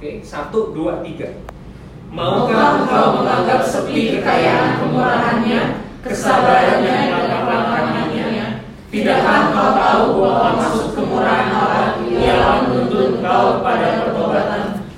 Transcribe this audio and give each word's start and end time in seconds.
Oke, 0.00 0.24
satu, 0.24 0.72
dua, 0.72 1.04
tiga. 1.04 1.28
Maukah 2.08 2.80
engkau 2.80 3.20
menganggap 3.20 3.60
sepi 3.60 4.16
kekayaan 4.16 4.80
kemurahannya, 4.80 5.84
kesabarannya, 6.00 6.88
dan 6.88 7.28
kelampanannya? 7.44 8.64
Tidakkah 8.88 9.36
engkau 9.52 9.68
tahu 9.76 10.04
bahwa 10.24 10.56
maksud 10.56 10.96
kemurahan 10.96 11.52
Allah 11.52 12.00
ialah 12.00 12.64
menuntut 12.64 13.20
engkau 13.20 13.60
pada 13.60 14.00
pertobatan? 14.00 14.88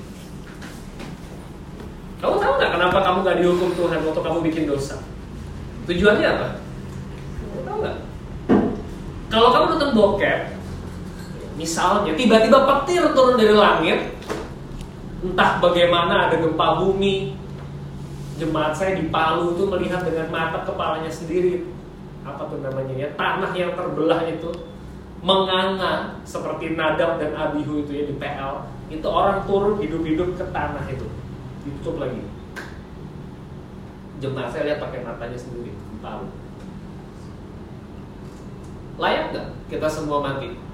Kamu 2.23 2.35
tahu 2.39 2.53
nggak 2.55 2.71
kenapa 2.71 2.97
kamu 3.03 3.17
nggak 3.27 3.37
dihukum 3.43 3.69
Tuhan 3.75 3.99
waktu 4.07 4.21
kamu 4.23 4.39
bikin 4.39 4.63
dosa? 4.71 5.03
Tujuannya 5.83 6.27
apa? 6.31 6.47
Kamu 7.43 7.61
tahu 7.67 7.77
nggak? 7.83 7.97
Kalau 9.27 9.49
kamu 9.51 9.65
nonton 9.67 9.91
bokep, 9.99 10.39
misalnya 11.59 12.15
tiba-tiba 12.15 12.63
petir 12.63 13.03
turun 13.11 13.35
dari 13.35 13.51
langit, 13.51 13.99
entah 15.23 15.63
bagaimana 15.63 16.27
ada 16.27 16.35
gempa 16.35 16.83
bumi, 16.83 17.39
jemaat 18.35 18.75
saya 18.75 18.99
di 18.99 19.07
Palu 19.07 19.55
itu 19.55 19.63
melihat 19.71 20.03
dengan 20.03 20.27
mata 20.27 20.67
kepalanya 20.67 21.07
sendiri. 21.07 21.63
Apa 22.27 22.47
tuh 22.51 22.59
namanya 22.59 22.95
ya 22.95 23.09
tanah 23.15 23.51
yang 23.55 23.75
terbelah 23.75 24.23
itu 24.27 24.51
menganga 25.23 26.19
seperti 26.27 26.75
Nadab 26.75 27.19
dan 27.19 27.31
Abihu 27.35 27.87
itu 27.87 27.91
ya 27.95 28.03
di 28.07 28.15
PL 28.19 28.67
itu 28.91 29.07
orang 29.07 29.47
turun 29.47 29.79
hidup-hidup 29.79 30.35
ke 30.35 30.45
tanah 30.51 30.83
itu. 30.91 31.07
Ditutup 31.63 32.03
lagi. 32.03 32.19
Jemaat 34.19 34.55
saya 34.55 34.71
lihat 34.71 34.79
pakai 34.83 35.03
matanya 35.03 35.39
sendiri 35.39 35.71
di 35.71 35.97
Palu. 36.03 36.27
Layak 38.99 39.23
nggak 39.31 39.47
kita 39.71 39.87
semua 39.87 40.19
mati 40.19 40.72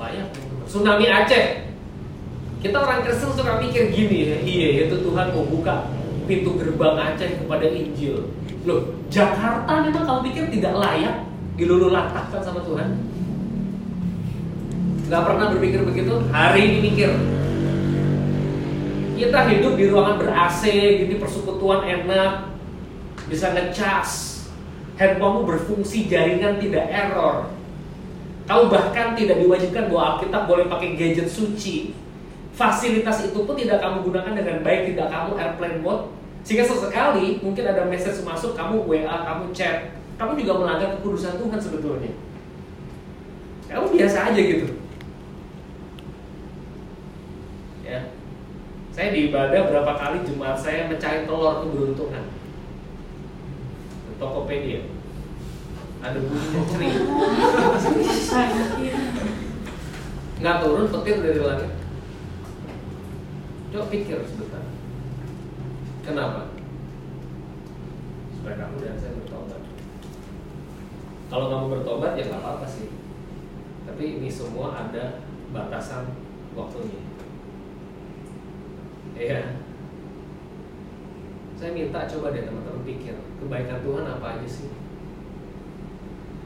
layak 0.00 0.28
tsunami 0.64 1.06
Aceh 1.12 1.68
kita 2.60 2.76
orang 2.76 3.04
Kristen 3.04 3.32
suka 3.32 3.56
mikir 3.56 3.88
gini 3.92 4.32
ya, 4.32 4.36
iya 4.44 4.68
itu 4.84 5.00
Tuhan 5.00 5.32
mau 5.32 5.44
buka 5.48 5.88
pintu 6.28 6.60
gerbang 6.60 6.94
Aceh 6.94 7.40
kepada 7.40 7.66
Injil. 7.72 8.28
Loh, 8.68 9.00
Jakarta 9.08 9.80
memang 9.80 10.04
kamu 10.04 10.20
pikir 10.28 10.44
tidak 10.60 10.76
layak 10.76 11.24
dilululatahkan 11.56 12.40
sama 12.44 12.60
Tuhan? 12.60 13.00
Gak 15.08 15.22
pernah 15.24 15.46
berpikir 15.56 15.80
begitu? 15.88 16.20
Hari 16.28 16.60
ini 16.68 16.78
mikir. 16.92 17.10
Kita 19.16 19.40
hidup 19.48 19.74
di 19.80 19.84
ruangan 19.88 20.16
ber-AC, 20.20 20.62
gini 21.00 21.16
persekutuan 21.16 21.84
enak, 21.84 22.52
bisa 23.28 23.52
ngecas, 23.56 24.44
handphonemu 25.00 25.48
berfungsi, 25.48 26.08
jaringan 26.08 26.60
tidak 26.60 26.88
error. 26.88 27.48
Kamu 28.50 28.66
bahkan 28.66 29.14
tidak 29.14 29.38
diwajibkan 29.38 29.86
bahwa 29.86 30.18
Alkitab 30.18 30.50
boleh 30.50 30.66
pakai 30.66 30.98
gadget 30.98 31.30
suci. 31.30 31.94
Fasilitas 32.50 33.22
itu 33.30 33.46
pun 33.46 33.54
tidak 33.54 33.78
kamu 33.78 34.02
gunakan 34.02 34.34
dengan 34.34 34.66
baik, 34.66 34.90
tidak 34.90 35.06
kamu 35.06 35.38
airplane 35.38 35.78
mode. 35.78 36.10
Sehingga 36.42 36.66
sesekali 36.66 37.38
mungkin 37.46 37.62
ada 37.62 37.86
message 37.86 38.26
masuk, 38.26 38.58
kamu 38.58 38.82
WA, 38.90 39.06
kamu 39.22 39.54
chat. 39.54 39.94
Kamu 40.18 40.34
juga 40.34 40.66
melanggar 40.66 40.98
kekudusan 40.98 41.38
Tuhan 41.38 41.60
sebetulnya. 41.62 42.10
Kamu 43.70 43.86
biasa 43.94 44.34
aja 44.34 44.40
gitu. 44.42 44.66
Ya. 47.86 48.10
Saya 48.90 49.14
di 49.14 49.30
ibadah 49.30 49.70
berapa 49.70 49.92
kali 49.94 50.26
jemaat 50.26 50.58
saya 50.58 50.90
mencari 50.90 51.22
telur 51.22 51.62
keberuntungan. 51.62 52.24
Di 54.10 54.14
Tokopedia. 54.18 54.82
Ada 56.00 56.16
bunyinya 56.16 56.62
cering. 56.64 56.96
Nggak 60.40 60.58
turun 60.64 60.88
petir 60.88 61.16
dari 61.20 61.40
langit. 61.44 61.72
Coba 63.70 63.84
pikir 63.92 64.18
sebentar. 64.24 64.64
Kenapa? 66.00 66.56
Supaya 68.32 68.56
kamu 68.56 68.76
dan 68.80 68.96
saya 68.96 69.12
bertobat. 69.20 69.62
Kalau 71.28 71.46
kamu 71.52 71.66
bertobat 71.76 72.12
ya 72.16 72.24
nggak 72.32 72.40
apa-apa 72.40 72.66
sih. 72.66 72.88
Tapi 73.84 74.02
ini 74.16 74.32
semua 74.32 74.88
ada 74.88 75.20
batasan 75.52 76.16
waktunya. 76.56 77.04
Iya. 79.20 79.60
Saya 81.60 81.76
minta 81.76 82.08
coba 82.08 82.32
deh 82.32 82.48
teman-teman 82.48 82.88
pikir 82.88 83.20
kebaikan 83.36 83.84
Tuhan 83.84 84.08
apa 84.08 84.40
aja 84.40 84.48
sih? 84.48 84.72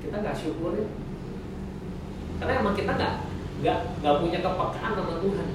Kita 0.05 0.17
nggak 0.21 0.37
syukur 0.37 0.77
ya. 0.77 0.87
Karena 2.39 2.53
emang 2.61 2.77
kita 2.77 2.93
nggak 2.93 3.15
nggak 3.65 3.79
nggak 4.05 4.17
punya 4.21 4.39
kepekaan 4.45 4.93
sama 4.93 5.15
Tuhan. 5.25 5.49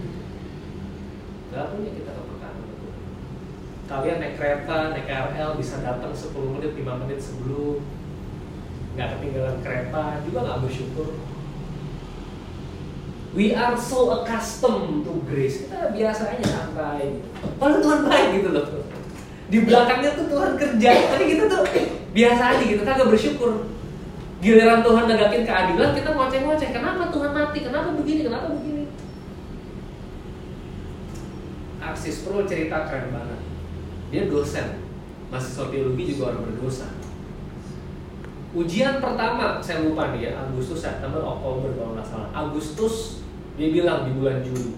Nggak 1.53 1.65
punya 1.69 1.89
kita 1.93 2.11
kepekaan 2.17 2.53
sama 2.57 2.73
Tuhan. 2.73 2.99
Kalian 3.85 4.17
naik 4.17 4.35
kereta, 4.41 4.77
naik 4.89 5.05
KRL 5.05 5.51
bisa 5.61 5.75
datang 5.85 6.11
10 6.13 6.53
menit, 6.57 6.71
5 6.73 7.01
menit 7.05 7.19
sebelum 7.21 7.77
nggak 8.97 9.09
ketinggalan 9.15 9.57
kereta 9.61 10.03
juga 10.25 10.39
nggak 10.43 10.61
bersyukur. 10.65 11.09
We 13.29 13.53
are 13.53 13.77
so 13.77 14.09
accustomed 14.09 15.05
to 15.05 15.21
grace. 15.29 15.69
Kita 15.69 15.93
biasa 15.93 16.33
aja 16.33 16.45
santai. 16.49 17.21
Padahal 17.61 17.85
Tuhan 17.85 18.01
baik 18.09 18.27
gitu 18.41 18.49
loh. 18.49 18.65
Di 19.49 19.57
belakangnya 19.65 20.17
tuh 20.17 20.25
Tuhan 20.33 20.57
kerja, 20.57 20.91
tapi 21.13 21.23
kita 21.37 21.45
tuh 21.45 21.61
biasa 22.09 22.41
aja 22.57 22.63
gitu, 22.65 22.81
kagak 22.81 23.09
bersyukur. 23.09 23.69
Giliran 24.39 24.79
Tuhan 24.79 25.03
negakin 25.03 25.43
keadilan, 25.43 25.91
kita 25.91 26.09
ngoceh-ngoceh. 26.15 26.69
Kenapa 26.71 27.11
Tuhan 27.11 27.31
mati? 27.35 27.59
Kenapa 27.59 27.91
begini? 27.91 28.21
Kenapa 28.23 28.47
begini? 28.55 28.87
Arsis 31.83 32.23
Pro 32.23 32.47
cerita 32.47 32.87
keren 32.87 33.11
banget. 33.11 33.39
Dia 34.15 34.31
dosen, 34.31 34.79
mahasiswa 35.27 35.67
teologi 35.67 36.15
juga 36.15 36.31
orang 36.31 36.47
berdosa. 36.47 36.87
Ujian 38.55 38.97
pertama, 38.97 39.61
saya 39.61 39.85
lupa 39.85 40.15
nih 40.15 40.31
ya, 40.31 40.41
Agustus, 40.41 40.81
September, 40.81 41.21
Oktober 41.21 41.69
kalau 41.75 41.93
nggak 41.93 42.07
salah. 42.07 42.29
Agustus, 42.33 43.21
dia 43.59 43.69
bilang 43.69 44.07
di 44.07 44.15
bulan 44.15 44.41
Juli. 44.41 44.73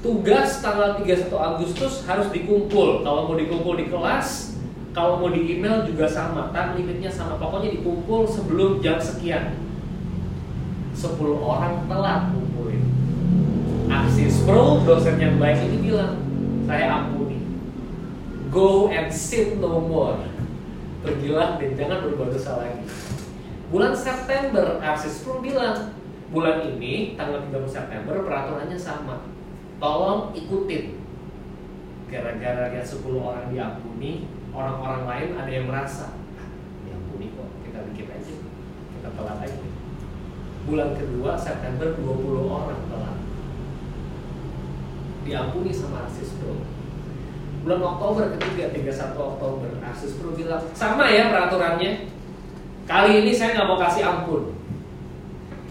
Tugas 0.00 0.62
tanggal 0.62 1.02
31 1.02 1.34
Agustus 1.34 2.06
harus 2.06 2.28
dikumpul. 2.30 3.02
Kalau 3.02 3.28
mau 3.28 3.36
dikumpul 3.36 3.74
di 3.76 3.92
kelas, 3.92 4.53
kalau 4.94 5.18
mau 5.18 5.28
di 5.34 5.58
email 5.58 5.82
juga 5.84 6.06
sama. 6.06 6.54
Time 6.54 6.78
limitnya 6.78 7.10
sama. 7.10 7.36
Pokoknya 7.36 7.74
dikumpul 7.74 8.24
sebelum 8.30 8.78
jam 8.78 8.96
sekian. 9.02 9.58
10 10.94 11.18
orang 11.42 11.90
telat 11.90 12.30
kumpulin. 12.30 12.82
Aksis 13.90 14.46
Pro, 14.46 14.80
dosen 14.86 15.18
yang 15.18 15.36
baik 15.42 15.66
ini 15.66 15.90
bilang, 15.90 16.22
saya 16.70 16.86
ampuni. 17.02 17.42
Go 18.54 18.86
and 18.94 19.10
sin 19.10 19.58
no 19.58 19.82
more 19.82 20.34
pergilah 21.04 21.60
dan 21.60 21.70
jangan 21.76 21.98
berbuat 22.08 22.32
dosa 22.32 22.64
lagi. 22.64 22.82
Bulan 23.68 23.92
September, 23.92 24.80
Aksis 24.80 25.20
Pro 25.20 25.44
bilang, 25.44 25.92
bulan 26.32 26.64
ini 26.64 27.14
tanggal 27.14 27.44
30 27.52 27.68
September 27.68 28.24
peraturannya 28.24 28.78
sama. 28.80 29.28
Tolong 29.76 30.32
ikutin. 30.32 30.96
Gara-gara 32.08 32.72
lihat 32.72 32.86
10 32.88 33.04
orang 33.20 33.52
diampuni, 33.52 34.24
orang-orang 34.54 35.02
lain 35.04 35.28
ada 35.34 35.50
yang 35.50 35.66
merasa, 35.66 36.14
ah, 36.14 36.48
diampuni 36.86 37.34
kok, 37.34 37.50
kita 37.66 37.78
bikin 37.90 38.06
aja. 38.14 38.34
Kita 38.94 39.08
telat 39.12 39.38
aja. 39.42 39.66
Bulan 40.64 40.96
kedua 40.96 41.36
September 41.36 41.92
20 41.98 42.46
orang 42.48 42.80
telat. 42.88 43.18
Diampuni 45.26 45.74
sama 45.74 46.06
Aksis 46.08 46.38
Pro 46.38 46.74
bulan 47.64 47.80
Oktober 47.80 48.24
ketiga 48.36 48.68
31 48.76 49.16
Oktober 49.16 49.72
Asus 49.88 50.20
Pro 50.20 50.36
bilang 50.36 50.60
sama 50.76 51.08
ya 51.08 51.32
peraturannya 51.32 52.12
kali 52.84 53.24
ini 53.24 53.32
saya 53.32 53.56
nggak 53.56 53.68
mau 53.72 53.80
kasih 53.80 54.04
ampun 54.04 54.52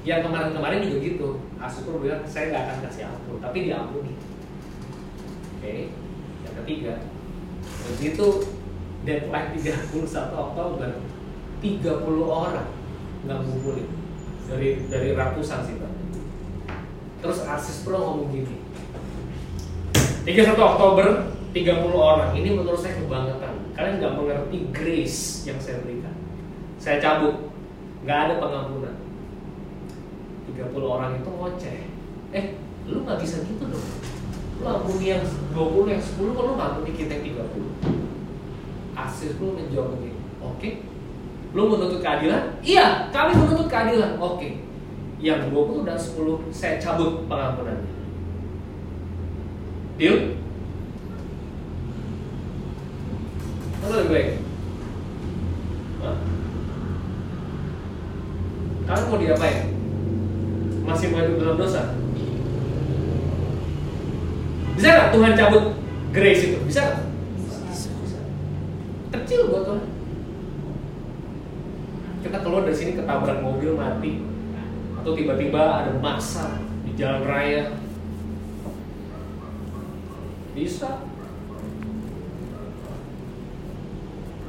yang 0.02 0.26
kemarin-kemarin 0.26 0.82
juga 0.90 0.98
gitu 1.06 1.30
Asus 1.62 1.86
Pro 1.86 2.02
bilang 2.02 2.26
saya 2.26 2.50
nggak 2.50 2.64
akan 2.66 2.78
kasih 2.90 3.04
ampun 3.14 3.38
tapi 3.38 3.70
diampuni 3.70 4.18
oke 5.62 5.74
yang 6.42 6.56
ketiga 6.66 6.94
begitu 7.94 8.28
deadline 9.04 9.52
31 9.60 9.92
Oktober 10.32 10.90
30 11.60 11.84
orang 12.24 12.68
nggak 13.24 13.40
ngumpulin. 13.48 13.88
Dari 14.48 14.84
dari 14.92 15.10
ratusan 15.16 15.64
sih 15.64 15.76
pak. 15.80 15.92
Terus 17.24 17.40
Asus 17.48 17.88
Pro 17.88 18.00
ngomong 18.00 18.28
gini 18.36 18.56
31 20.28 20.56
Oktober 20.56 21.08
30 21.56 21.96
orang. 21.96 22.32
Ini 22.36 22.50
menurut 22.56 22.80
saya 22.80 23.00
kebangetan. 23.00 23.54
Kalian 23.76 23.96
nggak 24.00 24.16
mengerti 24.16 24.58
grace 24.72 25.48
yang 25.48 25.60
saya 25.60 25.84
berikan. 25.84 26.16
Saya 26.80 27.00
cabut. 27.00 27.52
Nggak 28.04 28.20
ada 28.28 28.34
pengampunan. 28.40 28.96
30 30.52 30.80
orang 30.84 31.12
itu 31.20 31.30
ngoceh. 31.32 31.80
Eh 32.36 32.46
lu 32.88 33.04
nggak 33.04 33.20
bisa 33.20 33.44
gitu 33.48 33.64
dong. 33.68 33.88
Lu 34.60 34.66
ampuni 34.68 35.12
yang 35.12 35.24
20 35.56 35.92
yang 35.92 36.04
10 36.04 36.36
kok 36.36 36.44
lu 36.44 36.52
nggak 36.56 36.70
ampuni 36.76 36.92
kita 36.96 37.12
yang 37.20 37.26
30 37.48 38.03
asis 38.94 39.38
lu 39.42 39.58
menjawab 39.58 39.98
begini 39.98 40.20
oke 40.42 40.70
lu 41.54 41.62
menuntut 41.70 42.02
keadilan 42.02 42.58
iya 42.66 43.10
kami 43.14 43.34
menuntut 43.38 43.70
keadilan 43.70 44.18
oke 44.22 44.50
Yang 45.24 45.56
20 45.56 45.88
dan 45.88 45.96
10 45.96 46.52
saya 46.52 46.76
cabut 46.84 47.24
pengampunannya. 47.32 47.88
Deal? 49.96 50.36
Mana 53.80 54.04
lebih 54.04 54.12
baik? 54.12 54.30
Kalian 58.84 59.08
mau 59.08 59.16
diapain? 59.16 59.72
Masih 60.84 61.08
mau 61.16 61.24
hidup 61.24 61.40
dalam 61.40 61.56
dosa? 61.56 61.96
Bisa 64.76 64.88
nggak 64.92 65.12
Tuhan 65.16 65.40
cabut 65.40 65.64
grace 66.12 66.52
itu? 66.52 66.60
Bisa 66.68 66.84
nggak? 66.84 67.13
Kecil 69.14 69.46
Tuhan. 69.46 69.82
Kita 72.26 72.38
keluar 72.42 72.66
dari 72.66 72.74
sini 72.74 72.98
ketabrak 72.98 73.46
mobil 73.46 73.78
mati, 73.78 74.26
atau 74.98 75.14
tiba-tiba 75.14 75.86
ada 75.86 75.94
masa 76.02 76.58
di 76.82 76.98
jalan 76.98 77.22
raya. 77.30 77.78
Bisa. 80.58 81.06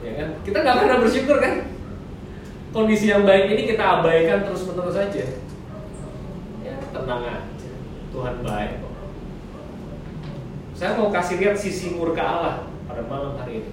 Ya 0.01 0.13
kan? 0.17 0.29
Kita 0.47 0.59
nggak 0.65 0.79
pernah 0.81 0.97
bersyukur 1.03 1.37
kan? 1.43 1.55
Kondisi 2.73 3.13
yang 3.13 3.29
baik 3.29 3.53
ini 3.53 3.69
kita 3.69 4.01
abaikan 4.01 4.49
terus-menerus 4.49 4.97
saja. 4.97 5.25
Ya 6.65 6.75
tenang 6.89 7.21
aja, 7.27 7.43
Tuhan 8.15 8.35
baik. 8.41 8.81
Saya 10.73 10.97
mau 10.97 11.13
kasih 11.13 11.43
lihat 11.43 11.59
sisi 11.59 11.93
murka 11.93 12.23
Allah 12.23 12.57
pada 12.87 13.03
malam 13.11 13.35
hari 13.37 13.61
ini. 13.61 13.71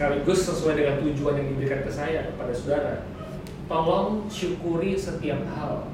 Sekaligus 0.00 0.48
sesuai 0.48 0.80
dengan 0.80 0.96
tujuan 1.04 1.36
yang 1.36 1.48
diberikan 1.52 1.84
ke 1.84 1.92
saya 1.92 2.32
kepada 2.32 2.56
saudara. 2.56 3.04
Tolong 3.68 4.24
syukuri 4.32 4.96
setiap 4.96 5.44
hal. 5.52 5.92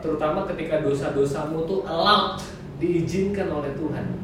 Terutama 0.00 0.48
ketika 0.48 0.80
dosa-dosamu 0.80 1.68
tuh 1.68 1.84
allowed, 1.84 2.40
diizinkan 2.80 3.52
oleh 3.52 3.76
Tuhan. 3.76 4.16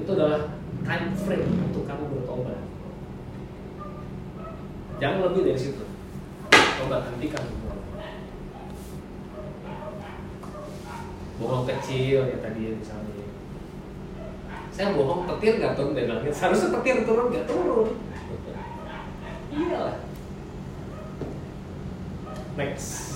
Itu 0.00 0.10
adalah 0.16 0.48
time 0.80 1.12
frame 1.12 1.52
untuk 1.68 1.84
kamu 1.84 2.08
bertobat. 2.08 2.64
Jangan 4.96 5.28
lebih 5.28 5.52
dari 5.52 5.60
situ. 5.60 5.84
Coba 6.48 7.04
hentikan 7.04 7.44
semua. 7.52 7.76
Bohong 11.36 11.68
kecil 11.68 12.32
ya 12.32 12.40
tadi 12.40 12.60
ya 12.64 12.72
misalnya. 12.80 13.17
Saya 14.78 14.94
bohong 14.94 15.26
petir 15.26 15.58
nggak 15.58 15.74
turun 15.74 15.90
dari 15.90 16.06
langit. 16.06 16.30
Seharusnya 16.30 16.70
petir 16.78 17.02
turun 17.02 17.34
nggak 17.34 17.50
turun. 17.50 17.98
Iyalah. 19.50 19.98
Next. 22.54 23.10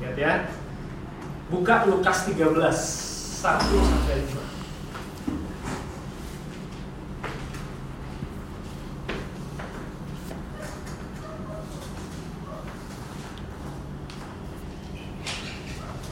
Lihat 0.00 0.16
ya. 0.16 0.48
Buka 1.52 1.84
Lukas 1.84 2.24
13 2.32 2.48
1 2.48 2.64
sampai 3.44 4.16
5. 4.32 4.52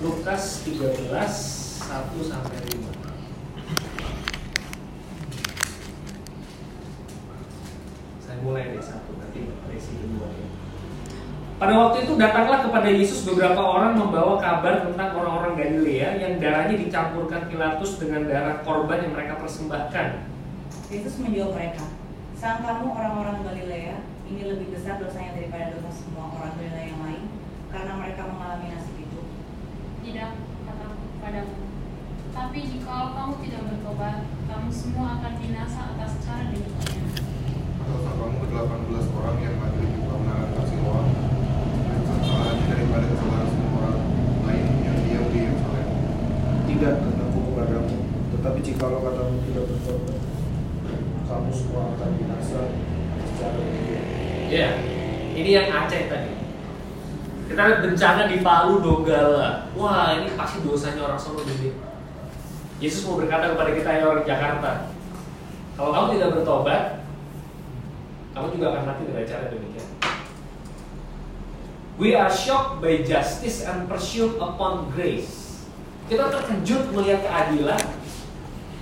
Lukas 0.01 0.65
13 0.81 1.13
1 1.13 1.13
sampai 2.25 2.57
5. 2.57 2.89
Saya 8.25 8.41
mulai 8.41 8.73
dari 8.73 8.81
satu 8.81 9.13
nanti 9.21 9.45
resi 9.69 9.93
kedua 10.01 10.33
ya. 10.33 10.49
Pada 11.61 11.77
waktu 11.77 12.09
itu 12.09 12.17
datanglah 12.17 12.65
kepada 12.65 12.89
Yesus 12.89 13.29
beberapa 13.29 13.61
orang 13.61 14.01
membawa 14.01 14.41
kabar 14.41 14.89
tentang 14.89 15.21
orang-orang 15.21 15.61
Galilea 15.61 16.17
yang 16.17 16.41
darahnya 16.41 16.81
dicampurkan 16.81 17.53
Pilatus 17.53 18.01
dengan 18.01 18.25
darah 18.25 18.65
korban 18.65 19.05
yang 19.05 19.13
mereka 19.13 19.37
persembahkan. 19.37 20.33
Yesus 20.89 21.21
menjawab 21.21 21.61
mereka, 21.61 21.85
Sang 22.41 22.65
kamu 22.65 22.89
orang-orang 22.89 23.45
Galilea, 23.45 24.01
ini 24.33 24.49
lebih 24.49 24.73
besar 24.73 24.97
dosanya 24.97 25.37
daripada 25.37 25.77
dosa 25.77 25.93
semua 25.93 26.33
orang 26.41 26.57
Galilea 26.57 26.89
yang 26.89 27.01
lain, 27.05 27.25
karena 27.69 27.93
mereka 28.01 28.25
mengalami 28.33 28.73
nasib 28.73 28.97
itu. 28.97 29.21
Tidak, 30.01 30.50
kataku 31.31 31.55
padamu. 31.55 31.55
Tapi 32.31 32.59
jika 32.67 33.15
kamu 33.15 33.35
tidak 33.47 33.63
bertobat, 33.71 34.27
kamu 34.51 34.69
semua 34.71 35.07
akan 35.19 35.33
binasa 35.39 35.81
atas 35.95 36.13
cara 36.27 36.51
demikian. 36.51 37.07
Dosa 37.87 38.11
kamu 38.19 38.37
ke-18 38.51 39.07
orang 39.15 39.39
yang 39.39 39.57
mati 39.59 39.83
di 39.83 39.99
kasih 40.51 40.79
uang 40.83 41.09
dan 41.87 42.01
kesalahannya 42.07 42.65
daripada 42.71 43.07
kesalahan 43.15 43.49
semua 43.51 43.71
orang 43.79 43.99
lain 44.47 44.67
yang 44.83 44.99
diam 45.07 45.25
di 45.31 45.39
Yerusalem. 45.43 45.89
Tidak 46.67 46.95
kataku 46.99 47.39
kepadamu, 47.51 47.97
tetapi 48.35 48.59
jikalau 48.63 49.01
katamu 49.03 49.35
tidak 49.47 49.65
bertobat, 49.71 50.19
kamu 51.31 51.51
semua 51.55 51.83
akan 51.95 52.11
binasa 52.19 52.61
secara 53.27 53.59
demikian. 53.59 54.05
Ya, 54.51 54.71
ini 55.35 55.51
yang 55.55 55.67
Aceh 55.71 56.11
tadi. 56.11 56.40
Kita 57.51 57.67
lihat 57.67 57.83
bencana 57.83 58.31
di 58.31 58.47
Palu 58.47 58.79
Donggala. 58.79 59.67
Wah, 59.75 60.15
ini 60.15 60.39
pasti 60.39 60.63
dosanya 60.63 61.03
orang 61.03 61.19
Solo 61.19 61.43
gede. 61.43 61.75
Yesus 62.79 63.03
mau 63.11 63.19
berkata 63.19 63.51
kepada 63.51 63.75
kita 63.75 63.91
yang 63.91 64.07
orang 64.15 64.23
Jakarta, 64.23 64.95
kalau 65.75 65.91
kamu 65.91 66.07
tidak 66.15 66.31
bertobat, 66.39 66.83
kamu 68.39 68.47
juga 68.55 68.67
akan 68.71 68.83
mati 68.87 69.03
dengan 69.03 69.25
cara 69.27 69.45
demikian. 69.51 69.89
We 71.99 72.15
are 72.15 72.31
shocked 72.31 72.79
by 72.79 73.03
justice 73.03 73.67
and 73.67 73.91
pursuit 73.91 74.39
upon 74.39 74.95
grace. 74.95 75.67
Kita 76.07 76.31
terkejut 76.31 76.95
melihat 76.95 77.27
keadilan, 77.27 77.83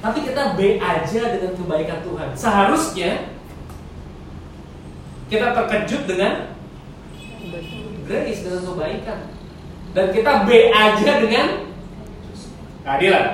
tapi 0.04 0.18
kita 0.28 0.54
B 0.60 0.76
aja 0.76 1.22
dengan 1.34 1.56
kebaikan 1.56 2.04
Tuhan. 2.04 2.28
Seharusnya 2.36 3.32
kita 5.32 5.56
terkejut 5.56 6.04
dengan 6.04 6.47
grace 8.08 8.40
dengan 8.40 8.64
kebaikan 8.64 9.20
dan 9.92 10.06
kita 10.16 10.32
B 10.48 10.50
aja 10.72 11.12
dengan 11.20 11.46
keadilan. 12.84 13.26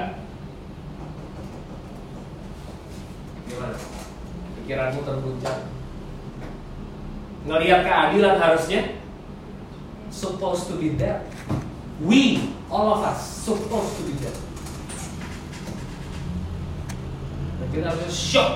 Gimana? 3.46 3.76
Pikiranmu 4.58 5.00
terguncang. 5.06 5.60
Ngelihat 7.44 7.81
keadilan 7.86 8.34
harusnya 8.40 8.98
supposed 10.08 10.66
to 10.72 10.74
be 10.81 10.96
there. 10.98 11.22
We, 12.02 12.50
all 12.72 12.98
of 12.98 13.06
us, 13.06 13.22
supposed 13.22 13.94
to 14.00 14.02
be 14.08 14.14
there. 14.19 14.40
Dan 17.60 17.66
kita 17.70 17.84
harusnya 17.93 18.10
shock 18.10 18.50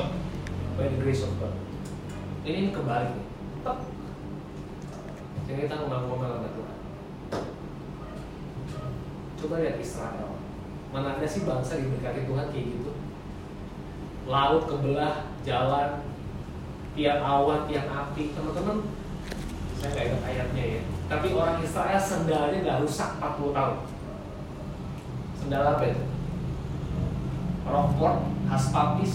by 0.74 0.90
the 0.90 0.98
grace 0.98 1.22
of 1.22 1.30
God. 1.38 1.54
Ini 2.42 2.74
kebalik. 2.74 3.27
Jadi 5.48 5.64
kita 5.64 5.80
ngomel-ngomel 5.80 6.28
sama 6.28 6.48
Tuhan. 6.52 6.78
Coba 9.40 9.54
lihat 9.64 9.80
Israel. 9.80 10.36
Mana 10.92 11.16
ada 11.16 11.24
sih 11.24 11.48
bangsa 11.48 11.80
diberkati 11.80 12.28
Tuhan 12.28 12.52
kayak 12.52 12.68
gitu? 12.68 12.92
Laut 14.28 14.68
kebelah, 14.68 15.32
jalan, 15.48 16.04
tiang 16.92 17.24
awan, 17.24 17.64
tiang 17.64 17.88
api. 17.88 18.36
Teman-teman, 18.36 18.92
saya 19.80 19.88
nggak 19.96 20.04
ingat 20.12 20.22
ayatnya 20.28 20.64
ya. 20.68 20.82
Tapi 21.08 21.32
orang 21.32 21.64
Israel 21.64 21.96
sendalnya 21.96 22.58
nggak 22.60 22.80
rusak 22.84 23.16
40 23.16 23.56
tahun. 23.56 23.76
Sendal 25.40 25.64
apa 25.64 25.84
itu? 25.88 26.04
Rockport, 27.64 28.20
Haspapis. 28.52 29.12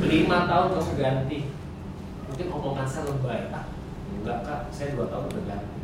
Lima 0.00 0.48
tahun 0.48 0.68
kamu 0.72 0.92
ganti. 0.96 1.38
Mungkin 2.32 2.46
omongan 2.48 2.88
saya 2.88 3.12
lebay. 3.12 3.52
Enggak 4.26 4.42
kak, 4.42 4.60
saya 4.74 4.90
dua 4.98 5.06
tahun 5.06 5.30
udah 5.30 5.44
ganti. 5.46 5.78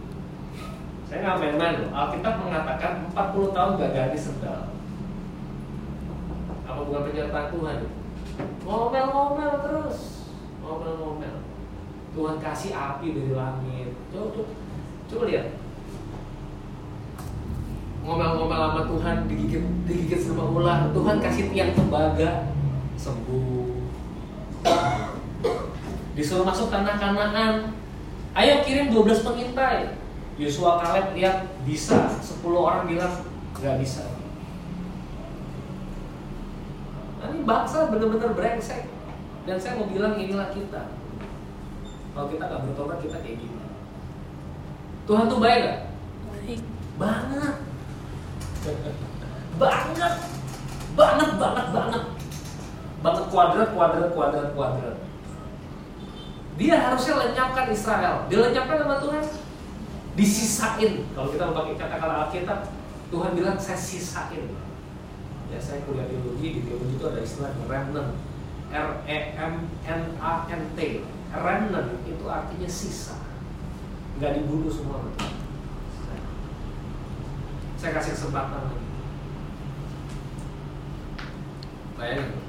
Saya 1.06 1.18
nggak 1.22 1.38
main-main 1.38 1.74
loh. 1.78 1.90
Alkitab 1.94 2.34
mengatakan 2.42 3.06
40 3.14 3.54
tahun 3.54 3.78
gak 3.78 3.94
ganti 3.94 4.18
sendal. 4.18 4.74
Apa 6.66 6.80
bukan 6.82 7.06
penyertaan 7.06 7.48
Tuhan? 7.54 7.78
Ngomel-ngomel 8.66 9.52
terus, 9.62 10.26
ngomel-ngomel. 10.58 11.34
Tuhan 12.18 12.36
kasih 12.42 12.74
api 12.74 13.14
dari 13.14 13.30
langit. 13.30 13.94
Coba, 14.10 14.34
coba, 14.34 14.52
coba 15.06 15.22
lihat. 15.30 15.46
Ngomel-ngomel 18.02 18.58
sama 18.58 18.82
Tuhan 18.90 19.16
digigit 19.30 19.64
digigit 19.86 20.18
sama 20.18 20.50
ular. 20.50 20.90
Tuhan 20.90 21.22
kasih 21.22 21.46
tiang 21.54 21.78
tembaga 21.78 22.50
sembuh. 22.98 23.86
Disuruh 26.18 26.42
masuk 26.42 26.74
tanah 26.74 26.98
kanaan. 26.98 27.81
Ayo 28.32 28.64
kirim 28.64 28.88
12 28.88 29.26
pengintai. 29.28 30.00
Yosua 30.40 30.80
Kaleb 30.80 31.12
lihat 31.12 31.44
bisa, 31.68 32.08
10 32.16 32.40
orang 32.56 32.88
bilang 32.88 33.12
nggak 33.60 33.76
bisa. 33.84 34.08
Nah, 37.20 37.30
ini 37.30 37.44
bangsa 37.44 37.92
benar-benar 37.92 38.32
brengsek. 38.32 38.88
Dan 39.44 39.60
saya 39.60 39.76
mau 39.76 39.86
bilang 39.86 40.16
inilah 40.16 40.48
kita. 40.56 40.88
Kalau 42.16 42.26
kita 42.32 42.42
nggak 42.48 42.62
bertobat 42.72 42.98
kita 43.04 43.20
kayak 43.20 43.36
gini. 43.36 43.60
Tuhan 45.04 45.28
tuh 45.28 45.38
baik 45.38 45.60
nggak? 45.60 45.80
Baik. 46.32 46.60
Banget. 46.96 47.54
banget. 49.60 50.14
Banget, 50.96 51.30
banget, 51.36 51.66
banget. 51.72 52.02
Banget 53.02 53.24
kuadrat, 53.28 53.68
kuadrat, 53.74 54.10
kuadrat, 54.14 54.48
kuadrat. 54.56 54.96
Dia 56.60 56.76
harusnya 56.76 57.14
lenyapkan 57.16 57.66
Israel. 57.72 58.28
Dilenyapkan 58.28 58.76
sama 58.84 58.96
Tuhan. 59.00 59.24
Disisain. 60.12 60.92
Kalau 61.16 61.28
kita 61.32 61.44
memakai 61.48 61.74
kata-kata 61.80 62.14
Alkitab, 62.28 62.58
Tuhan 63.08 63.30
bilang 63.32 63.56
saya 63.56 63.80
sisain. 63.80 64.44
Ya 65.52 65.60
saya 65.60 65.84
kuliah 65.84 66.08
teologi 66.08 66.48
di 66.56 66.60
teologi 66.64 66.96
itu 66.96 67.04
ada 67.04 67.20
istilah 67.20 67.52
remnant. 67.68 68.16
R 68.72 69.04
E 69.04 69.18
M 69.36 69.68
N 69.84 70.02
A 70.20 70.48
N 70.48 70.62
T. 70.76 71.04
Remnant 71.32 71.90
itu 72.08 72.24
artinya 72.28 72.68
sisa. 72.68 73.20
Nggak 74.20 74.40
dibunuh 74.40 74.72
semua. 74.72 75.12
Saya 77.76 77.98
kasih 77.98 78.12
kesempatan 78.16 78.62
lagi. 78.68 78.88
Bayangin. 81.98 82.40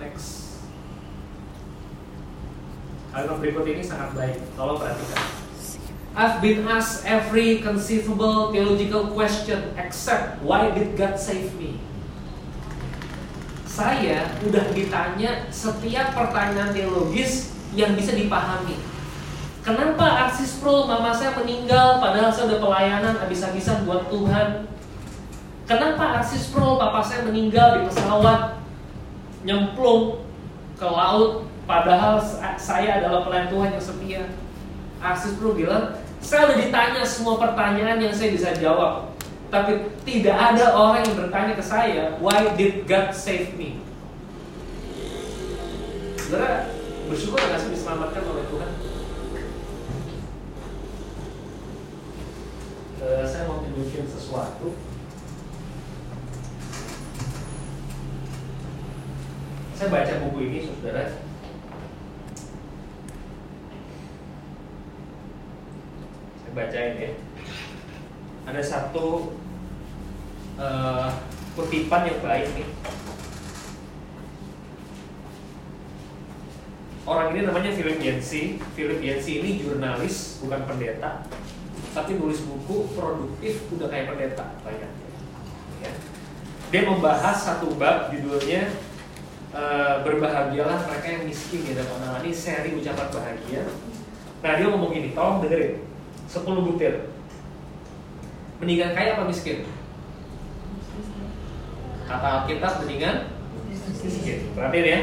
Next. 0.00 0.49
Kalimat 3.10 3.36
berikut 3.42 3.66
ini 3.66 3.82
sangat 3.82 4.14
baik. 4.14 4.38
Tolong 4.54 4.78
perhatikan. 4.78 5.18
I've 6.14 6.38
been 6.42 6.66
asked 6.66 7.06
every 7.06 7.62
conceivable 7.62 8.50
theological 8.50 9.14
question 9.14 9.74
except 9.78 10.42
why 10.42 10.70
did 10.74 10.94
God 10.94 11.18
save 11.18 11.54
me? 11.58 11.78
Saya 13.66 14.26
udah 14.42 14.74
ditanya 14.74 15.46
setiap 15.54 16.14
pertanyaan 16.14 16.74
teologis 16.74 17.54
yang 17.74 17.94
bisa 17.94 18.14
dipahami. 18.14 18.78
Kenapa 19.62 20.26
Arsis 20.26 20.58
Pro 20.58 20.86
mama 20.86 21.14
saya 21.14 21.34
meninggal 21.38 22.02
padahal 22.02 22.30
saya 22.34 22.50
udah 22.54 22.60
pelayanan 22.62 23.14
habis-habisan 23.22 23.86
buat 23.86 24.10
Tuhan? 24.10 24.66
Kenapa 25.70 26.18
Arsis 26.18 26.50
Pro 26.50 26.74
papa 26.78 26.98
saya 27.02 27.22
meninggal 27.26 27.78
di 27.78 27.80
pesawat 27.86 28.58
nyemplung 29.46 30.26
ke 30.74 30.86
laut 30.86 31.49
padahal 31.70 32.18
saya 32.58 32.98
adalah 32.98 33.22
pelayan 33.22 33.46
Tuhan 33.46 33.70
yang 33.78 33.84
setia? 33.84 34.22
Arsis 34.98 35.38
Pro 35.38 35.54
bilang, 35.54 36.02
saya 36.18 36.50
udah 36.50 36.58
ditanya 36.58 37.02
semua 37.06 37.38
pertanyaan 37.38 38.02
yang 38.02 38.10
saya 38.10 38.34
bisa 38.34 38.50
jawab. 38.58 39.14
Tapi 39.54 39.94
tidak 40.02 40.34
ada 40.34 40.74
orang 40.74 41.06
yang 41.06 41.14
bertanya 41.14 41.54
ke 41.54 41.62
saya, 41.62 42.18
why 42.18 42.50
did 42.58 42.90
God 42.90 43.14
save 43.14 43.54
me? 43.54 43.78
Saudara, 46.18 46.74
bersyukur 47.06 47.38
nggak 47.38 47.58
sih 47.62 47.70
diselamatkan 47.74 48.22
oleh 48.26 48.44
Tuhan? 48.50 48.70
Uh, 53.00 53.24
saya 53.24 53.42
mau 53.48 53.64
tunjukin 53.64 54.06
sesuatu. 54.06 54.76
Saya 59.74 59.88
baca 59.88 60.14
buku 60.28 60.38
ini, 60.44 60.58
saudara. 60.68 61.29
Bacain 66.52 66.94
ya. 66.98 67.10
Ada 68.48 68.62
satu 68.62 69.36
uh, 70.58 71.08
kutipan 71.54 72.08
yang 72.08 72.20
baik 72.24 72.48
nih. 72.56 72.68
Orang 77.08 77.34
ini 77.34 77.42
namanya 77.42 77.74
Philip 77.74 77.98
Yancey. 77.98 78.62
Philip 78.78 79.00
Yancey 79.02 79.42
ini 79.42 79.50
jurnalis, 79.58 80.38
bukan 80.38 80.62
pendeta, 80.62 81.26
tapi 81.90 82.14
nulis 82.20 82.38
buku 82.46 82.94
produktif 82.94 83.66
udah 83.74 83.90
kayak 83.90 84.14
pendeta 84.14 84.46
banyak. 84.62 84.90
Ya. 85.82 85.90
Dia 86.70 86.82
membahas 86.86 87.34
satu 87.34 87.74
bab 87.74 88.14
judulnya 88.14 88.70
uh, 89.50 90.06
berbahagialah 90.06 90.86
mereka 90.86 91.08
yang 91.18 91.24
miskin 91.26 91.66
ya 91.66 91.82
dan 91.82 91.86
menangani 91.90 92.30
seri 92.30 92.78
ucapan 92.78 93.08
bahagia. 93.10 93.62
Nah 94.40 94.52
dia 94.54 94.66
ngomong 94.70 94.90
gini, 94.94 95.10
tolong 95.10 95.42
dengerin, 95.42 95.82
10 96.30 96.46
butir. 96.46 97.10
Mendingan 98.62 98.94
kaya 98.94 99.18
apa 99.18 99.26
miskin? 99.26 99.66
Kata 102.06 102.46
Alkitab 102.46 102.86
mendingan 102.86 103.34
miskin. 104.06 104.54
Perhatiin 104.54 104.86
ya. 104.86 105.00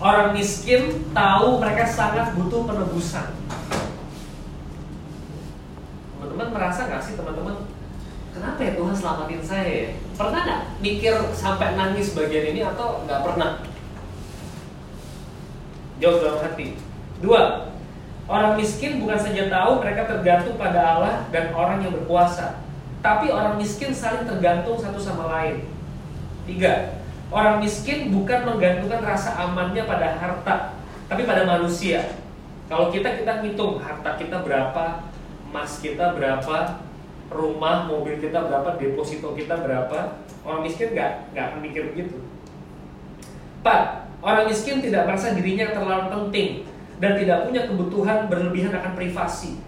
Orang 0.00 0.32
miskin 0.32 1.12
tahu 1.12 1.60
mereka 1.60 1.84
sangat 1.84 2.32
butuh 2.36 2.64
penebusan. 2.64 3.36
Teman-teman 6.16 6.48
merasa 6.52 6.88
nggak 6.88 7.04
sih 7.04 7.16
teman-teman? 7.20 7.68
Kenapa 8.32 8.60
ya 8.60 8.72
Tuhan 8.76 8.96
selamatin 8.96 9.40
saya 9.44 9.64
ya? 9.64 9.88
Pernah 10.16 10.40
nggak 10.44 10.62
mikir 10.84 11.14
sampai 11.32 11.76
nangis 11.76 12.12
bagian 12.12 12.52
ini 12.52 12.60
atau 12.64 13.04
nggak 13.04 13.20
pernah? 13.24 13.60
Jauh 15.96 16.20
dalam 16.20 16.44
hati. 16.44 16.76
Dua, 17.24 17.65
orang 18.26 18.58
miskin 18.58 18.98
bukan 18.98 19.18
saja 19.18 19.46
tahu 19.46 19.82
mereka 19.82 20.02
tergantung 20.10 20.58
pada 20.58 20.80
Allah 20.82 21.14
dan 21.30 21.54
orang 21.54 21.82
yang 21.82 21.94
berkuasa, 21.94 22.58
tapi 23.02 23.30
orang 23.30 23.54
miskin 23.58 23.94
saling 23.94 24.26
tergantung 24.26 24.74
satu 24.78 24.98
sama 24.98 25.30
lain. 25.30 25.62
Tiga, 26.46 26.98
orang 27.30 27.62
miskin 27.62 28.10
bukan 28.10 28.46
menggantungkan 28.46 29.02
rasa 29.02 29.34
amannya 29.38 29.86
pada 29.86 30.18
harta, 30.18 30.74
tapi 31.06 31.22
pada 31.22 31.46
manusia. 31.46 32.18
Kalau 32.66 32.90
kita 32.90 33.14
kita 33.22 33.46
ngitung 33.46 33.78
harta 33.78 34.18
kita 34.18 34.42
berapa, 34.42 35.06
emas 35.46 35.78
kita 35.78 36.18
berapa, 36.18 36.82
rumah, 37.30 37.86
mobil 37.86 38.18
kita 38.18 38.42
berapa, 38.42 38.74
deposito 38.74 39.38
kita 39.38 39.54
berapa, 39.62 40.18
orang 40.42 40.66
miskin 40.66 40.90
nggak 40.90 41.30
nggak 41.30 41.48
mikir 41.62 41.94
begitu. 41.94 42.18
Empat, 43.62 44.10
orang 44.18 44.50
miskin 44.50 44.82
tidak 44.82 45.06
merasa 45.06 45.30
dirinya 45.30 45.70
terlalu 45.70 46.06
penting 46.10 46.75
dan 46.96 47.12
tidak 47.20 47.44
punya 47.48 47.68
kebutuhan 47.68 48.18
berlebihan 48.32 48.72
akan 48.72 48.92
privasi. 48.96 49.60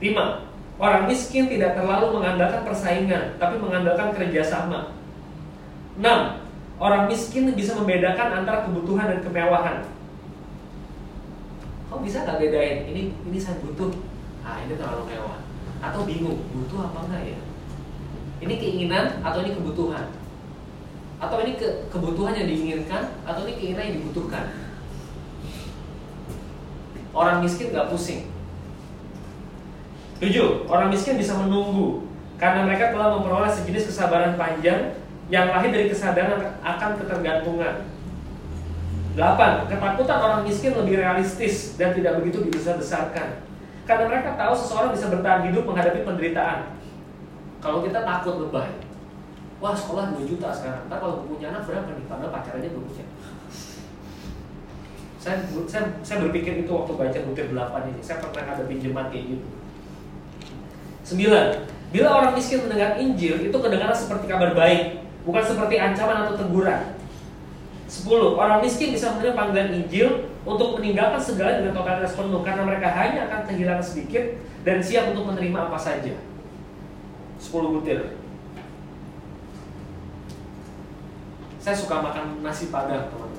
Lima, 0.00 0.48
orang 0.80 1.04
miskin 1.04 1.48
tidak 1.48 1.76
terlalu 1.76 2.16
mengandalkan 2.16 2.64
persaingan, 2.64 3.36
tapi 3.36 3.60
mengandalkan 3.60 4.16
kerjasama. 4.16 4.96
Enam, 6.00 6.42
orang 6.80 7.06
miskin 7.06 7.52
bisa 7.52 7.76
membedakan 7.76 8.42
antara 8.42 8.64
kebutuhan 8.66 9.06
dan 9.06 9.20
kemewahan. 9.20 9.78
Kau 11.92 12.02
bisa 12.02 12.26
nggak 12.26 12.40
bedain? 12.40 12.90
Ini 12.90 13.02
ini 13.12 13.38
saya 13.38 13.60
butuh, 13.62 13.92
ah 14.42 14.58
ini 14.64 14.74
terlalu 14.74 15.14
mewah. 15.14 15.38
Atau 15.84 16.08
bingung, 16.08 16.40
butuh 16.50 16.90
apa 16.90 17.06
enggak 17.06 17.22
ya? 17.36 17.38
Ini 18.42 18.54
keinginan 18.58 19.20
atau 19.22 19.44
ini 19.44 19.54
kebutuhan? 19.54 20.10
Atau 21.22 21.36
ini 21.46 21.54
ke, 21.54 21.86
kebutuhan 21.92 22.34
yang 22.34 22.48
diinginkan 22.50 23.14
atau 23.22 23.46
ini 23.46 23.52
keinginan 23.54 23.84
yang 23.92 23.96
dibutuhkan? 24.02 24.44
Orang 27.14 27.40
miskin 27.40 27.70
nggak 27.70 27.88
pusing. 27.94 28.26
Tujuh, 30.18 30.66
orang 30.66 30.90
miskin 30.90 31.14
bisa 31.14 31.38
menunggu 31.38 32.06
karena 32.34 32.66
mereka 32.66 32.90
telah 32.90 33.14
memperoleh 33.14 33.50
sejenis 33.50 33.86
kesabaran 33.88 34.34
panjang 34.34 34.98
yang 35.30 35.48
lahir 35.48 35.70
dari 35.70 35.86
kesadaran 35.88 36.58
akan 36.60 36.90
ketergantungan. 36.98 37.86
8. 39.14 39.70
Ketakutan 39.70 40.18
orang 40.18 40.40
miskin 40.42 40.74
lebih 40.74 40.98
realistis 40.98 41.78
dan 41.78 41.94
tidak 41.94 42.18
begitu 42.18 42.42
dibesar-besarkan. 42.50 43.46
Karena 43.86 44.04
mereka 44.10 44.34
tahu 44.34 44.52
seseorang 44.58 44.90
bisa 44.90 45.06
bertahan 45.06 45.46
hidup 45.46 45.62
menghadapi 45.70 46.02
penderitaan. 46.02 46.74
Kalau 47.62 47.86
kita 47.86 48.02
takut 48.02 48.42
lebay, 48.42 48.74
wah 49.62 49.72
sekolah 49.72 50.18
2 50.18 50.26
juta 50.26 50.50
sekarang, 50.50 50.90
ntar 50.90 50.98
kalau 50.98 51.24
punya 51.24 51.54
anak 51.54 51.62
berapa 51.64 51.94
nih? 51.94 52.04
Padahal 52.10 52.32
pacarannya 52.34 52.68
belum 52.74 52.84
punya. 52.90 53.06
Saya, 55.24 55.40
saya, 55.64 55.88
saya 56.04 56.20
berpikir 56.28 56.68
itu 56.68 56.68
waktu 56.68 56.92
baca 57.00 57.18
butir 57.24 57.48
8 57.48 57.88
ini, 57.88 58.00
saya 58.04 58.20
pernah 58.20 58.44
ada 58.44 58.68
pinjaman 58.68 59.08
kayak 59.08 59.24
gitu. 59.32 59.46
9. 61.16 61.64
Bila 61.96 62.08
orang 62.12 62.36
miskin 62.36 62.60
mendengar 62.60 63.00
Injil, 63.00 63.48
itu 63.48 63.56
kedengaran 63.56 63.96
seperti 63.96 64.28
kabar 64.28 64.52
baik, 64.52 65.00
bukan 65.24 65.40
seperti 65.40 65.80
ancaman 65.80 66.28
atau 66.28 66.36
teguran. 66.36 66.92
10. 67.88 68.36
Orang 68.36 68.60
miskin 68.60 68.92
bisa 68.92 69.16
menerima 69.16 69.32
panggilan 69.32 69.72
Injil 69.72 70.28
untuk 70.44 70.76
meninggalkan 70.76 71.16
segala 71.16 71.56
dengan 71.56 71.72
totalitas 71.72 72.12
penuh 72.12 72.44
karena 72.44 72.62
mereka 72.68 72.88
hanya 72.92 73.24
akan 73.24 73.40
kehilangan 73.48 73.84
sedikit 73.84 74.24
dan 74.60 74.84
siap 74.84 75.08
untuk 75.08 75.24
menerima 75.32 75.72
apa 75.72 75.80
saja. 75.80 76.20
10 77.40 77.72
butir. 77.80 78.20
Saya 81.64 81.76
suka 81.80 81.96
makan 82.04 82.44
nasi 82.44 82.68
padang, 82.68 83.08
teman-teman. 83.08 83.33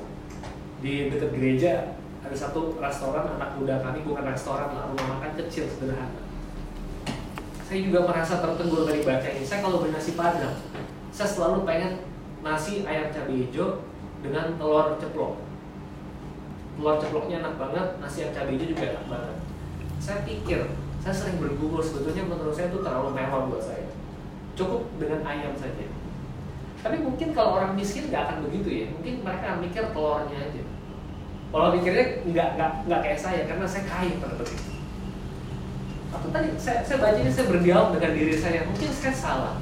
Di 0.84 1.12
dekat 1.12 1.32
gereja 1.36 1.96
ada 2.26 2.36
satu 2.36 2.76
restoran 2.82 3.38
anak 3.38 3.56
muda 3.62 3.80
kami, 3.86 4.02
bukan 4.02 4.26
restoran 4.26 4.74
lah, 4.74 4.90
rumah 4.90 5.20
makan 5.20 5.32
kecil 5.46 5.70
sederhana. 5.70 6.26
Saya 7.66 7.80
juga 7.82 8.06
merasa 8.06 8.42
tertegur 8.42 8.86
dari 8.86 9.02
baca 9.02 9.26
ini. 9.30 9.46
Saya 9.46 9.66
kalau 9.66 9.82
beli 9.82 9.94
nasi 9.94 10.14
padang, 10.14 10.58
saya 11.10 11.30
selalu 11.30 11.66
pengen 11.66 12.06
nasi 12.46 12.86
ayam 12.86 13.10
cabai 13.10 13.46
hijau 13.46 13.82
dengan 14.22 14.58
telur 14.58 14.98
ceplok. 15.02 15.42
telur 16.76 16.96
ceploknya 17.02 17.42
enak 17.42 17.56
banget, 17.58 17.88
nasi 18.04 18.18
yang 18.28 18.34
cabenya 18.36 18.66
juga 18.70 18.84
enak 18.94 19.06
banget. 19.10 19.38
Saya 19.98 20.18
pikir, 20.28 20.62
saya 21.02 21.14
sering 21.14 21.38
bergumul 21.42 21.82
sebetulnya 21.82 22.26
menurut 22.26 22.54
saya 22.54 22.70
itu 22.70 22.84
terlalu 22.86 23.16
mewah 23.16 23.50
buat 23.50 23.64
saya. 23.64 23.90
Cukup 24.54 24.86
dengan 25.02 25.26
ayam 25.26 25.54
saja. 25.58 25.86
Tapi 26.86 27.02
mungkin 27.02 27.34
kalau 27.34 27.58
orang 27.58 27.74
miskin 27.74 28.14
nggak 28.14 28.30
akan 28.30 28.38
begitu 28.46 28.70
ya. 28.70 28.88
Mungkin 28.94 29.26
mereka 29.26 29.58
mikir 29.58 29.90
telurnya 29.90 30.38
aja. 30.38 30.64
Kalau 31.50 31.68
mikirnya 31.74 32.06
nggak 32.30 32.50
nggak 32.62 32.72
nggak 32.86 33.00
kayak 33.02 33.20
saya 33.26 33.42
karena 33.50 33.66
saya 33.66 33.90
kaya 33.90 34.14
pada. 34.22 34.46
Atau 36.14 36.30
tadi 36.30 36.48
saya, 36.62 36.86
saya 36.86 37.02
baca 37.02 37.18
ini 37.18 37.34
saya 37.34 37.50
berdialog 37.50 37.98
dengan 37.98 38.12
diri 38.14 38.38
saya. 38.38 38.70
Mungkin 38.70 38.90
saya 38.94 39.18
salah. 39.18 39.58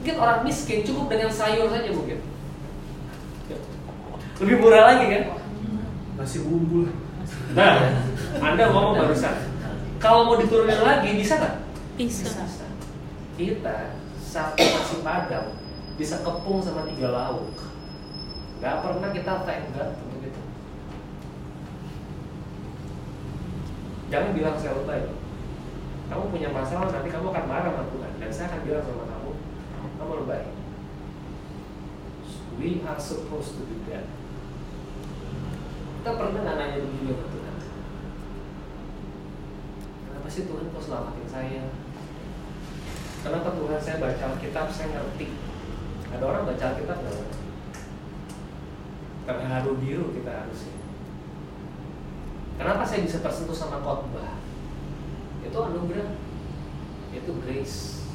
Mungkin 0.00 0.16
orang 0.16 0.40
miskin 0.40 0.80
cukup 0.88 1.12
dengan 1.12 1.28
sayur 1.28 1.68
saja 1.68 1.92
mungkin. 1.92 2.24
Lebih 4.40 4.56
murah 4.64 4.82
lagi 4.88 5.04
kan? 5.12 5.22
Nasi 6.16 6.48
bumbu 6.48 6.88
lah. 6.88 6.96
Nah, 7.52 7.72
Anda 8.40 8.72
ngomong 8.72 9.04
barusan. 9.04 9.36
Kalau 10.00 10.32
mau 10.32 10.40
diturunin 10.40 10.80
lagi 10.80 11.12
bisa 11.12 11.36
nggak? 11.36 11.54
Bisa. 12.00 12.48
Kita 13.36 14.00
satu 14.24 14.64
nasi 14.64 14.96
padang 15.04 15.63
bisa 15.94 16.26
kepung 16.26 16.58
sama 16.58 16.86
tiga 16.90 17.14
lauk. 17.14 17.54
Gak 18.58 18.82
pernah 18.82 19.10
kita 19.14 19.46
thank 19.46 19.70
God 19.76 19.94
untuk 19.98 20.20
itu. 20.26 20.42
Jangan 24.10 24.30
bilang 24.34 24.56
saya 24.58 24.74
lebay. 24.78 25.10
Kamu 26.10 26.30
punya 26.30 26.50
masalah 26.52 26.92
nanti 26.92 27.10
kamu 27.10 27.32
akan 27.32 27.44
marah 27.48 27.72
sama 27.72 27.84
Tuhan 27.90 28.12
dan 28.20 28.30
saya 28.30 28.46
akan 28.52 28.60
bilang 28.66 28.84
sama 28.84 29.04
kamu, 29.08 29.32
kamu 29.98 30.12
lebay. 30.26 30.44
We 32.54 32.80
are 32.86 33.00
supposed 33.00 33.58
to 33.58 33.62
do 33.66 33.76
that. 33.90 34.06
Kita 36.00 36.10
pernah 36.20 36.40
nggak 36.44 36.56
nanya 36.60 36.78
begini 36.84 37.16
sama 37.16 37.26
Tuhan? 37.32 37.56
Kenapa 40.04 40.28
sih 40.28 40.44
Tuhan 40.46 40.70
kok 40.70 40.84
selamatin 40.84 41.26
saya? 41.26 41.62
Kenapa 43.24 43.48
Tuhan 43.56 43.80
saya 43.80 43.96
baca 43.98 44.24
Alkitab 44.36 44.68
saya 44.68 44.88
ngerti? 44.92 45.43
Ada 46.14 46.24
orang 46.30 46.46
baca 46.46 46.64
Alkitab 46.70 46.98
nggak? 47.02 47.14
ngerti? 47.18 47.42
Karena 49.26 49.46
haru 49.50 49.72
biru 49.82 50.14
kita 50.14 50.30
harusnya. 50.30 50.78
Kenapa 52.54 52.86
saya 52.86 53.02
bisa 53.02 53.18
tersentuh 53.18 53.56
sama 53.56 53.82
khotbah? 53.82 54.38
Itu 55.42 55.58
anugerah, 55.58 56.14
itu 57.10 57.30
grace. 57.42 58.06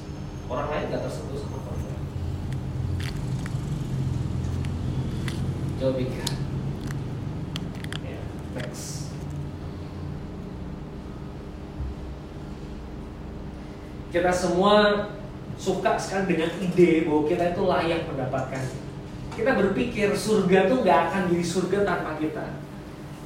Orang 0.47 0.71
lain 0.71 0.87
nggak 0.87 1.03
tersentuh 1.03 1.35
sama 1.35 1.59
khotbah. 1.59 1.99
Pikir. 5.79 6.27
Ya, 8.03 8.21
next. 8.55 9.11
Kita 14.11 14.31
semua 14.31 14.75
suka 15.59 15.99
sekali 15.99 16.33
dengan 16.33 16.55
ide 16.63 17.03
bahwa 17.03 17.27
kita 17.27 17.51
itu 17.51 17.63
layak 17.67 18.01
mendapatkannya. 18.07 18.79
Kita 19.35 19.51
berpikir 19.59 20.15
surga 20.15 20.71
tuh 20.71 20.81
nggak 20.81 20.99
akan 21.11 21.21
jadi 21.35 21.45
surga 21.45 21.77
tanpa 21.83 22.15
kita. 22.15 22.45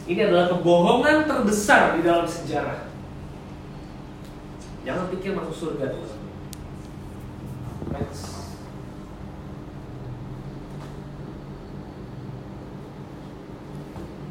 Ini 0.09 0.27
adalah 0.27 0.51
kebohongan 0.51 1.29
terbesar 1.29 1.95
di 1.95 2.01
dalam 2.03 2.27
sejarah. 2.27 2.89
Jangan 4.83 5.07
pikir 5.15 5.31
masuk 5.31 5.55
surga 5.55 5.95
Next. 7.93 8.33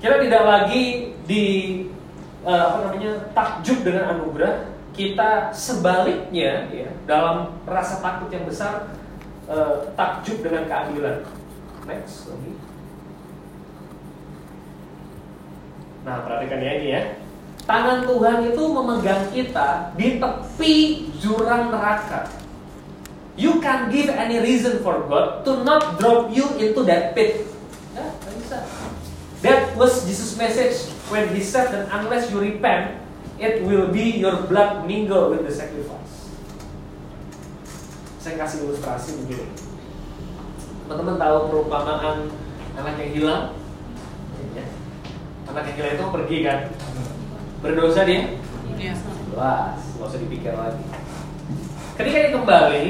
Kita 0.03 0.19
tidak 0.19 0.43
lagi 0.43 1.15
di 1.31 1.45
eh, 2.43 2.63
apa 2.67 2.91
namanya 2.91 3.31
takjub 3.31 3.87
dengan 3.87 4.19
anugerah, 4.19 4.72
kita 4.93 5.51
sebaliknya 5.57 6.69
ya 6.69 6.91
dalam 7.09 7.57
rasa 7.65 8.05
takut 8.05 8.29
yang 8.29 8.45
besar 8.45 8.93
eh, 9.49 9.77
takjub 9.97 10.45
dengan 10.45 10.69
keadilan. 10.69 11.25
Next 11.89 12.31
lagi. 12.31 12.53
Nah 16.03 16.17
perhatikan 16.29 16.61
ya 16.61 16.73
ini 16.79 16.89
ya. 16.93 17.03
Tangan 17.63 18.05
Tuhan 18.11 18.53
itu 18.53 18.63
memegang 18.63 19.25
kita 19.31 19.95
di 19.95 20.19
tepi 20.19 20.77
jurang 21.23 21.71
neraka. 21.71 22.27
You 23.39 23.65
can't 23.65 23.89
give 23.89 24.13
any 24.13 24.43
reason 24.45 24.85
for 24.85 25.09
God 25.09 25.47
to 25.49 25.65
not 25.65 25.97
drop 25.97 26.29
you 26.29 26.53
into 26.61 26.85
that 26.85 27.17
pit. 27.17 27.49
Ya, 27.97 28.13
bisa. 28.37 28.61
That 29.41 29.73
was 29.75 30.05
Jesus' 30.05 30.37
message 30.37 30.93
when 31.09 31.33
he 31.33 31.41
said 31.41 31.73
that 31.73 31.89
unless 31.91 32.29
you 32.29 32.39
repent, 32.39 33.02
it 33.43 33.67
will 33.67 33.91
be 33.91 34.23
your 34.23 34.47
blood 34.47 34.87
mingle 34.87 35.35
with 35.35 35.43
the 35.43 35.51
sacrifice. 35.51 36.31
Saya 38.23 38.39
kasih 38.39 38.71
ilustrasi 38.71 39.19
begini. 39.27 39.51
Teman-teman 40.87 41.19
tahu 41.19 41.37
perumpamaan 41.51 42.31
anak 42.79 42.95
yang 43.03 43.11
hilang? 43.11 43.45
Ya. 44.55 44.63
Anak 45.51 45.75
yang 45.75 45.77
hilang 45.83 45.93
itu 45.99 46.07
pergi 46.15 46.39
kan? 46.47 46.59
Berdosa 47.59 48.07
dia? 48.07 48.31
Iya. 48.79 48.95
Jelas, 49.33 49.79
nggak 49.99 50.07
usah 50.07 50.21
dipikir 50.23 50.55
lagi. 50.55 50.85
Ketika 51.99 52.17
dia 52.23 52.31
kembali, 52.31 52.87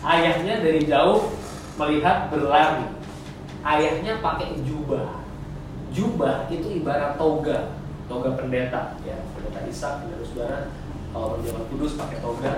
ayahnya 0.00 0.54
dari 0.64 0.80
jauh 0.88 1.28
melihat 1.76 2.32
berlari. 2.32 2.88
Ayahnya 3.60 4.22
pakai 4.24 4.64
jubah. 4.64 5.20
Jubah 5.92 6.48
itu 6.48 6.80
ibarat 6.80 7.20
toga, 7.20 7.68
toga 8.04 8.30
pendeta, 8.36 8.98
ya 9.04 9.16
pendeta 9.32 9.60
Ishak, 9.68 10.04
pendeta 10.04 10.24
saudara. 10.28 10.58
Kalau 11.14 11.38
berjalan 11.38 11.64
kudus 11.70 11.94
pakai 11.94 12.18
toga. 12.18 12.52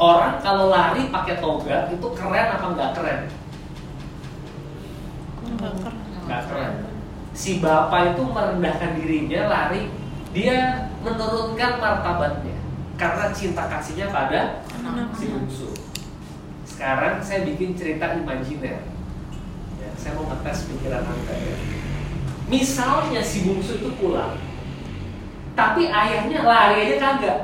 Orang 0.00 0.40
kalau 0.40 0.72
lari 0.72 1.12
pakai 1.12 1.36
toga 1.38 1.92
itu 1.92 2.06
keren 2.16 2.48
apa 2.56 2.66
nggak 2.72 2.90
keren? 2.96 3.20
Nggak 6.24 6.42
keren. 6.48 6.74
Si 7.36 7.60
bapak 7.60 8.16
itu 8.16 8.22
merendahkan 8.24 8.96
dirinya 8.96 9.40
lari, 9.48 9.92
dia 10.32 10.88
menurunkan 11.04 11.80
martabatnya 11.80 12.56
karena 12.96 13.32
cinta 13.36 13.68
kasihnya 13.68 14.08
pada 14.08 14.64
si 15.16 15.24
bungsu. 15.28 15.70
Sekarang 16.64 17.20
saya 17.20 17.44
bikin 17.44 17.76
cerita 17.76 18.16
imajiner. 18.16 18.84
Ya, 19.76 19.90
saya 20.00 20.16
mau 20.16 20.28
ngetes 20.32 20.72
pikiran 20.72 21.04
anda 21.04 21.34
ya. 21.36 21.56
Misalnya 22.48 23.20
si 23.20 23.44
bungsu 23.44 23.80
itu 23.80 23.90
pulang, 24.00 24.40
tapi 25.52 25.88
ayahnya 25.88 26.38
lari 26.44 26.76
aja 26.88 26.96
kagak. 26.96 27.38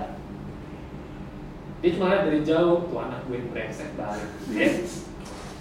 Dia 1.79 1.95
cuma 1.95 2.11
lihat 2.11 2.27
dari 2.27 2.41
jauh, 2.43 2.91
tuh 2.91 2.99
anak 2.99 3.23
gue 3.31 3.39
brengsek 3.55 3.95
balik. 3.95 4.29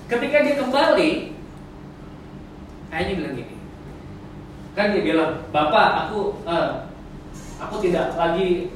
Ketika 0.09 0.37
dia 0.41 0.55
kembali, 0.57 1.11
ayahnya 2.89 3.13
bilang 3.19 3.33
gini, 3.37 3.55
kan 4.73 4.95
dia 4.95 5.03
bilang, 5.03 5.31
bapak 5.53 6.07
aku 6.07 6.41
eh, 6.47 6.71
aku 7.61 7.75
tidak 7.85 8.15
lagi 8.17 8.73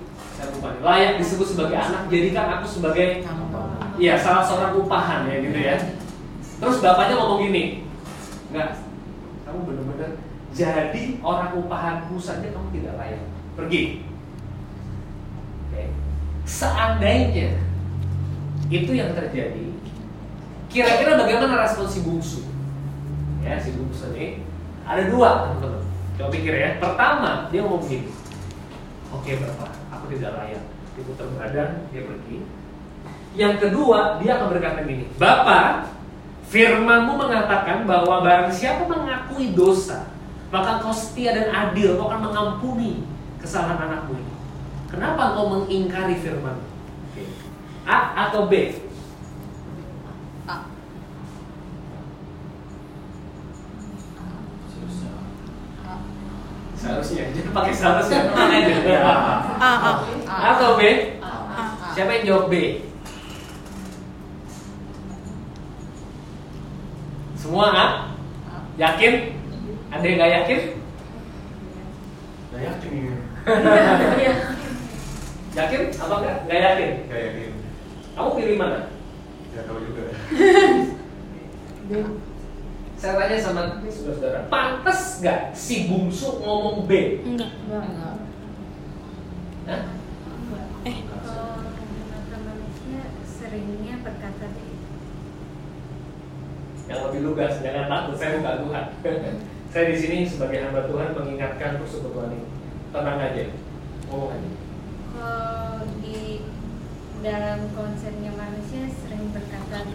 layak 0.82 1.22
disebut 1.22 1.48
sebagai 1.54 1.78
anak, 1.78 2.10
jadikan 2.10 2.60
aku 2.60 2.66
sebagai 2.68 3.26
Iya, 4.02 4.18
salah 4.18 4.42
seorang 4.42 4.82
upahan 4.82 5.30
ya 5.30 5.38
gitu 5.46 5.60
ya. 5.62 5.78
Terus 6.58 6.82
bapaknya 6.82 7.22
ngomong 7.22 7.46
gini, 7.46 7.86
enggak, 8.50 8.82
kamu 9.46 9.60
benar-benar 9.68 10.12
jadi 10.52 11.04
orang 11.24 11.56
upahanku 11.56 12.18
saja 12.18 12.50
kamu 12.50 12.68
tidak 12.76 12.98
layak. 12.98 13.24
Pergi. 13.62 14.02
Oke. 15.70 15.84
Seandainya 16.50 17.62
itu 18.74 18.92
yang 18.98 19.14
terjadi, 19.14 19.70
kira-kira 20.66 21.22
bagaimana 21.22 21.62
respon 21.62 21.86
si 21.86 22.02
bungsu? 22.02 22.42
Ya, 23.46 23.62
si 23.62 23.78
bungsu 23.78 24.18
ini 24.18 24.42
ada 24.82 25.06
dua 25.14 25.46
teman-teman. 25.46 25.86
Coba 26.18 26.30
pikir 26.34 26.54
ya. 26.58 26.82
Pertama, 26.82 27.54
dia 27.54 27.62
ngomong 27.62 27.86
gini, 27.86 28.10
oke 29.14 29.32
bapak, 29.38 29.72
aku 29.94 30.06
tidak 30.18 30.42
layak. 30.42 30.64
Diputar 30.98 31.30
badan, 31.38 31.70
dia 31.94 32.02
pergi. 32.04 32.38
Yang 33.38 33.54
kedua, 33.64 34.20
dia 34.20 34.36
akan 34.36 34.48
berkata 34.52 34.84
gini, 34.84 35.08
Bapak, 35.16 35.88
firmanmu 36.52 37.16
mengatakan 37.16 37.88
bahwa 37.88 38.20
barang 38.20 38.52
siapa 38.52 38.84
mengakui 38.84 39.56
dosa, 39.56 40.12
maka 40.52 40.84
kau 40.84 40.92
setia 40.92 41.32
dan 41.32 41.48
adil, 41.48 41.96
kau 41.96 42.12
akan 42.12 42.28
mengampuni 42.28 43.08
kesalahan 43.42 43.90
anakmu 43.90 44.22
ini. 44.22 44.34
Kenapa 44.88 45.34
kau 45.34 45.50
mengingkari 45.50 46.16
firman? 46.22 46.62
A 47.90 48.30
atau 48.30 48.46
B? 48.46 48.78
Seharusnya, 56.82 57.30
jangan 57.30 57.54
pakai 57.54 57.74
seharusnya, 57.78 58.20
tenang 58.34 58.52
aja. 58.58 58.74
A, 59.62 59.70
A. 59.70 59.92
A 60.26 60.48
atau 60.58 60.82
B? 60.82 60.82
Siapa 61.94 62.10
yang 62.18 62.26
jawab 62.26 62.46
B? 62.50 62.56
Semua 67.38 67.66
A? 67.70 67.86
Yakin? 68.82 69.14
Ada 69.94 70.06
yang 70.08 70.18
nggak 70.18 70.34
yakin? 70.42 70.60
Nggak 72.52 72.64
yakin. 72.68 72.92
Iya. 74.20 74.34
Yakin? 75.52 75.82
Apa 76.00 76.16
enggak? 76.20 76.38
Nggak 76.48 76.60
yakin. 76.64 76.92
Nggak 77.08 77.22
yakin. 77.28 77.52
Kamu 78.16 78.30
pilih 78.36 78.56
mana? 78.60 78.80
Nggak 79.52 79.64
tahu 79.68 79.80
juga. 79.84 80.04
Saya 83.02 83.18
tanya 83.18 83.38
sama 83.42 83.62
saudara-saudara, 83.82 84.46
pantas 84.46 85.20
nggak 85.20 85.58
si 85.58 85.90
bungsu 85.90 86.38
ngomong 86.40 86.86
B? 86.86 87.20
Enggak. 87.26 87.52
Enggak. 87.68 88.16
Hah? 89.68 89.82
Eh, 90.86 90.98
Kalau 91.10 91.66
manusia 92.32 93.02
seringnya 93.26 93.96
berkata 94.06 94.46
begitu. 94.54 94.88
Yang 96.88 97.00
lebih 97.10 97.22
lugas, 97.26 97.54
jangan 97.60 97.86
takut, 97.90 98.16
saya 98.16 98.38
bukan 98.40 98.56
Tuhan. 98.70 98.86
saya 99.72 99.88
di 99.88 99.96
sini 99.96 100.28
sebagai 100.28 100.68
hamba 100.68 100.84
Tuhan 100.84 101.16
mengingatkan 101.16 101.80
persekutuan 101.80 102.36
ini. 102.36 102.44
Tenang 102.92 103.24
aja, 103.24 103.56
ngomong 104.12 104.36
aja. 104.36 104.50
Kalau 105.16 105.88
di 106.04 106.44
dalam 107.24 107.72
konsepnya 107.72 108.36
manusia 108.36 108.92
sering 108.92 109.32
berkata. 109.32 109.88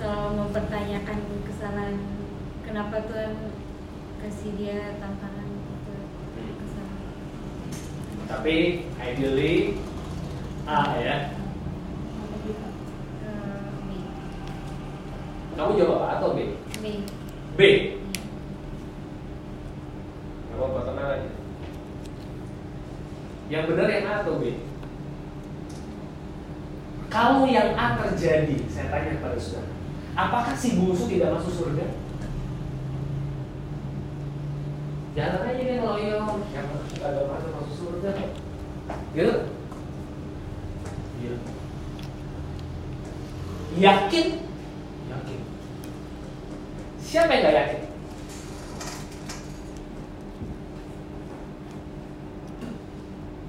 Selalu 0.00 0.30
mempertanyakan 0.40 1.18
kesalahan 1.44 1.96
kenapa 2.64 3.04
Tuhan 3.12 3.32
kasih 4.24 4.50
dia 4.56 4.96
tantangan 4.96 5.48
itu 5.48 5.94
kesalahan. 6.64 7.04
Tapi 8.24 8.88
ideally 8.96 9.84
A 10.64 10.96
ya. 10.96 11.16
Eh, 13.20 13.68
B. 13.84 13.90
Kamu 15.60 15.76
jawab 15.76 16.00
A 16.08 16.08
atau 16.16 16.32
B? 16.32 16.56
B. 16.80 17.04
B. 17.54 17.60
Gak 20.50 20.56
apa-apa, 20.58 20.80
tenang 20.90 21.10
aja. 21.14 21.30
Yang 23.46 23.64
benar 23.70 23.88
yang 23.94 24.06
A 24.10 24.14
atau 24.26 24.42
B? 24.42 24.44
Kalau 27.14 27.46
yang 27.46 27.78
A 27.78 27.94
terjadi, 27.94 28.58
saya 28.66 28.90
tanya 28.90 29.22
kepada 29.22 29.38
saudara, 29.38 29.70
apakah 30.18 30.54
si 30.58 30.74
bungsu 30.74 31.06
tidak 31.06 31.38
masuk 31.38 31.54
surga? 31.54 31.94
Jangan 35.14 35.46
aja 35.46 35.62
nih 35.62 35.78
loyo, 35.78 36.26
yang 36.50 36.68
agak 36.98 37.24
masuk 37.30 37.50
masuk 37.54 37.74
surga. 37.78 38.10
Gitu? 39.14 39.34
Iya. 41.22 41.34
Yakin. 43.78 44.43
Siapa 47.14 47.30
yang 47.30 47.46
gak 47.46 47.54
yakin? 47.62 47.82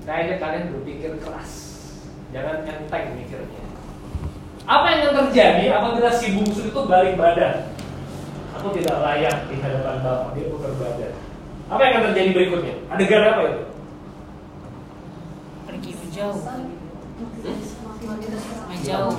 Kayaknya 0.06 0.36
kalian 0.38 0.70
berpikir 0.70 1.12
keras 1.18 1.52
Jangan 2.30 2.62
enteng 2.62 3.18
mikirnya 3.18 3.66
Apa 4.70 4.86
yang 4.94 5.00
akan 5.10 5.14
terjadi 5.18 5.66
apabila 5.82 6.14
si 6.14 6.38
bungsu 6.38 6.70
itu 6.70 6.82
balik 6.86 7.18
badan? 7.18 7.74
Aku 8.54 8.70
tidak 8.70 9.02
layak 9.02 9.50
di 9.50 9.58
hadapan 9.58 9.98
Bapak, 10.06 10.38
dia 10.38 10.46
putar 10.46 10.74
badan 10.78 11.14
Apa 11.66 11.82
yang 11.82 11.94
akan 11.98 12.06
terjadi 12.14 12.30
berikutnya? 12.38 12.76
Adegan 12.94 13.26
apa 13.34 13.42
itu? 13.50 13.64
pergi 15.66 15.92
menjauh. 16.06 16.38
Makin 18.06 18.82
jauh. 18.86 19.14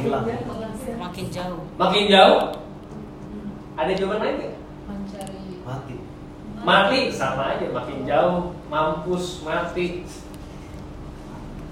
Makin 1.03 1.27
jauh. 1.35 1.61
Makin 1.75 2.05
jauh? 2.07 2.66
Ada 3.77 3.93
jawaban 3.93 4.21
lain 4.25 4.35
nggak? 4.41 4.55
Mencari 4.89 5.43
Mati. 5.67 5.97
Mati 6.65 6.99
sama 7.13 7.55
aja, 7.55 7.67
makin 7.69 8.09
jauh, 8.09 8.57
mampus, 8.73 9.45
mati. 9.45 10.09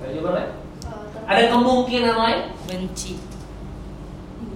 Ada 0.04 0.10
jawaban 0.12 0.32
lain? 0.36 0.50
Ada 1.24 1.42
kemungkinan 1.48 2.16
lain? 2.20 2.40
Benci. 2.68 3.16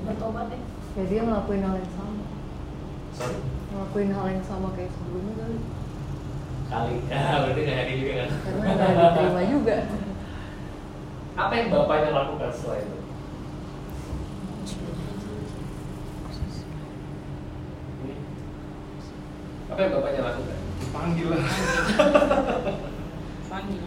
bertobat 0.05 0.49
ya. 0.53 0.61
Ya 0.99 1.05
dia 1.07 1.21
ngelakuin 1.23 1.63
hal 1.63 1.79
yang 1.79 1.93
sama 1.95 2.25
Sorry. 3.15 3.39
Ngelakuin 3.71 4.11
hal 4.11 4.27
yang 4.35 4.43
sama 4.43 4.69
kayak 4.75 4.91
sebelumnya 4.91 5.35
kali 5.39 5.59
Kali. 6.69 6.97
Ya, 7.07 7.23
berarti 7.45 7.61
nggak 7.63 7.79
yakin 7.79 7.97
juga 8.03 8.13
kan? 8.19 8.31
Karena 8.43 8.73
gak 8.73 8.97
diterima 8.99 9.43
juga 9.47 9.77
Apa 11.39 11.53
yang 11.55 11.69
bapaknya 11.71 12.11
lakukan 12.11 12.51
setelah 12.51 12.79
itu? 12.83 12.99
Hmm? 18.03 18.19
Apa 19.79 19.87
yang 19.87 19.95
bapaknya 20.03 20.23
lakukan? 20.27 20.59
Panggil 20.91 21.27
lah. 21.31 21.45
Panggil. 23.47 23.81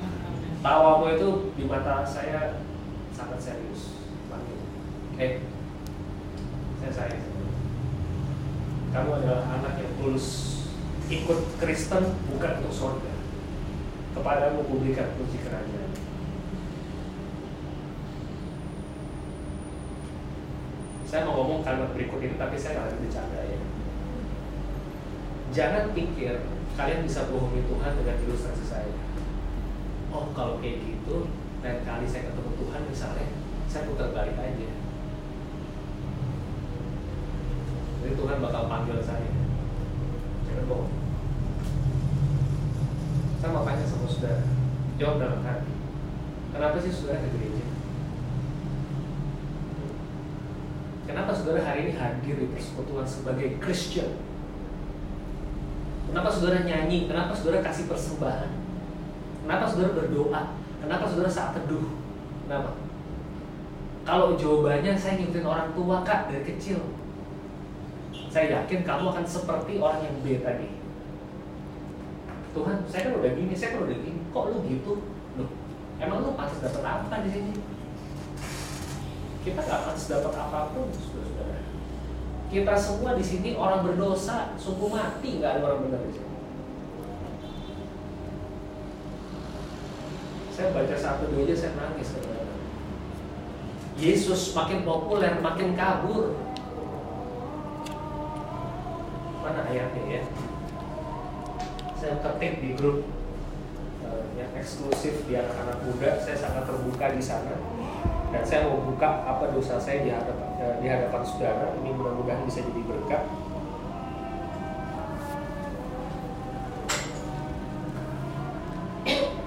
Tawamu 0.63 1.05
itu 1.11 1.29
di 1.59 1.67
mata 1.67 2.07
saya 2.07 2.63
sangat 3.11 3.43
serius. 3.43 3.99
Panggil. 4.31 4.55
Eh, 5.19 5.43
saya 6.79 6.91
sayang. 6.95 7.27
sama 8.95 9.03
kamu. 9.03 9.11
Adalah 9.19 9.43
anak 9.59 9.83
yang 9.83 9.91
tulus 9.99 10.27
ikut 11.11 11.59
Kristen 11.59 12.15
bukan 12.31 12.51
untuk 12.63 12.71
surga. 12.71 13.11
Kepadamu 14.15 14.63
kuberikan 14.71 15.11
kunci 15.19 15.43
kerajaan. 15.43 15.91
Saya 21.03 21.27
mau 21.27 21.43
ngomong 21.43 21.67
kalimat 21.67 21.91
berikut 21.91 22.23
ini 22.23 22.39
tapi 22.39 22.55
saya 22.55 22.79
nggak 22.79 22.87
lagi 22.87 22.99
bercanda 23.03 23.43
ya. 23.43 23.70
Jangan 25.51 25.91
pikir 25.91 26.47
kalian 26.79 27.03
bisa 27.03 27.27
bohongi 27.27 27.67
Tuhan 27.67 27.91
dengan 27.99 28.15
ilustrasi 28.23 28.63
saya. 28.63 28.95
Oh 30.07 30.31
kalau 30.31 30.63
kayak 30.63 30.79
gitu, 30.79 31.27
lain 31.59 31.83
kali 31.83 32.07
saya 32.07 32.31
ketemu 32.31 32.51
Tuhan 32.55 32.81
misalnya, 32.87 33.27
saya 33.67 33.83
putar 33.91 34.15
balik 34.15 34.39
aja. 34.39 34.69
Jadi 38.01 38.13
Tuhan 38.15 38.37
bakal 38.39 38.63
panggil 38.71 39.03
saya. 39.03 39.27
Jangan 40.47 40.65
bohong. 40.71 40.93
Saya 43.43 43.49
mau 43.51 43.67
tanya 43.67 43.83
sama 43.83 44.07
saudara, 44.07 44.47
jawab 44.95 45.19
dalam 45.19 45.43
hati. 45.43 45.73
Kenapa 46.55 46.77
sih 46.79 46.95
saudara 46.95 47.27
ke 47.27 47.29
gereja? 47.35 47.67
Kenapa 51.11 51.35
saudara 51.35 51.59
hari 51.59 51.91
ini 51.91 51.93
hadir 51.99 52.39
di 52.39 52.47
persekutuan 52.55 53.03
sebagai 53.03 53.59
Christian? 53.59 54.30
Kenapa 56.11 56.27
saudara 56.27 56.67
nyanyi? 56.67 57.07
Kenapa 57.07 57.31
saudara 57.31 57.63
kasih 57.63 57.87
persembahan? 57.87 58.51
Kenapa 59.47 59.63
saudara 59.63 59.95
berdoa? 59.95 60.41
Kenapa 60.83 61.07
saudara 61.07 61.31
saat 61.31 61.55
teduh? 61.55 61.87
Kenapa? 62.43 62.75
Kalau 64.03 64.35
jawabannya 64.35 64.91
saya 64.99 65.23
ngikutin 65.23 65.47
orang 65.47 65.71
tua 65.71 66.01
kak 66.01 66.27
dari 66.27 66.41
kecil 66.41 66.81
Saya 68.33 68.59
yakin 68.59 68.81
kamu 68.81 69.13
akan 69.13 69.25
seperti 69.29 69.77
orang 69.77 70.01
yang 70.01 70.15
B 70.25 70.41
tadi 70.41 70.67
Tuhan, 72.51 72.83
saya 72.91 73.07
kan 73.07 73.13
udah 73.23 73.31
gini, 73.31 73.53
saya 73.55 73.77
kan 73.77 73.87
udah 73.87 73.97
gini 74.01 74.19
Kok 74.35 74.45
lu 74.51 74.57
gitu? 74.67 74.93
Loh, 75.39 75.49
emang 76.01 76.27
lu 76.27 76.35
pantas 76.35 76.59
dapat 76.59 76.83
apa 76.83 77.23
di 77.23 77.29
sini? 77.31 77.53
Kita 79.47 79.63
gak 79.63 79.81
pantas 79.87 80.11
dapat 80.11 80.33
apa 80.35 80.59
pun, 80.75 80.91
kita 82.51 82.75
semua 82.75 83.15
di 83.15 83.23
sini 83.23 83.55
orang 83.55 83.87
berdosa, 83.87 84.51
sungguh 84.59 84.91
mati 84.91 85.39
nggak 85.39 85.55
ada 85.55 85.71
orang 85.71 85.87
benar 85.87 86.03
di 86.03 86.19
sini. 86.19 86.31
Saya 90.51 90.75
baca 90.75 90.95
satu 90.99 91.31
dua 91.31 91.47
aja 91.47 91.55
saya 91.55 91.71
nangis 91.79 92.11
saudara. 92.11 92.43
Yesus 93.95 94.51
makin 94.51 94.83
populer, 94.83 95.39
makin 95.39 95.79
kabur. 95.79 96.35
Mana 99.39 99.71
ayatnya 99.71 100.03
ya? 100.11 100.23
Saya 101.95 102.19
ketik 102.19 102.59
di 102.59 102.69
grup 102.75 103.07
eh, 104.03 104.23
yang 104.35 104.51
eksklusif 104.59 105.23
di 105.23 105.39
anak-anak 105.39 105.87
muda. 105.87 106.19
Saya 106.19 106.35
sangat 106.35 106.67
terbuka 106.67 107.15
di 107.15 107.23
sana 107.23 107.55
dan 108.31 108.43
saya 108.47 108.71
mau 108.71 108.79
buka 108.79 109.27
apa 109.27 109.51
dosa 109.51 109.75
saya 109.75 110.07
di 110.07 110.09
hadapan 110.09 110.47
eh, 110.63 110.75
di 110.79 110.87
hadapan 110.87 111.21
saudara. 111.27 111.75
Ini 111.83 111.89
mudah-mudahan 111.91 112.47
bisa 112.47 112.63
jadi 112.63 112.81
berkat. 112.87 113.23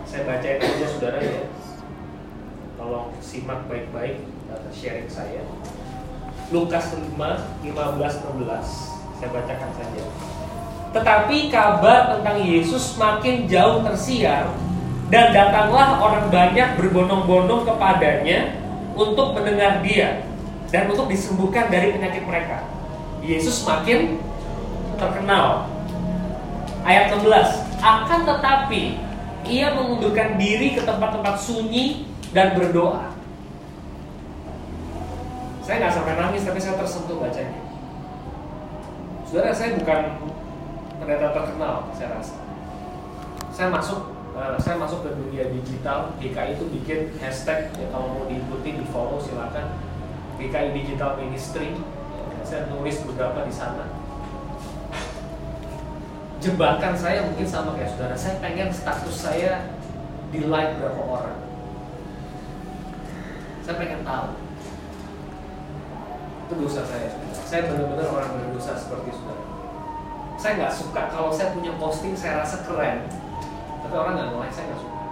Saya 0.04 0.22
bacain 0.28 0.60
aja 0.60 0.86
saudara 0.86 1.18
ya. 1.18 1.44
Tolong 2.76 3.08
simak 3.24 3.64
baik-baik 3.66 4.20
data 4.52 4.70
sharing 4.70 5.08
saya. 5.08 5.42
Lukas 6.52 6.92
5 6.92 7.16
15 7.16 7.64
16 7.64 7.72
saya 9.16 9.28
bacakan 9.32 9.70
saja. 9.80 10.04
Tetapi 10.92 11.50
kabar 11.50 12.14
tentang 12.14 12.38
Yesus 12.44 12.94
makin 13.00 13.48
jauh 13.48 13.82
tersiar 13.82 14.52
dan 15.08 15.32
datanglah 15.32 15.98
orang 15.98 16.28
banyak 16.28 16.78
berbondong-bondong 16.78 17.66
kepadanya 17.66 18.63
untuk 18.94 19.34
mendengar 19.34 19.82
dia 19.82 20.22
dan 20.70 20.90
untuk 20.90 21.10
disembuhkan 21.10 21.70
dari 21.70 21.94
penyakit 21.94 22.24
mereka. 22.26 22.66
Yesus 23.22 23.62
makin 23.66 24.18
terkenal. 24.96 25.70
Ayat 26.86 27.14
16. 27.16 27.82
Akan 27.82 28.20
tetapi 28.24 28.96
ia 29.44 29.72
mengundurkan 29.76 30.40
diri 30.40 30.72
ke 30.72 30.82
tempat-tempat 30.84 31.36
sunyi 31.36 32.08
dan 32.32 32.56
berdoa. 32.56 33.12
Saya 35.64 35.80
nggak 35.80 35.94
sampai 35.96 36.14
nangis 36.16 36.44
tapi 36.44 36.60
saya 36.60 36.76
tersentuh 36.76 37.16
bacanya. 37.20 37.60
Saudara 39.24 39.52
saya 39.56 39.80
bukan 39.80 40.00
pendeta 41.00 41.32
terkenal, 41.32 41.88
saya 41.96 42.08
rasa. 42.20 42.36
Saya 43.48 43.68
masuk 43.72 44.13
eh, 44.34 44.56
saya 44.58 44.76
masuk 44.78 45.06
ke 45.06 45.10
dunia 45.14 45.50
digital, 45.50 46.14
GKI 46.18 46.58
itu 46.58 46.64
bikin 46.80 47.00
hashtag 47.22 47.70
ya 47.78 47.86
kalau 47.94 48.10
mau 48.10 48.24
diikuti 48.26 48.78
di 48.78 48.84
follow 48.90 49.22
silakan 49.22 49.78
GKI 50.38 50.74
Digital 50.74 51.16
Ministry. 51.18 51.78
Saya 52.44 52.68
nulis 52.68 53.00
beberapa 53.08 53.40
di 53.48 53.54
sana. 53.54 53.88
Jebakan 56.44 56.92
saya 56.92 57.24
mungkin 57.24 57.48
sama 57.48 57.72
kayak 57.72 57.96
saudara. 57.96 58.12
Saya 58.12 58.36
pengen 58.44 58.68
status 58.68 59.16
saya 59.16 59.72
di 60.28 60.44
like 60.44 60.76
berapa 60.76 61.00
orang. 61.00 61.40
Saya 63.64 63.80
pengen 63.80 64.04
tahu. 64.04 64.28
Itu 66.44 66.54
dosa 66.60 66.84
saya. 66.84 67.16
Saya 67.32 67.72
benar-benar 67.72 68.12
orang 68.12 68.30
berdosa 68.36 68.76
seperti 68.76 69.16
saudara. 69.16 69.44
Saya 70.36 70.52
nggak 70.60 70.74
suka 70.76 71.02
kalau 71.08 71.32
saya 71.32 71.56
punya 71.56 71.72
posting 71.80 72.12
saya 72.12 72.44
rasa 72.44 72.60
keren, 72.68 73.08
tapi 73.84 73.94
orang 74.00 74.16
nggak 74.16 74.40
like 74.40 74.48
saya 74.48 74.64
nggak 74.72 74.80
suka. 74.80 75.02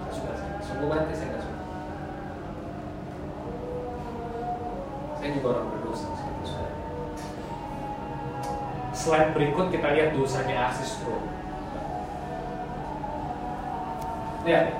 Nggak 0.00 0.14
suka 0.16 0.32
saya. 0.32 0.54
Sungguh 0.64 0.88
mati 0.88 1.12
saya 1.12 1.28
nggak 1.28 1.44
suka. 1.44 1.60
Saya 5.20 5.28
juga 5.36 5.46
orang 5.52 5.68
berdosa. 5.76 6.08
Slide 8.96 9.30
berikut 9.36 9.66
kita 9.68 9.88
lihat 9.92 10.10
dosanya 10.16 10.72
Asis. 10.72 11.04
Lihat, 14.42 14.64
nih. 14.72 14.76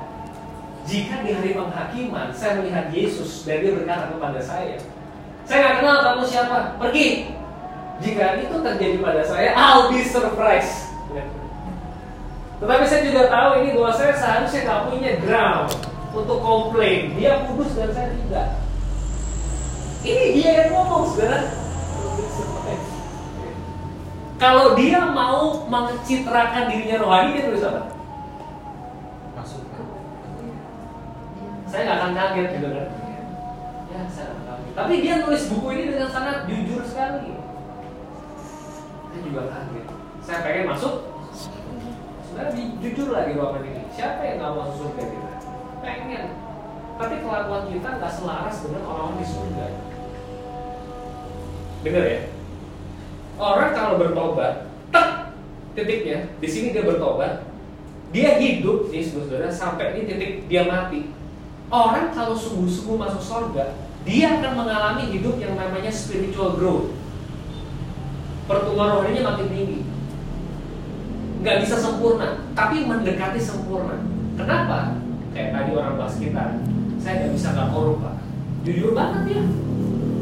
jika 0.86 1.14
di 1.22 1.30
hari 1.36 1.50
penghakiman 1.54 2.34
saya 2.34 2.58
melihat 2.58 2.90
Yesus 2.90 3.46
dan 3.46 3.62
dia 3.62 3.74
berkata 3.74 4.10
kepada 4.10 4.40
saya, 4.42 4.78
saya 5.46 5.58
nggak 5.58 5.74
kenal 5.78 5.96
kamu 6.02 6.22
siapa, 6.26 6.58
pergi. 6.80 7.34
Jika 8.02 8.42
itu 8.42 8.56
terjadi 8.58 8.96
pada 8.98 9.22
saya, 9.22 9.54
I'll 9.54 9.90
be 9.90 10.02
surprised. 10.02 10.90
Lihat. 11.14 11.41
Tetapi 12.62 12.84
saya 12.86 13.02
juga 13.10 13.26
tahu 13.26 13.50
ini 13.58 13.74
bahwa 13.74 13.90
saya 13.90 14.14
seharusnya 14.14 14.60
nggak 14.62 14.82
punya 14.86 15.12
ground 15.18 15.70
untuk 16.14 16.38
komplain. 16.38 17.18
Dia 17.18 17.42
kudus 17.50 17.74
dan 17.74 17.90
saya 17.90 18.14
tidak. 18.14 18.48
Ini 20.06 20.24
dia 20.38 20.50
yang 20.62 20.70
ngomong, 20.70 21.10
saudara. 21.10 21.42
Kalau 24.38 24.74
dia 24.74 24.98
mau 25.10 25.66
mencitrakan 25.66 26.70
dirinya 26.70 27.02
rohani, 27.02 27.34
dia 27.38 27.46
tulis 27.50 27.66
apa? 27.66 27.82
Masukkan. 29.38 29.86
Saya 31.66 31.82
nggak 31.86 31.98
akan 31.98 32.12
kaget 32.14 32.48
gitu 32.58 32.68
kan. 32.70 32.88
Ya, 33.90 34.00
saya 34.06 34.26
nggak 34.34 34.46
kaget. 34.46 34.72
Tapi 34.78 34.94
dia 35.02 35.14
nulis 35.22 35.46
buku 35.50 35.66
ini 35.74 35.84
dengan 35.94 36.10
sangat 36.14 36.46
jujur 36.46 36.82
sekali. 36.86 37.38
Saya 39.10 39.20
juga 39.22 39.42
kaget. 39.50 39.86
Saya 40.22 40.38
pengen 40.46 40.70
masuk. 40.70 41.11
Sebenarnya 42.32 42.64
jujur 42.80 43.12
lah 43.12 43.28
di 43.28 43.36
ruangan 43.36 43.60
ini. 43.60 43.84
Siapa 43.92 44.24
yang 44.24 44.40
nggak 44.40 44.52
mau 44.56 44.72
surga 44.72 45.02
kita? 45.04 45.32
Pengen. 45.84 46.26
Tapi 46.96 47.14
kelakuan 47.20 47.68
kita 47.68 47.88
nggak 48.00 48.12
selaras 48.16 48.56
dengan 48.64 48.82
orang-orang 48.88 49.20
di 49.20 49.26
surga. 49.28 49.66
Dengar 51.84 52.04
ya. 52.08 52.20
Orang 53.36 53.70
kalau 53.76 54.00
bertobat, 54.00 54.64
tek, 54.88 55.08
titiknya 55.76 56.32
di 56.40 56.48
sini 56.48 56.72
dia 56.72 56.88
bertobat, 56.88 57.44
dia 58.16 58.40
hidup 58.40 58.88
nih 58.88 59.04
saudara 59.04 59.52
sampai 59.52 60.00
ini 60.00 60.08
titik 60.08 60.32
dia 60.48 60.64
mati. 60.64 61.12
Orang 61.68 62.16
kalau 62.16 62.32
sungguh-sungguh 62.32 62.96
masuk 62.96 63.20
surga, 63.20 63.76
dia 64.08 64.40
akan 64.40 64.56
mengalami 64.56 65.12
hidup 65.12 65.36
yang 65.36 65.52
namanya 65.52 65.92
spiritual 65.92 66.56
growth. 66.56 66.96
Pertumbuhan 68.48 68.96
rohaninya 68.96 69.36
makin 69.36 69.52
tinggi. 69.52 69.81
Nggak 71.42 71.58
bisa 71.66 71.74
sempurna, 71.74 72.38
tapi 72.54 72.86
mendekati 72.86 73.42
sempurna. 73.42 73.98
Kenapa? 74.38 75.02
Kayak 75.34 75.50
tadi 75.58 75.70
orang 75.74 75.98
bahas 75.98 76.14
kita, 76.22 76.62
saya 77.02 77.14
nggak 77.18 77.32
bisa 77.34 77.48
nggak 77.50 77.70
korup 77.74 77.98
pak. 77.98 78.14
Jujur 78.62 78.94
banget 78.94 79.22
ya. 79.34 79.42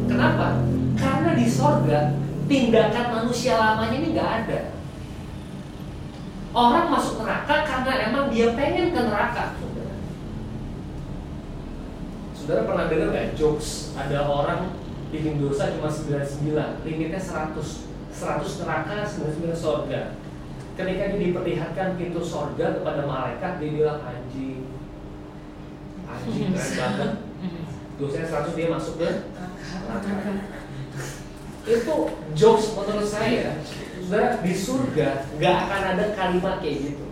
Kenapa? 0.09 0.65
Karena 0.97 1.31
di 1.37 1.45
sorga 1.45 2.17
tindakan 2.49 3.07
manusia 3.21 3.61
lamanya 3.61 3.97
ini 4.01 4.09
nggak 4.17 4.31
ada. 4.45 4.61
Orang 6.51 6.89
masuk 6.89 7.23
neraka 7.23 7.69
karena 7.69 8.11
emang 8.11 8.33
dia 8.33 8.57
pengen 8.57 8.97
ke 8.97 9.01
neraka. 9.05 9.61
Saudara, 12.33 12.65
pernah 12.65 12.89
dengar 12.89 13.13
nggak 13.13 13.37
jokes 13.37 13.93
ada 13.93 14.25
orang 14.25 14.73
bikin 15.13 15.37
dosa 15.37 15.69
cuma 15.77 15.93
99, 15.93 16.83
limitnya 16.89 17.21
100. 17.21 17.93
100 18.11 18.63
neraka, 18.67 19.07
99 19.07 19.55
sorga. 19.55 20.19
Ketika 20.79 21.05
dia 21.13 21.21
diperlihatkan 21.31 21.99
pintu 21.99 22.21
sorga 22.25 22.79
kepada 22.81 23.05
malaikat, 23.05 23.61
dia 23.61 23.71
bilang 23.75 24.01
anjing. 24.03 24.65
Anjing 26.09 26.51
keren 26.55 26.73
banget. 26.81 27.13
Dosanya 28.01 28.27
100 28.33 28.57
dia 28.57 28.69
masuk 28.73 28.95
ke 28.97 29.09
neraka. 29.85 30.13
Itu 31.69 31.95
jokes 32.33 32.67
menurut 32.73 33.09
saya. 33.09 33.61
Saudara 34.01 34.43
di 34.43 34.53
surga 34.57 35.09
nggak 35.37 35.57
akan 35.69 35.83
ada 35.95 36.05
kalimat 36.17 36.59
kayak 36.65 36.77
gitu. 36.91 37.07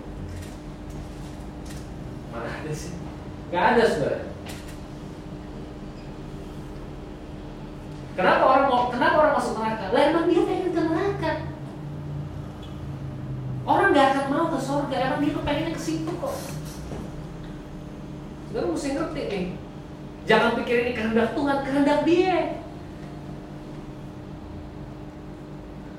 Mana 2.33 2.49
ada 2.49 2.73
sih? 2.73 2.97
Nggak 3.53 3.64
ada 3.77 3.83
saudara 3.85 4.29
kenapa 8.18 8.42
orang 8.51 8.66
mau 8.66 8.83
kenapa 8.90 9.16
orang 9.23 9.35
masuk 9.38 9.55
neraka? 9.55 9.85
Lah 9.94 10.03
emang 10.11 10.27
dia 10.27 10.42
pengen 10.42 10.75
ke 10.75 10.81
neraka 10.83 11.33
orang 13.68 13.88
nggak 13.94 14.09
akan 14.11 14.27
mau 14.33 14.47
ke 14.59 14.61
surga. 14.66 14.97
Emang 14.99 15.21
dia 15.23 15.38
pengennya 15.38 15.73
ke 15.79 15.83
situ 15.83 16.11
kok. 16.18 16.35
Saudara 18.51 18.66
mesti 18.66 18.88
ngerti 18.99 19.23
nih. 19.31 19.44
Jangan 20.27 20.51
pikir 20.61 20.77
ini 20.83 20.92
kehendak 20.99 21.33
Tuhan 21.38 21.59
kehendak 21.62 22.01
dia. 22.03 22.59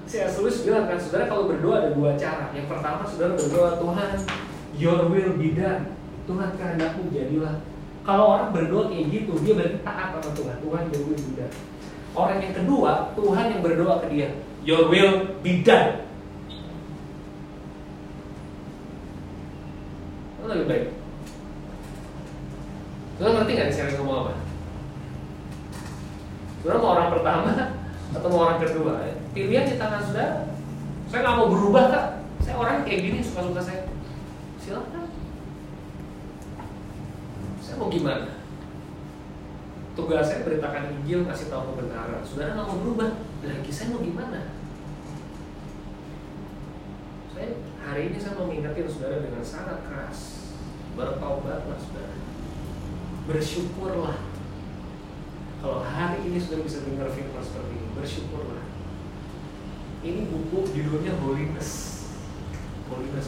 Saya 0.10 0.26
tulis 0.34 0.66
bilang 0.66 0.90
kan 0.90 0.98
saudara 0.98 1.30
kalau 1.30 1.46
berdoa 1.46 1.86
ada 1.86 1.90
dua 1.94 2.18
cara. 2.18 2.50
Yang 2.58 2.66
pertama 2.74 3.06
saudara 3.06 3.38
berdoa 3.38 3.78
Tuhan 3.78 4.10
your 4.82 5.06
will 5.06 5.38
be 5.38 5.54
done. 5.54 5.94
Tuhan 6.26 6.50
kehendakmu 6.58 7.14
jadilah. 7.14 7.62
Kalau 8.02 8.26
orang 8.34 8.50
berdoa 8.50 8.90
kayak 8.90 9.06
gitu 9.14 9.38
dia 9.46 9.54
berarti 9.54 9.78
taat 9.86 10.18
sama 10.18 10.32
Tuhan. 10.34 10.56
Tuhan 10.66 10.84
your 10.90 11.04
will 11.06 11.22
be 11.22 11.34
done. 11.38 11.54
Orang 12.18 12.42
yang 12.42 12.54
kedua 12.58 13.14
Tuhan 13.14 13.46
yang 13.54 13.62
berdoa 13.62 14.02
ke 14.02 14.08
dia 14.10 14.34
your 14.66 14.90
will 14.90 15.38
be 15.46 15.62
done 15.62 16.10
Itu 20.42 20.46
lebih 20.50 20.66
baik 20.66 20.86
Saudara 23.22 23.32
ngerti 23.38 23.52
nggak 23.54 23.68
nih 23.70 23.76
saya 23.78 23.94
ngomong 24.02 24.18
apa? 24.26 24.34
Saudara 26.66 26.78
mau 26.82 26.92
orang 26.98 27.10
pertama 27.14 27.52
atau 28.10 28.28
mau 28.34 28.42
orang 28.50 28.60
kedua 28.62 28.94
ya? 29.06 29.14
pilihan 29.38 29.70
di 29.70 29.76
tangan 29.78 30.02
saudara 30.02 30.50
saya 31.10 31.20
nggak 31.22 31.38
mau 31.38 31.48
berubah 31.54 31.86
kak 31.94 32.06
saya 32.42 32.56
orang 32.58 32.82
kayak 32.82 33.02
gini 33.06 33.20
suka-suka 33.22 33.62
saya 33.62 33.82
silakan 34.58 35.08
saya 37.62 37.76
mau 37.78 37.90
gimana 37.94 38.42
tugas 39.94 40.26
saya 40.26 40.42
beritakan 40.42 40.90
Injil 41.02 41.28
kasih 41.30 41.54
tahu 41.54 41.74
kebenaran 41.74 42.22
saudara 42.26 42.58
nggak 42.58 42.68
mau 42.68 42.80
berubah 42.82 43.10
lagi 43.46 43.72
saya 43.72 43.94
mau 43.94 44.02
gimana 44.02 44.40
saya 47.38 47.50
hari 47.86 48.02
ini 48.10 48.18
saya 48.18 48.34
mau 48.42 48.50
mengingatkan 48.50 48.90
saudara 48.90 49.22
dengan 49.22 49.46
sangat 49.46 49.86
keras 49.86 50.50
bertaubatlah 50.98 51.78
saudara 51.78 52.18
bersyukurlah 53.30 54.18
kalau 55.60 55.84
hari 55.84 56.24
ini 56.24 56.40
sudah 56.40 56.64
bisa 56.64 56.80
dengar 56.88 57.12
firman 57.12 57.44
seperti 57.44 57.76
ini, 57.76 57.88
bersyukurlah. 57.92 58.64
Ini 60.00 60.22
buku 60.32 60.59
judulnya 60.74 61.14
Holiness. 61.22 61.70
Holiness 62.90 63.28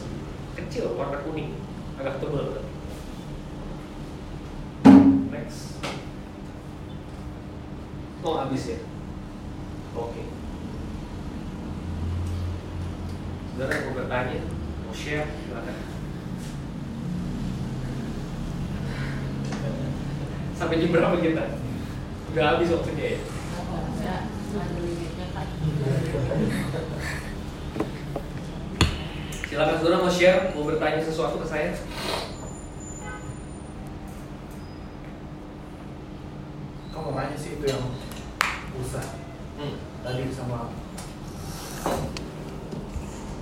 kecil, 0.56 0.94
warna 1.00 1.24
kuning, 1.24 1.58
agak 1.98 2.20
tebal. 2.20 2.64
Next. 5.32 5.80
Oh 8.22 8.36
habis 8.38 8.72
ya? 8.72 8.80
Oke. 9.98 10.24
Saudara 13.52 13.84
mau 13.86 13.94
bertanya, 13.98 14.40
mau 14.88 14.94
share, 14.96 15.28
silakan. 15.28 15.78
Sampai 20.56 20.78
jam 20.78 20.94
berapa 20.94 21.18
kita? 21.18 21.46
Udah 22.32 22.46
habis 22.56 22.72
waktunya 22.72 23.18
ya? 23.18 23.20
Ada 24.52 24.78
limitnya 24.78 25.26
kan. 25.34 25.48
Silakan 29.52 29.84
saudara 29.84 30.00
mau 30.00 30.08
share, 30.08 30.56
mau 30.56 30.64
bertanya 30.64 31.04
sesuatu 31.04 31.36
ke 31.36 31.44
saya. 31.44 31.76
Kamu 36.96 37.12
nanya 37.12 37.36
sih 37.36 37.60
itu 37.60 37.66
yang 37.68 37.84
usah 38.80 39.04
Hmm. 39.60 39.76
tadi 40.08 40.32
sama 40.32 40.72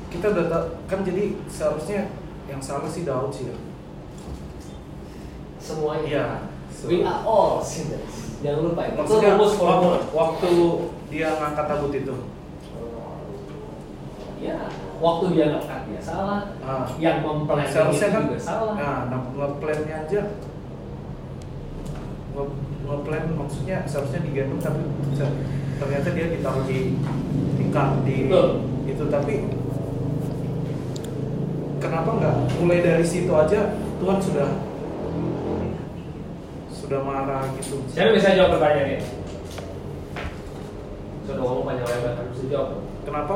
kita 0.10 0.34
udah 0.34 0.46
tau 0.50 0.64
kan 0.90 1.06
jadi 1.06 1.38
seharusnya 1.46 2.10
yang 2.50 2.58
salah 2.58 2.90
sih 2.90 3.06
Daud 3.06 3.30
sih 3.30 3.54
ya. 3.54 3.58
Semuanya. 5.62 6.10
Iya. 6.10 6.26
We 6.90 7.06
are 7.06 7.22
all 7.22 7.62
sinners. 7.62 8.42
Jangan 8.42 8.74
lupa 8.74 8.90
itu. 8.90 8.98
Itu 8.98 9.00
Maksudnya 9.06 9.34
waktu, 9.38 9.90
waktu 10.10 10.50
dia 11.14 11.28
ngangkat 11.38 11.66
tabut 11.70 11.94
itu. 11.94 12.16
Ya, 14.42 14.58
waktu 14.98 15.26
dia 15.38 15.46
ngangkat 15.54 15.79
dia 16.00 16.08
salah. 16.08 16.42
Ah. 16.64 16.88
Yang 16.96 17.18
Seharusnya 17.68 18.08
itu 18.08 18.16
kan 18.16 18.24
juga 18.32 18.40
salah. 18.40 18.74
Nah, 18.74 18.98
nah 19.12 19.20
ngeplannya 19.36 19.96
aja 20.08 20.22
nge- 22.32 22.58
ngeplan 22.88 23.24
maksudnya 23.36 23.78
seharusnya 23.84 24.24
digendong 24.24 24.62
tapi 24.64 24.82
ternyata 25.80 26.10
dia 26.16 26.26
ditaruh 26.32 26.64
di 26.66 26.96
tingkat 27.60 27.90
di 28.02 28.16
Betul. 28.26 28.48
itu 28.88 29.04
tapi 29.12 29.34
kenapa 31.78 32.10
nggak 32.18 32.36
mulai 32.58 32.80
dari 32.80 33.06
situ 33.06 33.30
aja 33.30 33.76
Tuhan 34.00 34.20
sudah 34.24 34.50
sudah 36.72 37.00
marah 37.04 37.44
gitu 37.60 37.84
Siapa 37.92 38.16
bisa 38.16 38.34
jawab 38.34 38.58
pertanyaan 38.58 38.88
ini? 38.90 39.00
Sudah 41.28 41.36
ngomong 41.38 41.62
panjang 41.62 41.86
lebar, 41.86 42.14
harus 42.18 42.42
jawab. 42.50 42.70
kenapa 43.06 43.34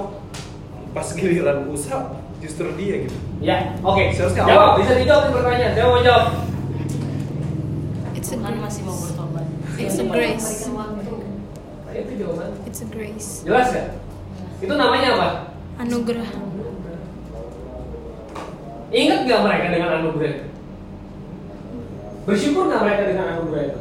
pas 0.94 1.08
giliran 1.14 1.70
usaha 1.70 2.23
justru 2.44 2.68
dia 2.76 3.08
gitu 3.08 3.18
Ya, 3.44 3.76
oke. 3.84 4.12
Seharusnya 4.16 4.48
jawab, 4.48 4.56
awal. 4.56 4.80
bisa 4.80 4.94
dijawab 5.04 5.36
pertanyaan. 5.36 5.72
Saya 5.76 5.86
mau 5.88 6.00
jawab. 6.00 6.26
It's 8.16 8.32
a 8.32 8.36
Tuhan 8.40 8.56
masih 8.64 8.82
mau 8.88 8.96
bertobat. 8.96 9.46
It's 9.76 10.00
a 10.00 10.06
grace. 10.08 10.48
Itu 11.92 12.14
jawaban. 12.24 12.50
It's 12.64 12.80
a 12.80 12.88
grace. 12.88 13.44
Jelas 13.44 13.68
ya? 13.76 13.84
Itu 14.64 14.74
namanya 14.80 15.10
apa? 15.20 15.30
Anugerah. 15.84 16.30
Ingat 18.94 19.20
gak 19.28 19.42
mereka 19.44 19.66
dengan 19.76 19.90
anugerah 20.00 20.30
itu? 20.32 20.46
Bersyukur 22.24 22.72
gak 22.72 22.82
mereka 22.88 23.04
dengan 23.12 23.26
anugerah 23.36 23.64
itu? 23.76 23.80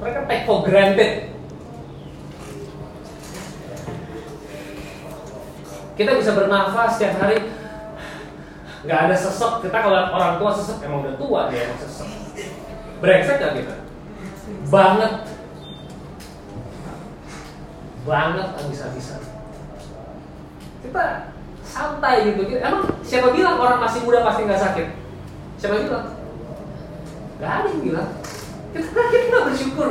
Mereka 0.00 0.18
take 0.32 0.44
for 0.48 0.64
granted. 0.64 1.31
Kita 5.92 6.16
bisa 6.16 6.32
bernafas 6.32 6.96
setiap 6.96 7.20
hari. 7.20 7.52
Gak 8.88 9.00
ada 9.08 9.14
sesek. 9.14 9.52
Kita 9.62 9.76
kalau 9.78 9.98
orang 10.10 10.40
tua 10.40 10.50
sesek 10.56 10.82
emang 10.82 11.04
udah 11.04 11.14
tua 11.20 11.40
dia 11.52 11.68
emang 11.68 11.80
sesek. 11.80 12.08
Brengsek 12.98 13.36
gak 13.38 13.54
kita? 13.60 13.74
Banget. 14.72 15.12
Banget 18.02 18.48
abis-abisan. 18.58 19.22
Kita 20.82 21.04
santai 21.62 22.34
gitu. 22.34 22.42
Emang 22.58 22.90
siapa 23.06 23.30
bilang 23.30 23.60
orang 23.60 23.78
masih 23.78 24.02
muda 24.02 24.26
pasti 24.26 24.44
nggak 24.44 24.62
sakit? 24.62 24.86
Siapa 25.62 25.78
bilang? 25.78 26.06
Gak 27.38 27.50
ada 27.62 27.68
yang 27.70 27.82
bilang. 27.86 28.10
Kita, 28.72 29.02
kita 29.12 29.38
bersyukur 29.46 29.90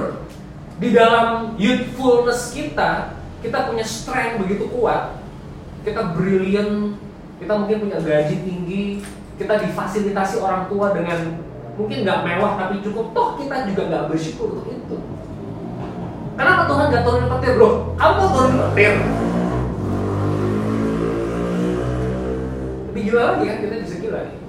di 0.81 0.89
dalam 0.97 1.53
youthfulness 1.61 2.49
kita, 2.49 3.13
kita 3.45 3.69
punya 3.69 3.85
strength 3.85 4.41
begitu 4.41 4.65
kuat, 4.73 5.20
kita 5.81 6.13
brilliant, 6.13 6.97
kita 7.41 7.53
mungkin 7.57 7.77
punya 7.89 7.97
gaji 7.97 8.35
tinggi, 8.45 8.83
kita 9.41 9.53
difasilitasi 9.65 10.37
orang 10.37 10.69
tua 10.69 10.93
dengan 10.93 11.41
mungkin 11.73 12.05
nggak 12.05 12.21
mewah 12.21 12.53
tapi 12.61 12.85
cukup, 12.85 13.09
toh 13.17 13.29
kita 13.41 13.65
juga 13.73 13.81
nggak 13.89 14.05
bersyukur 14.13 14.61
untuk 14.61 14.69
itu. 14.69 14.97
Kenapa 16.37 16.61
Tuhan 16.69 16.85
nggak 16.93 17.03
turunin 17.05 17.29
petir 17.37 17.51
bro? 17.57 17.69
Kamu 17.97 18.13
mau 18.13 18.29
turunin 18.29 18.57
petir? 18.69 18.93
Lebih 22.91 23.01
gila 23.09 23.21
lagi 23.25 23.43
kan 23.49 23.57
kita 23.65 23.75
bisa 23.81 23.95
gila 23.97 24.19
nih. 24.29 24.39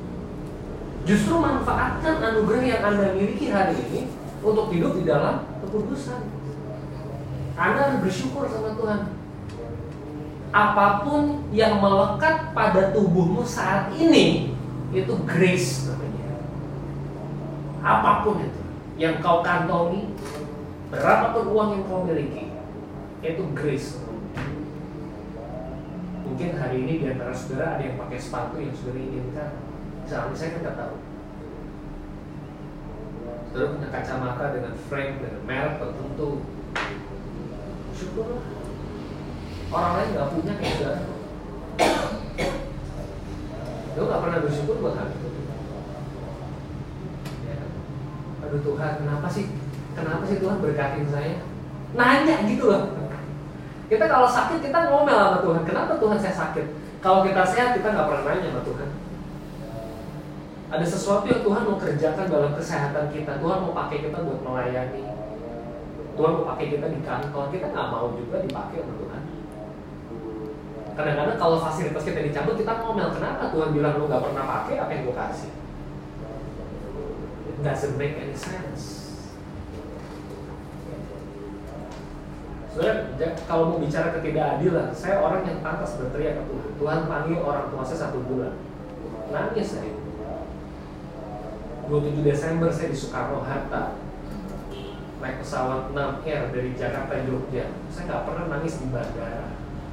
Justru 1.02 1.34
manfaatkan 1.40 2.14
anugerah 2.22 2.62
yang 2.62 2.82
anda 2.86 3.06
miliki 3.16 3.50
hari 3.50 3.74
ini 3.74 4.00
untuk 4.44 4.68
hidup 4.70 5.00
di 5.00 5.04
dalam 5.08 5.48
kekudusan. 5.64 6.20
Anda 7.56 7.78
harus 7.88 7.98
bersyukur 8.04 8.46
sama 8.52 8.76
Tuhan. 8.76 9.21
Apa 10.52 11.00
pun 11.00 11.48
yang 11.48 11.80
melekat 11.80 12.52
pada 12.52 12.92
tubuhmu 12.92 13.40
saat 13.40 13.88
ini 13.96 14.52
itu 14.92 15.16
grace 15.24 15.88
namanya. 15.88 16.36
Apa 17.80 18.20
pun 18.20 18.36
itu 18.44 18.60
yang 19.00 19.24
kau 19.24 19.40
kantongi, 19.40 20.12
berapapun 20.92 21.56
uang 21.56 21.68
yang 21.72 21.84
kau 21.88 22.04
miliki, 22.04 22.52
itu 23.24 23.42
grace. 23.56 23.96
Mungkin 26.28 26.60
hari 26.60 26.84
ini 26.84 26.92
di 27.00 27.06
antara 27.08 27.32
saudara 27.32 27.80
ada 27.80 27.88
yang 27.88 27.96
pakai 27.96 28.20
sepatu 28.20 28.60
yang 28.60 28.76
saudara 28.76 29.00
inginkan. 29.00 29.50
Misalnya 30.04 30.36
saya 30.36 30.52
kan 30.52 30.60
nggak 30.60 30.76
tahu. 30.76 30.96
Saudara 33.48 33.72
punya 33.72 33.88
kacamata 33.88 34.44
dengan 34.52 34.74
frame 34.76 35.16
dengan 35.16 35.42
merek 35.48 35.80
tertentu. 35.80 36.30
Syukurlah. 37.96 38.51
Orang 39.72 39.92
lain 39.96 40.08
nggak 40.12 40.30
punya 40.36 40.52
kayak 40.60 40.74
saudara. 40.76 41.00
Lo 43.96 44.02
nggak 44.04 44.22
pernah 44.22 44.38
bersyukur 44.44 44.76
buat 44.84 44.94
hal 45.00 45.08
itu. 45.08 45.28
Ya. 47.48 47.56
Aduh 48.44 48.60
Tuhan, 48.60 48.92
kenapa 49.00 49.26
sih? 49.32 49.48
Kenapa 49.96 50.22
sih 50.28 50.36
Tuhan 50.44 50.60
berkatin 50.60 51.08
saya? 51.08 51.40
Nanya 51.96 52.36
gitu 52.44 52.68
loh. 52.68 52.84
Kita 53.88 54.04
kalau 54.08 54.28
sakit 54.28 54.60
kita 54.60 54.92
ngomel 54.92 55.16
sama 55.16 55.38
Tuhan. 55.40 55.62
Kenapa 55.64 55.92
Tuhan 55.96 56.18
saya 56.20 56.34
sakit? 56.36 56.66
Kalau 57.00 57.24
kita 57.24 57.42
sehat 57.44 57.76
kita 57.76 57.88
nggak 57.96 58.08
pernah 58.12 58.24
nanya 58.28 58.48
sama 58.52 58.62
Tuhan. 58.68 58.88
Ada 60.72 60.86
sesuatu 60.88 61.24
yang 61.28 61.44
Tuhan 61.44 61.62
mau 61.68 61.76
kerjakan 61.80 62.26
dalam 62.28 62.52
kesehatan 62.56 63.12
kita. 63.12 63.40
Tuhan 63.40 63.58
mau 63.60 63.72
pakai 63.72 64.04
kita 64.04 64.20
buat 64.20 64.40
melayani. 64.40 65.04
Tuhan 66.16 66.32
mau 66.36 66.44
pakai 66.56 66.66
kita 66.76 66.86
di 66.92 67.00
kantor. 67.04 67.44
Kita 67.52 67.66
nggak 67.72 67.88
mau 67.88 68.12
juga 68.16 68.36
dipakai 68.40 68.80
sama 68.84 68.94
Tuhan. 69.00 69.21
Kadang-kadang 70.92 71.36
kalau 71.40 71.56
fasilitas 71.56 72.04
kita 72.04 72.20
dicabut 72.20 72.54
kita 72.60 72.72
ngomel. 72.84 73.08
Kenapa 73.16 73.48
Tuhan 73.48 73.72
bilang 73.72 73.96
lu 73.96 74.04
nggak 74.08 74.22
pernah 74.28 74.44
pakai 74.44 74.76
apa 74.76 74.90
yang 74.92 75.02
gue 75.08 75.16
kasih? 75.16 75.50
It 77.48 77.56
doesn't 77.64 77.96
make 77.96 78.16
any 78.20 78.36
sense. 78.36 79.02
Sebenarnya 82.72 83.36
kalau 83.44 83.76
mau 83.76 83.78
bicara 83.84 84.16
ketidakadilan, 84.16 84.96
saya 84.96 85.20
orang 85.20 85.44
yang 85.44 85.60
pantas 85.60 86.00
berteriak 86.00 86.40
ke 86.40 86.44
Tuhan. 86.48 86.68
Tuhan 86.80 87.00
panggil 87.04 87.38
orang 87.44 87.68
tua 87.68 87.84
saya 87.84 88.08
satu 88.08 88.24
bulan. 88.24 88.56
Nangis 89.28 89.76
saya. 89.76 89.92
27 91.92 92.24
Desember 92.24 92.72
saya 92.72 92.88
di 92.88 92.96
Soekarno 92.96 93.44
Hatta 93.44 94.00
naik 95.22 95.38
pesawat 95.38 95.94
6 95.94 96.26
Air 96.26 96.50
dari 96.50 96.70
Jakarta 96.74 97.14
Jogja. 97.22 97.70
Saya 97.92 98.02
nggak 98.08 98.24
pernah 98.26 98.44
nangis 98.48 98.80
di 98.80 98.86
bandara. 98.88 99.51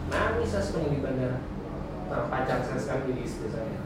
Nangis 0.09 0.49
saya 0.49 0.63
sepanjang 0.65 0.97
di 0.97 1.01
bandara. 1.05 1.39
Pacar 2.09 2.59
saya 2.65 2.79
sekarang 2.81 3.05
jadi 3.13 3.21
istri 3.21 3.47
saya. 3.53 3.77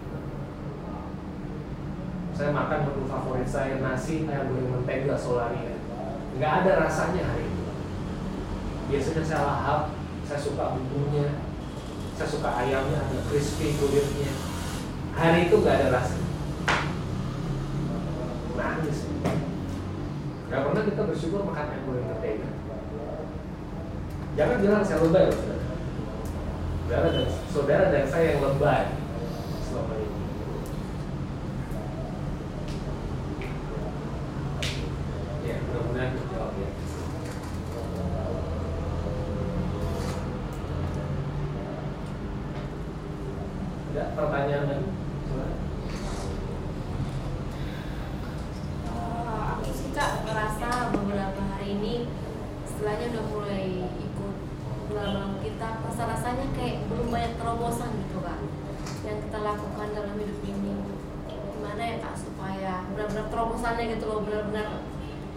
Saya 2.34 2.50
makan 2.50 2.90
menu 2.90 3.06
favorit 3.06 3.46
saya 3.46 3.78
nasi 3.84 4.26
ayam 4.26 4.50
goreng 4.50 4.72
mentega 4.74 5.14
solaria. 5.20 5.78
Nggak 6.40 6.54
ada 6.64 6.72
rasanya 6.88 7.30
hari 7.30 7.46
itu. 7.46 7.64
Biasanya 8.90 9.24
saya 9.28 9.42
lahap, 9.46 9.82
saya 10.26 10.40
suka 10.42 10.74
bumbunya, 10.74 11.46
saya 12.18 12.28
suka 12.32 12.50
ayamnya 12.64 13.06
ada 13.06 13.20
crispy 13.30 13.78
kulitnya. 13.78 14.34
Hari 15.14 15.52
itu 15.52 15.56
nggak 15.62 15.78
ada 15.78 15.88
rasa. 15.94 16.18
Nangis. 18.58 19.00
Gak 20.50 20.62
pernah 20.70 20.84
kita 20.86 21.02
bersyukur 21.06 21.42
makan 21.46 21.66
ayam 21.70 21.86
goreng 21.86 22.08
mentega. 22.10 22.50
Jangan 24.34 24.58
bilang 24.58 24.82
saya 24.82 25.06
lebay 25.06 25.30
loh, 25.30 25.38
saudara. 26.84 27.08
Dan, 27.12 27.28
saudara 27.54 27.86
dan 27.92 28.06
saya 28.12 28.36
yang 28.36 28.42
lebay 28.44 28.86
selama 29.72 29.94
ini. 29.96 30.20
Ya, 35.48 35.56
mudah-mudahan 35.64 36.12
terjawab 36.12 36.52
ya. 36.60 36.70
Ada 43.94 44.04
pertanyaan 44.18 44.66
lagi? 44.68 44.88
Silakan. 45.24 45.60
Eh, 48.84 49.42
aku 49.54 49.70
sih 49.72 49.90
kak 49.94 50.12
ngerasa 50.26 50.70
beberapa 50.92 51.42
hari 51.56 51.68
ini 51.78 51.96
setelahnya 52.66 53.06
udah 53.14 53.26
mulai 53.30 53.86
ikut 53.86 54.36
dalam 54.94 55.30
kita 55.42 55.68
rasa 55.86 56.04
rasanya 56.10 56.48
kayak 56.58 56.86
belum 56.90 57.08
banyak 57.10 57.34
terobosan 57.38 57.92
gitu 58.02 58.18
kak 58.22 58.40
yang 59.04 59.18
kita 59.24 59.38
lakukan 59.42 59.88
dalam 59.94 60.16
hidup 60.18 60.40
ini 60.42 60.74
gimana 61.30 61.82
ya 61.82 61.96
kak 62.02 62.16
supaya 62.18 62.74
benar-benar 62.94 63.26
terobosannya 63.30 63.86
gitu 63.98 64.06
loh 64.10 64.20
benar-benar 64.26 64.68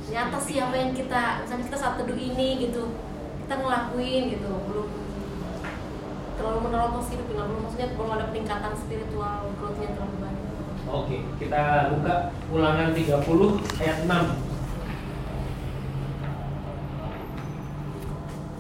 nyata 0.07 0.39
sih 0.39 0.57
apa 0.63 0.75
yang 0.77 0.93
kita 0.95 1.45
misalnya 1.45 1.65
kita 1.67 1.79
saat 1.79 1.95
teduh 1.99 2.19
ini 2.19 2.49
gitu 2.69 2.95
kita 3.47 3.55
ngelakuin 3.59 4.23
gitu 4.33 4.51
belum 4.71 4.89
terlalu 6.37 6.59
menerobos 6.69 7.09
hidup 7.11 7.27
nggak 7.33 7.47
belum 7.49 7.61
maksudnya 7.65 7.89
belum 7.97 8.11
ada 8.13 8.25
peningkatan 8.31 8.73
spiritual 8.77 9.41
growthnya 9.57 9.89
terlalu 9.97 10.17
banyak 10.21 10.45
Oke, 10.87 11.19
kita 11.43 11.91
buka 11.99 12.31
ulangan 12.55 12.95
30 12.95 13.83
ayat 13.83 14.07
6 14.07 14.47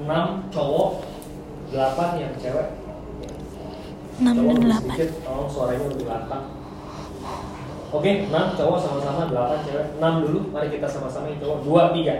6 0.02 0.50
cowok, 0.50 1.06
8 1.70 2.18
yang 2.18 2.34
cewek. 2.42 2.74
6 4.18 4.26
dan 4.26 4.34
Cowok 4.34 4.50
lebih 4.58 4.66
8. 4.66 4.82
sedikit, 4.82 5.14
tolong 5.22 5.46
suaranya 5.46 5.86
lebih 5.94 6.10
lantang. 6.10 6.61
Oke, 7.92 8.24
6 8.24 8.56
cowok 8.56 8.78
sama-sama, 8.80 9.28
8 9.28 9.68
cewek. 9.68 9.86
6 10.00 10.24
dulu, 10.24 10.40
mari 10.48 10.72
kita 10.72 10.88
sama-sama 10.88 11.28
yang 11.28 11.44
cowok. 11.44 11.58
2, 11.92 12.00
3. 12.00 12.16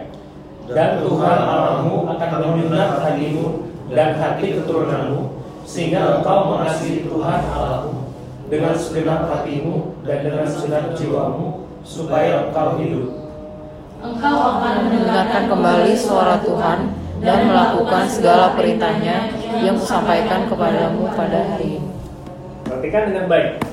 Dan 0.68 1.00
Tuhan 1.00 1.38
Allahmu 1.48 2.12
akan 2.12 2.28
menyunat 2.28 2.90
hatimu 3.00 3.72
dan 3.88 4.20
hati 4.20 4.60
keturunanmu 4.60 5.32
sehingga 5.64 6.20
engkau 6.20 6.52
mengasihi 6.52 7.08
Tuhan 7.08 7.40
Allahmu 7.48 8.12
dengan 8.52 8.76
segenap 8.76 9.32
hatimu 9.32 10.04
dan 10.04 10.18
dengan 10.28 10.44
segenap 10.44 10.92
jiwamu 10.92 11.64
supaya 11.88 12.52
engkau 12.52 12.76
hidup. 12.76 13.08
Engkau 14.04 14.36
akan 14.36 14.74
mendengarkan 14.92 15.42
kembali 15.48 15.92
suara 15.96 16.36
Tuhan 16.44 16.78
dan 17.24 17.38
melakukan 17.48 18.04
segala 18.12 18.52
perintahnya 18.52 19.32
yang 19.64 19.80
kusampaikan 19.80 20.52
kepadamu 20.52 21.08
pada 21.16 21.40
hari 21.54 21.80
ini. 21.80 21.90
Perhatikan 22.68 23.02
dengan 23.08 23.24
baik. 23.32 23.71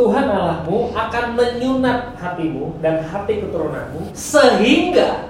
Tuhan 0.00 0.26
Allahmu 0.32 0.96
akan 0.96 1.24
menyunat 1.36 2.16
hatimu 2.16 2.80
dan 2.80 3.04
hati 3.04 3.44
keturunanmu 3.44 4.16
sehingga 4.16 5.28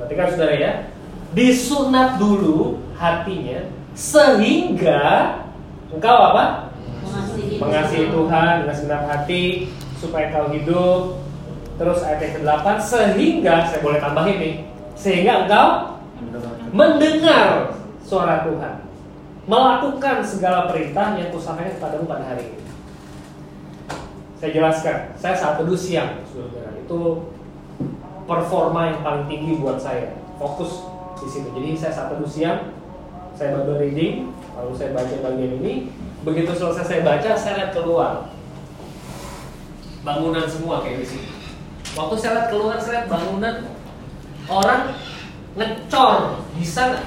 Perhatikan 0.00 0.26
saudara 0.32 0.54
ya 0.56 0.72
Disunat 1.36 2.16
dulu 2.16 2.80
hatinya 2.96 3.68
Sehingga 3.92 5.36
Engkau 5.92 6.16
apa? 6.32 6.72
mengasihi 7.04 7.60
Mengasihi 7.60 8.06
Tuhan. 8.08 8.52
Dengan 8.64 8.74
segenap 8.80 9.04
hati 9.04 9.44
Supaya 10.00 10.32
kau 10.32 10.48
hidup. 10.48 11.20
Terus 11.76 12.00
ayat 12.00 12.20
yang 12.24 12.34
ke-8 12.40 12.66
Sehingga, 12.80 13.68
saya 13.68 13.84
boleh 13.84 14.00
tambahin 14.00 14.36
nih 14.40 14.54
Sehingga 14.96 15.44
engkau 15.44 15.68
mendengar 16.70 17.74
suara 18.04 18.46
Tuhan 18.46 18.84
melakukan 19.48 20.22
segala 20.22 20.68
perintah 20.70 21.16
yang 21.18 21.32
kusampaikan 21.34 21.74
kepadamu 21.80 22.04
pada 22.06 22.24
hari 22.28 22.44
ini 22.46 22.59
saya 24.40 24.56
jelaskan 24.56 25.12
saya 25.20 25.36
saat 25.36 25.54
teduh 25.60 25.76
siang 25.76 26.24
saudara. 26.24 26.72
Itu 26.80 27.28
performa 28.24 28.88
yang 28.88 29.04
paling 29.04 29.28
tinggi 29.28 29.60
buat 29.60 29.76
saya. 29.76 30.16
Fokus 30.40 30.88
di 31.20 31.28
situ. 31.28 31.52
Jadi 31.52 31.76
saya 31.76 31.92
saat 31.92 32.08
teduh 32.16 32.24
siang 32.24 32.72
saya 33.36 33.60
bible 33.60 33.76
reading 33.76 34.32
lalu 34.56 34.72
saya 34.72 34.96
baca 34.96 35.12
bagian 35.12 35.60
ini. 35.60 35.92
Begitu 36.24 36.56
selesai 36.56 36.88
saya 36.88 37.00
baca 37.04 37.30
saya 37.36 37.52
lihat 37.60 37.70
keluar. 37.76 38.32
Bangunan 40.00 40.48
semua 40.48 40.80
kayak 40.80 41.04
di 41.04 41.06
sini 41.06 41.28
waktu 41.92 42.16
saya 42.16 42.32
lihat 42.40 42.48
keluar 42.48 42.76
saya 42.80 42.92
lihat 42.96 43.06
bangunan. 43.12 43.56
Orang 44.48 44.96
ngecor. 45.52 46.48
Bisa 46.56 46.96
nggak? 46.96 47.06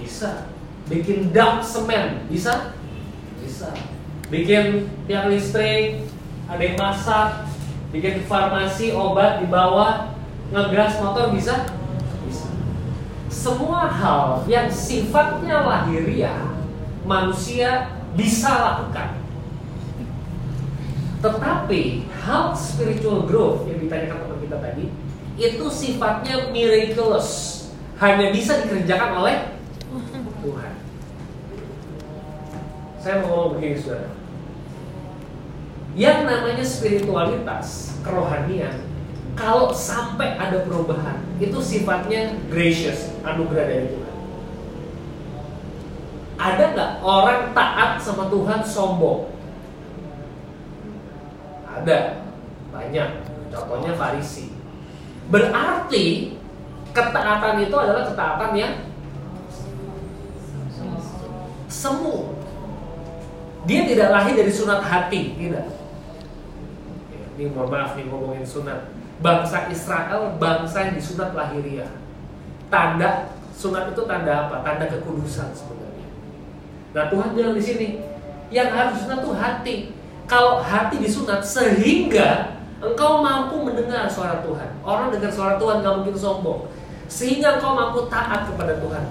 Bisa. 0.00 0.48
Bikin 0.88 1.28
dak 1.36 1.60
semen. 1.60 2.24
Bisa? 2.32 2.72
Bisa 3.44 3.93
bikin 4.34 4.90
tiang 5.06 5.30
listrik 5.30 6.02
ada 6.50 6.58
yang 6.58 6.74
masak 6.74 7.46
bikin 7.94 8.26
farmasi 8.26 8.90
obat 8.90 9.38
di 9.38 9.46
bawah 9.46 10.10
ngegas 10.50 10.98
motor 10.98 11.30
bisa? 11.30 11.70
Bisa. 12.26 12.50
Semua 13.30 13.86
hal 13.86 14.42
yang 14.50 14.66
sifatnya 14.66 15.62
lahiriah 15.62 16.50
manusia 17.06 17.94
bisa 18.18 18.50
lakukan. 18.50 19.22
Tetapi 21.22 21.82
hal 22.26 22.52
spiritual 22.58 23.30
growth 23.30 23.70
yang 23.70 23.78
ditanyakan 23.86 24.18
teman 24.18 24.38
kita 24.42 24.58
tadi 24.58 24.84
itu 25.38 25.66
sifatnya 25.70 26.50
miraculous. 26.50 27.62
Hanya 28.02 28.34
bisa 28.34 28.58
dikerjakan 28.66 29.22
oleh 29.22 29.54
Tuhan. 30.42 30.72
Saya 32.98 33.22
mau 33.22 33.26
ngomong 33.30 33.50
begini 33.62 33.78
saudara 33.78 34.13
yang 35.94 36.26
namanya 36.26 36.66
spiritualitas 36.66 37.94
kerohanian 38.02 38.82
kalau 39.38 39.70
sampai 39.70 40.34
ada 40.38 40.62
perubahan 40.66 41.18
itu 41.38 41.58
sifatnya 41.62 42.38
gracious 42.50 43.14
anugerah 43.26 43.66
dari 43.66 43.86
Tuhan. 43.90 44.14
Ada 46.34 46.64
nggak 46.74 46.92
orang 47.02 47.40
taat 47.54 48.02
sama 48.02 48.26
Tuhan 48.30 48.60
sombong? 48.62 49.30
Ada. 51.66 52.26
Banyak. 52.74 53.10
Contohnya 53.54 53.94
Farisi. 53.94 54.50
Berarti 55.30 56.34
ketaatan 56.90 57.62
itu 57.62 57.76
adalah 57.78 58.10
ketaatan 58.10 58.50
yang 58.54 58.74
semu. 61.70 62.34
Dia 63.66 63.86
tidak 63.86 64.10
lahir 64.10 64.34
dari 64.38 64.52
sunat 64.52 64.82
hati 64.82 65.38
tidak 65.38 65.83
ini 67.34 67.50
mohon 67.50 67.70
maaf 67.70 67.98
nih 67.98 68.06
ngomongin 68.06 68.46
sunat. 68.46 68.94
Bangsa 69.22 69.70
Israel 69.70 70.36
bangsa 70.38 70.90
yang 70.90 70.94
disunat 70.98 71.34
lahiriah. 71.34 71.90
Tanda 72.70 73.30
sunat 73.54 73.94
itu 73.94 74.02
tanda 74.06 74.46
apa? 74.46 74.62
Tanda 74.62 74.90
kekudusan 74.90 75.54
sebenarnya. 75.54 76.06
Nah 76.94 77.04
Tuhan 77.10 77.34
bilang 77.34 77.54
di 77.54 77.62
sini 77.62 77.88
yang 78.50 78.70
harus 78.70 78.98
disunat 79.02 79.22
tuh 79.22 79.34
hati. 79.34 79.94
Kalau 80.24 80.62
hati 80.62 80.98
disunat 81.02 81.44
sehingga 81.44 82.58
engkau 82.80 83.22
mampu 83.22 83.62
mendengar 83.62 84.08
suara 84.10 84.40
Tuhan. 84.42 84.70
Orang 84.82 85.12
dengar 85.14 85.30
suara 85.30 85.60
Tuhan 85.60 85.82
nggak 85.82 85.94
mungkin 86.00 86.16
sombong. 86.16 86.70
Sehingga 87.06 87.60
engkau 87.60 87.76
mampu 87.76 88.06
taat 88.08 88.48
kepada 88.48 88.78
Tuhan. 88.80 89.04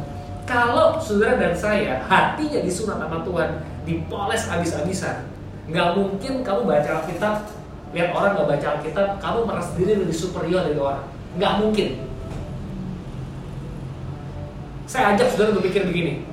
Kalau 0.43 0.99
saudara 0.99 1.39
dan 1.39 1.55
saya 1.55 2.03
hatinya 2.03 2.59
disunat 2.59 2.99
sama 2.99 3.23
Tuhan 3.23 3.63
dipoles 3.87 4.43
abis-abisan 4.51 5.31
nggak 5.63 5.89
mungkin 5.95 6.43
kamu 6.43 6.67
baca 6.67 6.89
Alkitab 7.03 7.62
lihat 7.93 8.09
orang 8.11 8.31
nggak 8.33 8.49
baca 8.49 8.67
Alkitab 8.77 9.07
kamu 9.21 9.39
merasa 9.45 9.69
diri 9.77 9.93
lebih 10.01 10.17
superior 10.17 10.65
dari 10.65 10.77
orang. 10.81 11.05
Nggak 11.37 11.53
mungkin. 11.61 11.89
Saya 14.89 15.13
ajak 15.13 15.33
saudara 15.33 15.55
berpikir 15.57 15.85
begini. 15.85 16.25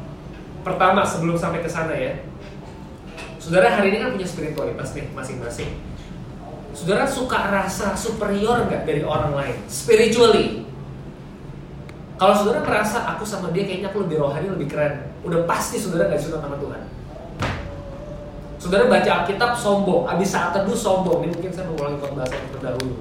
Pertama 0.65 1.05
sebelum 1.05 1.37
sampai 1.37 1.65
ke 1.65 1.71
sana 1.71 1.97
ya. 1.97 2.21
Saudara 3.41 3.73
hari 3.73 3.93
ini 3.93 4.05
kan 4.05 4.13
punya 4.13 4.29
spiritualitas 4.29 4.93
nih 4.93 5.09
masing-masing. 5.17 5.71
Saudara 6.77 7.05
suka 7.09 7.49
rasa 7.49 7.97
superior 7.97 8.69
nggak 8.69 8.85
dari 8.89 9.05
orang 9.05 9.33
lain? 9.37 9.57
Spiritually. 9.69 10.65
Kalau 12.21 12.37
saudara 12.37 12.61
merasa 12.61 13.17
aku 13.17 13.25
sama 13.25 13.49
dia 13.49 13.65
kayaknya 13.65 13.89
aku 13.89 14.05
lebih 14.05 14.21
rohani, 14.21 14.53
lebih 14.53 14.69
keren, 14.69 15.09
udah 15.25 15.49
pasti 15.49 15.81
saudara 15.81 16.13
gak 16.13 16.21
disunat 16.21 16.45
sama 16.45 16.61
Tuhan. 16.61 16.83
Saudara 18.61 18.93
baca 18.93 19.25
Alkitab 19.25 19.57
sombong, 19.57 20.05
abis 20.05 20.37
saat 20.37 20.53
teduh 20.53 20.77
sombong. 20.77 21.25
Ini 21.25 21.33
mungkin 21.33 21.49
saya 21.49 21.65
mengulangi 21.73 21.97
pembahasan 21.97 22.45
terdahulu. 22.53 22.97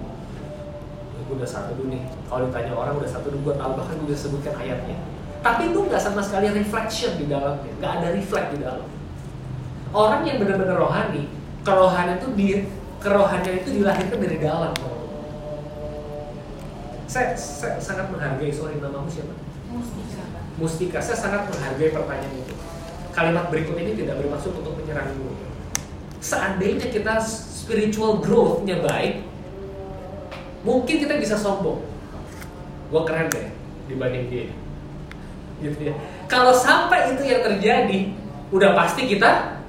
Gue 1.28 1.36
udah 1.36 1.44
saat 1.44 1.76
teduh 1.76 1.92
nih. 1.92 2.08
Kalau 2.32 2.48
ditanya 2.48 2.72
orang 2.80 2.96
udah 2.96 3.10
saat 3.12 3.28
teduh, 3.28 3.44
gue 3.44 3.56
tahu 3.60 3.72
bahkan 3.76 3.96
gue 4.00 4.08
udah 4.08 4.20
sebutkan 4.24 4.56
ayatnya. 4.56 4.96
Tapi 5.44 5.76
itu 5.76 5.80
nggak 5.84 6.00
sama 6.00 6.24
sekali 6.24 6.48
reflection 6.52 7.20
di 7.20 7.28
dalamnya, 7.28 7.72
nggak 7.76 7.92
ada 7.92 8.08
reflect 8.16 8.48
di 8.56 8.60
dalam. 8.64 8.88
Orang 9.92 10.22
yang 10.24 10.40
benar-benar 10.40 10.80
rohani, 10.80 11.28
kerohanian 11.68 12.24
itu 12.24 12.28
di 12.40 12.48
kerohanian 13.04 13.56
itu 13.60 13.70
dilahirkan 13.84 14.20
dari 14.20 14.38
dalam. 14.40 14.72
Saya, 17.10 17.34
saya 17.36 17.76
sangat 17.82 18.12
menghargai 18.14 18.54
sorry 18.54 18.80
namamu 18.80 19.10
siapa? 19.12 19.34
Mustika. 19.72 20.24
Mustika. 20.56 21.00
Saya 21.04 21.18
sangat 21.20 21.42
menghargai 21.52 21.92
pertanyaan 21.92 22.36
itu. 22.38 22.56
Kalimat 23.16 23.50
berikut 23.50 23.76
ini 23.76 23.98
tidak 23.98 24.22
bermaksud 24.22 24.54
untuk 24.56 24.78
menyerangmu. 24.78 25.39
Seandainya 26.20 26.92
kita 26.92 27.24
spiritual 27.24 28.20
growth-nya 28.20 28.84
baik, 28.84 29.24
mungkin 30.68 30.96
kita 31.00 31.16
bisa 31.16 31.40
sombong. 31.40 31.88
gue 32.90 33.02
keren 33.06 33.30
deh 33.30 33.48
dibanding 33.86 34.26
dia. 34.34 34.50
Gitu 35.62 35.94
ya. 35.94 35.96
Kalau 36.26 36.50
sampai 36.50 37.14
itu 37.14 37.22
yang 37.22 37.46
terjadi 37.46 38.18
udah 38.50 38.74
pasti 38.74 39.06
kita 39.06 39.62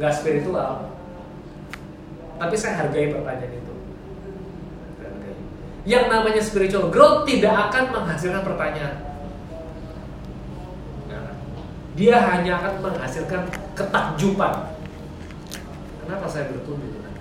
nggak 0.00 0.12
spiritual. 0.16 0.88
Tapi 2.40 2.54
saya 2.56 2.80
hargai 2.82 3.12
pertanyaan 3.12 3.60
itu. 3.60 3.74
Yang 5.82 6.04
namanya 6.08 6.42
spiritual 6.42 6.88
growth 6.88 7.28
tidak 7.28 7.54
akan 7.68 7.84
menghasilkan 7.90 8.42
pertanyaan. 8.46 8.96
Nah, 11.10 11.36
dia 11.98 12.16
hanya 12.22 12.62
akan 12.62 12.74
menghasilkan 12.80 13.42
ketakjuban. 13.78 14.74
Kenapa 16.02 16.26
saya 16.26 16.50
bertumbuh 16.50 16.88
Tuhan? 16.92 17.12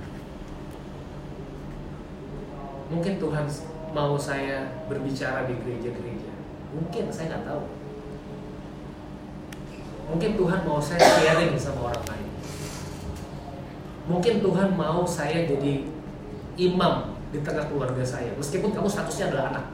mungkin 2.91 3.13
Tuhan 3.17 3.45
mau 3.95 4.19
saya 4.19 4.83
berbicara 4.91 5.47
di 5.47 5.55
gereja-gereja. 5.63 6.31
Mungkin 6.75 7.07
saya 7.07 7.25
nggak 7.31 7.47
tahu. 7.47 7.63
Mungkin 10.11 10.31
Tuhan 10.35 10.59
mau 10.67 10.79
saya 10.83 10.99
sharing 10.99 11.55
sama 11.55 11.87
orang 11.87 12.03
lain. 12.11 12.29
Mungkin 14.11 14.43
Tuhan 14.43 14.75
mau 14.75 15.07
saya 15.07 15.47
jadi 15.47 15.87
imam 16.59 17.15
di 17.31 17.39
tengah 17.39 17.71
keluarga 17.71 18.03
saya. 18.03 18.35
Meskipun 18.35 18.75
kamu 18.75 18.91
statusnya 18.91 19.31
adalah 19.31 19.55
anak. 19.55 19.65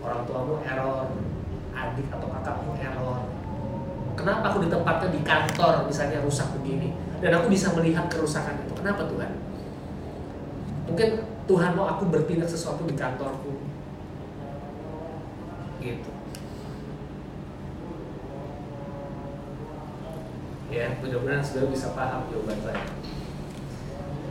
Orang 0.00 0.24
tuamu 0.24 0.64
error 0.64 1.12
adik 1.76 2.08
atau 2.08 2.28
error 2.32 2.61
kenapa 4.22 4.54
aku 4.54 4.62
ditempatkan 4.62 5.10
di 5.10 5.20
kantor 5.26 5.90
misalnya 5.90 6.22
rusak 6.22 6.46
begini? 6.62 6.94
Dan 7.18 7.34
aku 7.38 7.50
bisa 7.50 7.74
melihat 7.74 8.06
kerusakan 8.06 8.62
itu. 8.62 8.72
Kenapa 8.78 9.10
Tuhan? 9.10 9.30
Mungkin 10.86 11.08
Tuhan 11.50 11.74
mau 11.74 11.90
aku 11.90 12.06
bertindak 12.06 12.46
sesuatu 12.46 12.86
di 12.86 12.94
kantorku. 12.94 13.58
Gitu. 15.82 16.10
Ya 20.72 20.96
mudah-mudahan 21.02 21.42
saudara 21.44 21.68
bisa 21.68 21.92
paham 21.92 22.30
jawaban 22.30 22.58
saya. 22.62 22.86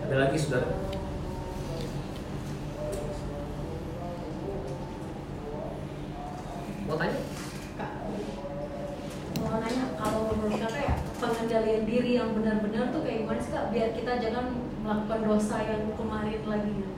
Ada 0.07 0.15
lagi 0.25 0.37
saudara? 0.39 0.71
Mau 6.89 6.99
tanya 6.99 7.23
Kak, 7.79 7.91
mau 9.39 9.59
nanya 9.63 9.85
kalau 9.95 10.30
menurut 10.41 10.57
kakak 10.57 10.81
ya? 10.81 10.95
Pengendalian 11.21 11.83
diri 11.85 12.11
yang 12.17 12.33
benar-benar 12.33 12.89
tuh 12.89 13.05
kayak 13.05 13.17
gimana 13.21 13.39
sih 13.45 13.53
kak? 13.53 13.69
Biar 13.69 13.89
kita 13.93 14.11
jangan 14.17 14.45
melakukan 14.81 15.21
dosa 15.29 15.55
yang 15.61 15.93
kemarin 15.93 16.41
lagi. 16.49 16.71
Gitu. 16.73 16.91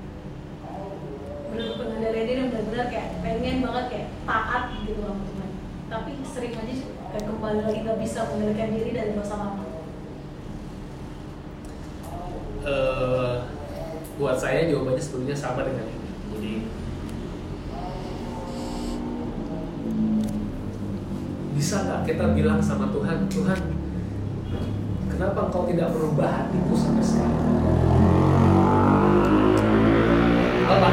Benar 1.52 1.70
pengendalian 1.76 2.26
diri 2.26 2.40
yang 2.40 2.52
benar-benar 2.56 2.86
kayak 2.88 3.08
pengen 3.20 3.58
banget 3.60 3.86
kayak 3.92 4.08
taat 4.24 4.64
gitu 4.80 5.02
sama 5.04 5.24
Tuhan. 5.28 5.50
Tapi 5.92 6.12
sering 6.24 6.54
aja 6.56 6.74
kayak 7.12 7.26
kembali 7.28 7.60
lagi 7.68 7.78
nggak 7.84 8.00
bisa 8.00 8.20
mengendalikan 8.32 8.70
diri 8.72 8.92
dari 8.96 9.12
dosa 9.12 9.36
lama. 9.36 9.64
Eh, 12.64 13.36
buat 14.16 14.40
saya 14.40 14.72
jawabannya 14.72 15.04
sebetulnya 15.04 15.36
sama 15.36 15.68
dengan 15.68 15.84
ini. 15.84 16.10
Jadi 16.32 16.54
bisa 21.64 21.80
nggak 21.80 22.04
kita 22.04 22.36
bilang 22.36 22.60
sama 22.60 22.92
Tuhan 22.92 23.24
Tuhan 23.32 23.56
kenapa 25.08 25.48
engkau 25.48 25.64
tidak 25.64 25.96
merubah 25.96 26.44
hatiku 26.44 26.76
sampai 26.76 27.00
sekarang 27.00 27.40
apa 30.68 30.88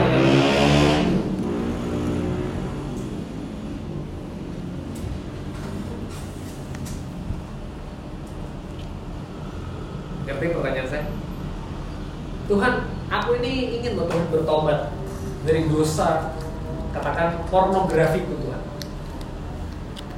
Ngerti 10.31 10.55
pertanyaan 10.55 10.87
saya? 10.87 11.05
Tuhan, 12.47 12.73
aku 13.11 13.31
ini 13.43 13.83
ingin 13.83 13.99
loh 13.99 14.07
Tuhan 14.07 14.31
bertobat 14.31 14.95
dari 15.43 15.67
dosa 15.67 16.39
katakan 16.95 17.43
pornografiku 17.51 18.39
Tuhan. 18.39 18.50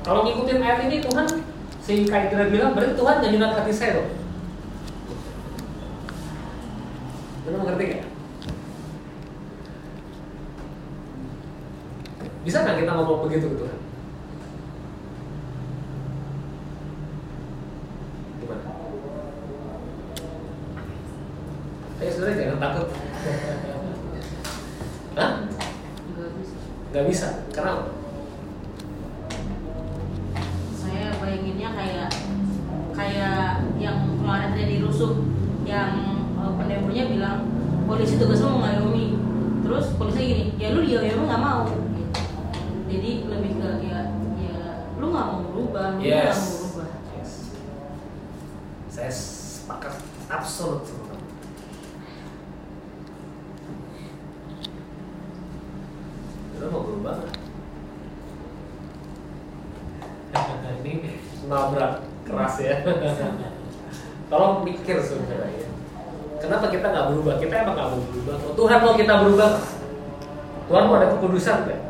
Kalau 0.02 0.26
ngikutin 0.26 0.58
ayat 0.58 0.90
ini 0.90 0.98
Tuhan, 0.98 1.26
si 1.78 2.10
Kaidra 2.10 2.50
bilang 2.50 2.74
berarti 2.74 2.98
Tuhan 2.98 3.14
nggak 3.22 3.32
nyunat 3.32 3.54
hati 3.54 3.70
saya 3.72 4.02
loh. 4.02 4.08
Lu 7.46 7.58
mengerti 7.58 7.84
gak? 7.86 8.04
Bisa 12.42 12.66
nggak 12.66 12.82
kita 12.82 12.92
ngomong 12.98 13.30
begitu 13.30 13.46
ke? 13.54 13.68
Gimana? 18.42 18.64
Ayo 22.02 22.10
saudara 22.10 22.34
jangan 22.34 22.58
takut. 22.58 22.88
Hah? 25.14 25.30
Gak 26.90 27.06
bisa. 27.06 27.28
Kenapa? 27.54 28.02
saya 30.72 31.08
bayanginnya 31.16 31.72
kayak 31.72 32.10
kayak 32.92 33.64
yang 33.80 34.04
kemarin 34.18 34.52
terjadi 34.52 34.84
rusuh 34.84 35.24
yang 35.64 35.94
uh, 36.36 36.52
pendemonya 36.58 37.08
bilang 37.08 37.38
polisi 37.88 38.20
tugasnya 38.20 38.50
mengayomi 38.50 39.16
terus 39.62 39.94
polisi 39.96 40.20
gini 40.20 40.44
ya 40.60 40.74
lu 40.76 40.84
dia 40.84 41.00
emang 41.06 41.26
nggak 41.30 41.42
mau 41.42 41.62
gitu. 41.64 42.20
jadi 42.90 43.10
lebih 43.24 43.52
ke 43.56 43.68
ya 43.88 44.00
ya 44.36 44.56
lu 45.00 45.06
nggak 45.08 45.26
mau 45.26 45.40
berubah 45.48 45.86
lu 45.96 46.00
nggak 46.02 46.12
Yes. 46.12 46.36
mau 46.36 46.58
berubah 46.60 46.88
Yes. 47.16 47.32
Saya 48.92 49.10
sepakat 49.10 49.94
absolut 50.28 50.84
sama 50.84 51.04
kamu. 51.08 51.24
Lu 56.60 56.66
mau 56.68 56.82
berubah 56.84 57.12
nggak? 57.16 57.32
Ini 60.82 60.94
nabrak 61.46 62.02
keras 62.26 62.54
ya. 62.58 62.74
Tolong 64.26 64.66
mikir 64.66 64.98
saudara 64.98 65.46
ya. 65.46 65.68
Kenapa 66.42 66.66
kita 66.74 66.90
nggak 66.90 67.06
berubah? 67.14 67.34
Kita 67.38 67.54
emang 67.62 67.74
nggak 67.78 67.88
mau 67.94 68.02
berubah. 68.02 68.34
Oh, 68.42 68.54
Tuhan 68.58 68.78
mau 68.92 69.00
kita 69.00 69.24
berubah. 69.24 69.52
Tuhan 70.68 70.84
mau 70.84 70.96
ada 71.00 71.16
kekudusan 71.16 71.64
nggak? 71.64 71.80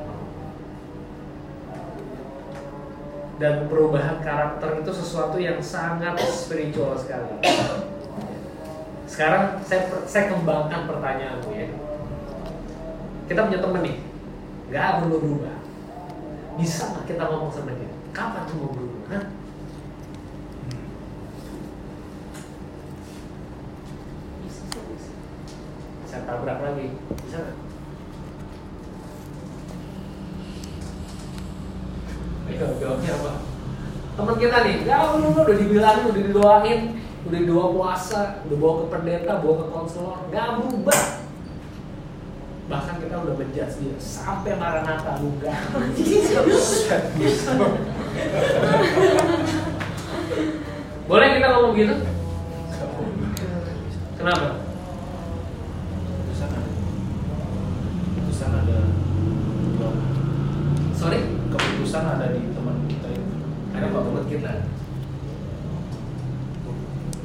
Dan 3.43 3.67
perubahan 3.67 4.23
karakter 4.23 4.87
itu 4.87 4.93
sesuatu 4.95 5.35
yang 5.43 5.59
sangat 5.59 6.15
spiritual 6.31 6.95
sekali. 6.95 7.43
Sekarang 9.11 9.59
saya 9.67 9.91
saya 10.07 10.31
kembangkan 10.31 10.87
pertanyaanmu 10.87 11.51
ya. 11.51 11.67
Kita 13.27 13.51
punya 13.51 13.59
temen 13.59 13.83
nih, 13.83 13.97
nggak 14.71 15.03
perlu 15.03 15.17
berubah. 15.19 15.57
Bisa 16.55 16.95
nggak 16.95 17.11
kita 17.11 17.23
ngomong 17.27 17.51
sama 17.51 17.75
dia? 17.75 17.91
Kapan 18.15 18.47
tuh 18.47 18.57
mau 18.63 18.71
berubah? 18.71 19.03
Hah? 19.11 19.25
bisa 24.47 24.63
sih, 24.71 24.83
bisa. 24.87 25.11
Saya 26.33 26.41
tabrak 26.49 26.65
lagi, 26.65 26.97
bisa 26.97 27.45
nggak? 27.45 27.61
Ayo 32.49 32.73
jawabnya 32.81 33.13
apa? 33.21 33.33
Teman 34.17 34.41
kita 34.41 34.65
nih, 34.65 34.89
ya 34.89 35.13
lu, 35.13 35.29
lu 35.29 35.45
udah 35.45 35.61
dibilangin, 35.61 36.09
udah 36.09 36.25
didoain, 36.25 36.97
udah 37.29 37.37
didoa 37.37 37.77
puasa, 37.77 38.41
udah 38.49 38.57
bawa 38.57 38.81
ke 38.81 38.89
pendeta, 38.97 39.45
bawa 39.45 39.61
ke 39.61 39.69
konselor, 39.77 40.25
nggak 40.33 40.57
berubah. 40.57 41.21
Bahkan 42.65 42.95
kita 42.97 43.29
udah 43.29 43.35
menjudge 43.37 43.77
dia 43.85 43.93
sampai 44.01 44.57
Maranatha 44.57 45.21
enggak. 45.21 45.53
Boleh 51.13 51.29
kita 51.37 51.49
ngomong 51.53 51.77
gitu? 51.77 51.93
Kenapa? 54.17 54.73
Keputusan 56.33 56.59
ada. 56.59 56.71
Keputusan 58.17 58.51
ada. 58.51 58.79
Sorry? 60.97 61.21
Keputusan 61.53 62.05
ada 62.09 62.27
di 62.33 62.41
teman 62.57 62.77
kita 62.89 63.09
itu. 63.13 63.37
Ada 63.77 63.87
kok 63.93 64.03
teman 64.09 64.25
kita. 64.27 64.53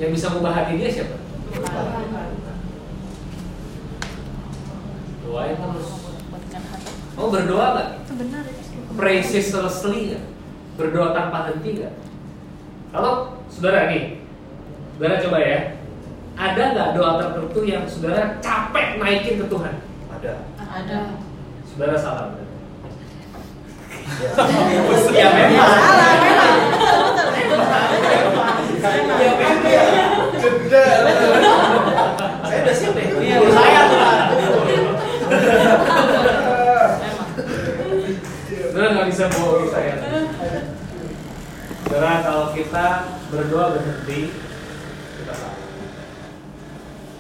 Yang 0.08 0.24
bisa 0.24 0.32
mengubah 0.32 0.55
hati 0.55 0.80
dia 0.80 0.88
siapa? 0.88 1.20
Doain 5.20 5.55
terus. 5.60 5.88
Oh 7.20 7.28
berdoa 7.28 7.68
nggak? 7.76 7.89
Itu 8.08 8.14
benar. 8.16 8.43
Pray 8.95 9.20
ceaselessly 9.20 10.16
nggak? 10.16 10.24
Berdoa 10.80 11.12
tanpa 11.12 11.51
henti 11.51 11.84
nggak? 11.84 11.91
Kalau 12.95 13.43
saudara 13.51 13.91
nih, 13.91 14.24
saudara 14.95 15.20
coba 15.20 15.38
ya. 15.43 15.60
Ada 16.39 16.64
nggak 16.72 16.89
doa 16.95 17.12
tertentu 17.20 17.60
yang 17.68 17.84
saudara 17.84 18.39
capek 18.39 19.03
naikin 19.03 19.43
ke 19.43 19.45
Tuhan? 19.51 19.76
Ada. 20.08 20.34
ada 20.55 21.20
Saudara 21.68 21.99
salah. 21.99 22.32
ya 25.12 25.28
memang. 25.36 25.68
Salah, 25.68 26.16
memang. 26.24 26.55
Ya 29.20 29.32
memang. 29.36 30.07
Jeda. 30.38 30.86
Saya 32.47 32.59
udah 32.63 32.76
siap 32.76 32.91
deh. 32.95 33.05
Iya, 33.22 33.38
saya 33.51 33.82
tuh. 33.88 33.99
Saudara 38.78 38.93
nggak 38.93 39.09
bisa 39.09 39.26
bohongi 39.34 39.68
saya. 39.74 39.95
Saudara 41.88 42.11
kalau 42.22 42.45
kita 42.53 42.88
berdoa 43.34 43.65
berhenti, 43.74 44.30
kita 45.18 45.34
salah. 45.34 45.59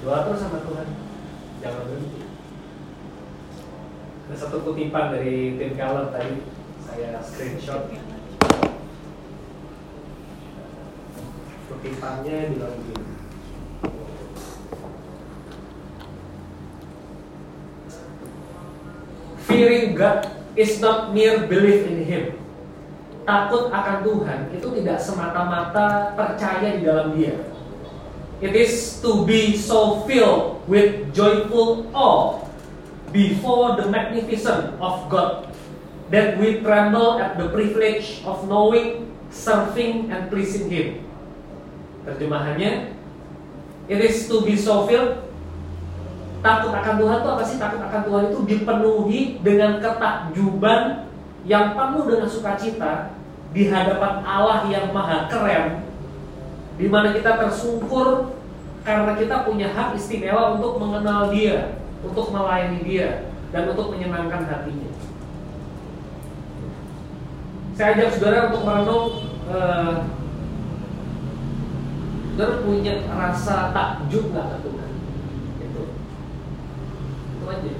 Doa 0.05 0.17
terus 0.29 0.39
sama 0.45 0.61
Tuhan, 0.61 0.87
jangan 1.65 1.81
berhenti. 1.89 2.21
Ada 4.27 4.35
satu 4.37 4.61
kutipan 4.61 5.17
dari 5.17 5.57
Tim 5.57 5.73
Keller 5.73 6.13
tadi 6.13 6.45
saya 6.85 7.17
screenshot. 7.25 7.89
Kutipannya 11.77 12.57
bilang 12.57 12.73
begini. 12.73 13.05
Fearing 19.45 19.93
God 19.93 20.25
is 20.57 20.81
not 20.81 21.13
mere 21.13 21.45
belief 21.45 21.85
in 21.85 22.01
Him. 22.01 22.33
Takut 23.29 23.69
akan 23.69 24.01
Tuhan 24.01 24.39
itu 24.57 24.67
tidak 24.81 24.97
semata-mata 24.97 26.17
percaya 26.17 26.81
di 26.81 26.81
dalam 26.81 27.13
Dia. 27.13 27.45
It 28.41 28.57
is 28.57 28.97
to 29.05 29.21
be 29.29 29.53
so 29.53 30.01
filled 30.09 30.65
with 30.65 31.13
joyful 31.13 31.85
awe 31.93 32.41
before 33.13 33.77
the 33.77 33.85
magnificence 33.85 34.73
of 34.81 35.05
God 35.13 35.53
that 36.09 36.41
we 36.41 36.57
tremble 36.65 37.21
at 37.21 37.37
the 37.37 37.53
privilege 37.53 38.25
of 38.25 38.49
knowing, 38.49 39.13
serving, 39.29 40.09
and 40.09 40.33
pleasing 40.33 40.73
Him. 40.73 41.05
Terjemahannya, 42.07 42.95
it 43.91 43.99
is 43.99 44.31
to 44.31 44.47
be 44.47 44.55
so 44.55 44.87
filled 44.87 45.27
takut 46.39 46.71
akan 46.71 46.95
Tuhan 47.01 47.17
itu 47.19 47.29
apa 47.29 47.43
sih? 47.43 47.57
Takut 47.59 47.81
akan 47.83 48.01
Tuhan 48.07 48.23
itu 48.31 48.39
dipenuhi 48.47 49.21
dengan 49.43 49.83
ketakjuban 49.83 51.09
yang 51.43 51.75
penuh 51.75 52.03
dengan 52.07 52.27
sukacita 52.29 53.11
di 53.51 53.67
hadapan 53.67 54.23
Allah 54.23 54.67
yang 54.71 54.91
maha 54.91 55.27
keren 55.31 55.87
di 56.77 56.85
mana 56.85 57.15
kita 57.15 57.41
tersungkur 57.41 58.37
karena 58.85 59.17
kita 59.17 59.43
punya 59.43 59.67
hak 59.73 59.97
istimewa 59.99 60.55
untuk 60.55 60.79
mengenal 60.79 61.33
Dia, 61.33 61.75
untuk 62.05 62.31
melayani 62.31 62.79
Dia, 62.87 63.27
dan 63.51 63.67
untuk 63.73 63.91
menyenangkan 63.91 64.47
hatinya. 64.47 64.91
Saya 67.75 67.93
ajak 67.97 68.09
saudara 68.15 68.39
untuk 68.47 68.63
merenung, 68.63 69.07
eh, 69.51 69.93
saudara 72.37 72.61
punya 72.61 73.01
rasa 73.09 73.73
takjub 73.73 74.29
nggak 74.29 74.45
ke 74.45 74.57
Tuhan? 74.61 74.91
Itu, 75.57 75.83
itu 77.33 77.45
aja. 77.49 77.73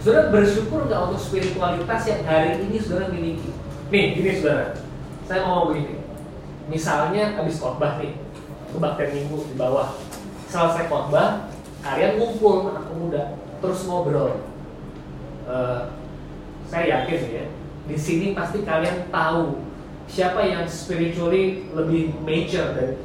Saudara 0.00 0.32
bersyukur 0.32 0.88
nggak 0.88 1.12
untuk 1.12 1.20
spiritualitas 1.20 2.08
yang 2.08 2.24
hari 2.24 2.64
ini 2.64 2.80
saudara 2.80 3.12
miliki? 3.12 3.52
Nih, 3.92 4.16
gini 4.16 4.40
saudara, 4.40 4.80
saya 5.28 5.44
mau 5.44 5.68
begini. 5.68 6.00
Misalnya 6.72 7.36
habis 7.36 7.60
khotbah 7.60 8.00
nih, 8.00 8.16
kebaktian 8.72 9.12
minggu 9.12 9.36
di 9.52 9.54
bawah. 9.60 9.92
Selesai 10.48 10.88
khotbah, 10.88 11.52
kalian 11.84 12.16
ngumpul 12.16 12.72
anak 12.72 12.88
muda, 12.96 13.36
terus 13.60 13.84
ngobrol. 13.84 14.40
Eh, 15.44 15.80
saya 16.72 16.84
yakin 16.88 17.20
ya, 17.28 17.44
di 17.84 17.96
sini 18.00 18.32
pasti 18.32 18.64
kalian 18.64 19.12
tahu 19.12 19.60
siapa 20.08 20.48
yang 20.48 20.64
spiritually 20.64 21.68
lebih 21.76 22.16
major 22.24 22.72
dari 22.72 22.96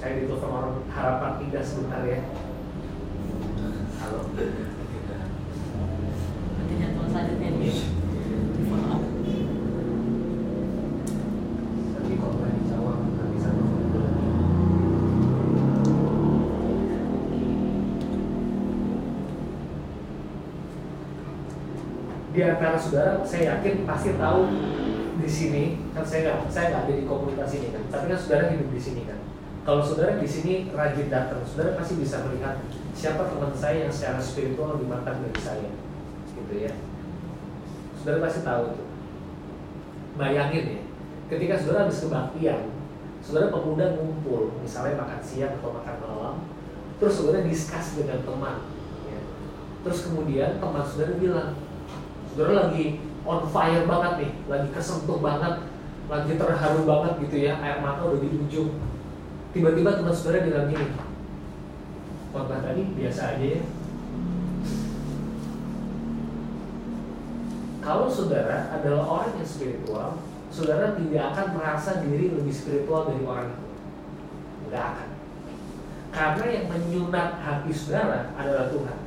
saya 0.00 0.16
ditelepon 0.16 0.48
orang 0.48 0.80
harapan 0.96 1.44
indah 1.44 1.60
sebentar 1.60 2.00
ya. 2.08 2.24
Halo. 4.00 4.32
Nanti 6.56 6.74
jadwal 6.80 7.04
selanjutnya 7.12 7.48
nih. 7.60 7.84
Di 8.56 8.62
follow 8.64 8.96
up. 8.96 9.04
Tapi 12.00 12.12
kok 12.16 12.32
nggak 12.32 12.52
dijawab, 12.56 12.96
nggak 13.12 13.28
bisa. 13.36 13.50
Di 22.32 22.40
antara 22.40 22.80
saudara, 22.80 23.20
saya 23.28 23.60
yakin 23.60 23.84
pasti 23.84 24.16
tahu 24.16 24.48
di 25.20 25.28
sini 25.28 25.76
kan 25.92 26.08
saya 26.08 26.24
nggak 26.24 26.48
saya 26.48 26.72
nggak 26.72 26.88
ada 26.88 26.92
di 26.96 27.04
komunitas 27.04 27.52
ini 27.52 27.68
kan, 27.76 27.84
tapi 27.92 28.08
kan 28.08 28.16
saudara 28.16 28.48
hidup 28.48 28.72
di 28.72 28.80
sini 28.80 29.04
kan. 29.04 29.19
Kalau 29.70 29.86
saudara 29.86 30.18
di 30.18 30.26
sini 30.26 30.66
rajin 30.74 31.06
datang, 31.06 31.46
saudara 31.46 31.78
pasti 31.78 31.94
bisa 32.02 32.26
melihat 32.26 32.58
siapa 32.90 33.30
teman 33.30 33.54
saya 33.54 33.86
yang 33.86 33.94
secara 33.94 34.18
spiritual 34.18 34.74
lebih 34.74 34.90
matang 34.90 35.22
dari 35.22 35.38
saya, 35.38 35.70
gitu 36.34 36.54
ya. 36.58 36.74
Saudara 37.94 38.18
pasti 38.18 38.42
tahu 38.42 38.74
itu. 38.74 38.84
Bayangin 40.18 40.64
ya, 40.74 40.82
ketika 41.30 41.54
saudara 41.54 41.86
habis 41.86 42.02
kebaktian, 42.02 42.66
saudara 43.22 43.54
pemuda 43.54 43.94
ngumpul, 43.94 44.58
misalnya 44.58 45.06
makan 45.06 45.22
siang 45.22 45.54
atau 45.62 45.70
makan 45.70 45.96
malam, 46.02 46.36
terus 46.98 47.14
saudara 47.22 47.46
diskus 47.46 47.94
dengan 47.94 48.26
teman, 48.26 48.66
ya. 49.06 49.22
terus 49.86 50.02
kemudian 50.02 50.58
teman 50.58 50.82
saudara 50.82 51.14
bilang, 51.14 51.54
saudara 52.34 52.66
lagi 52.66 52.98
on 53.22 53.46
fire 53.46 53.86
banget 53.86 54.12
nih, 54.18 54.32
lagi 54.50 54.68
kesentuh 54.74 55.22
banget, 55.22 55.62
lagi 56.10 56.32
terharu 56.34 56.82
banget 56.82 57.22
gitu 57.22 57.36
ya, 57.46 57.54
air 57.62 57.78
mata 57.78 58.10
udah 58.10 58.18
di 58.18 58.34
ujung. 58.34 58.74
Tiba-tiba 59.50 59.98
teman 59.98 60.14
saudara 60.14 60.46
bilang 60.46 60.70
gini, 60.70 60.94
khotbah 62.30 62.62
tadi 62.62 62.82
biasa 62.94 63.34
aja 63.34 63.46
ya. 63.58 63.62
Kalau 67.80 68.06
saudara 68.06 68.70
adalah 68.70 69.02
orang 69.02 69.34
yang 69.42 69.48
spiritual, 69.48 70.22
saudara 70.54 70.94
tidak 70.94 71.34
akan 71.34 71.46
merasa 71.58 72.04
diri 72.06 72.30
lebih 72.30 72.54
spiritual 72.54 73.10
dari 73.10 73.26
orang 73.26 73.50
itu. 73.50 73.66
Tidak 74.68 74.84
akan. 74.84 75.08
Karena 76.10 76.44
yang 76.46 76.66
menyunat 76.70 77.28
hati 77.42 77.70
saudara 77.74 78.30
adalah 78.38 78.70
Tuhan. 78.70 78.98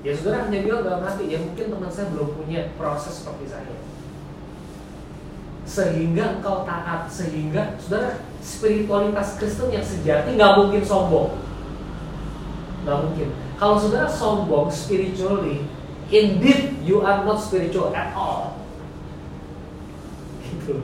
Ya 0.00 0.12
saudara 0.16 0.48
hanya 0.48 0.64
bilang 0.64 0.80
dalam 0.80 1.04
hati, 1.04 1.28
ya 1.28 1.44
mungkin 1.44 1.68
teman 1.68 1.92
saya 1.92 2.08
belum 2.16 2.32
punya 2.32 2.72
proses 2.80 3.20
seperti 3.20 3.52
saya. 3.52 3.76
Sehingga 5.68 6.40
engkau 6.40 6.64
taat, 6.64 7.12
sehingga 7.12 7.76
saudara 7.76 8.16
spiritualitas 8.40 9.36
Kristen 9.36 9.68
yang 9.68 9.84
sejati 9.84 10.34
nggak 10.34 10.56
mungkin 10.56 10.82
sombong. 10.84 11.36
Nggak 12.84 12.98
mungkin. 13.04 13.28
Kalau 13.60 13.76
saudara 13.76 14.08
sombong 14.08 14.72
spiritually, 14.72 15.68
indeed 16.08 16.80
you 16.80 17.04
are 17.04 17.22
not 17.28 17.36
spiritual 17.36 17.92
at 17.92 18.16
all. 18.16 18.56
Gitu. 20.40 20.80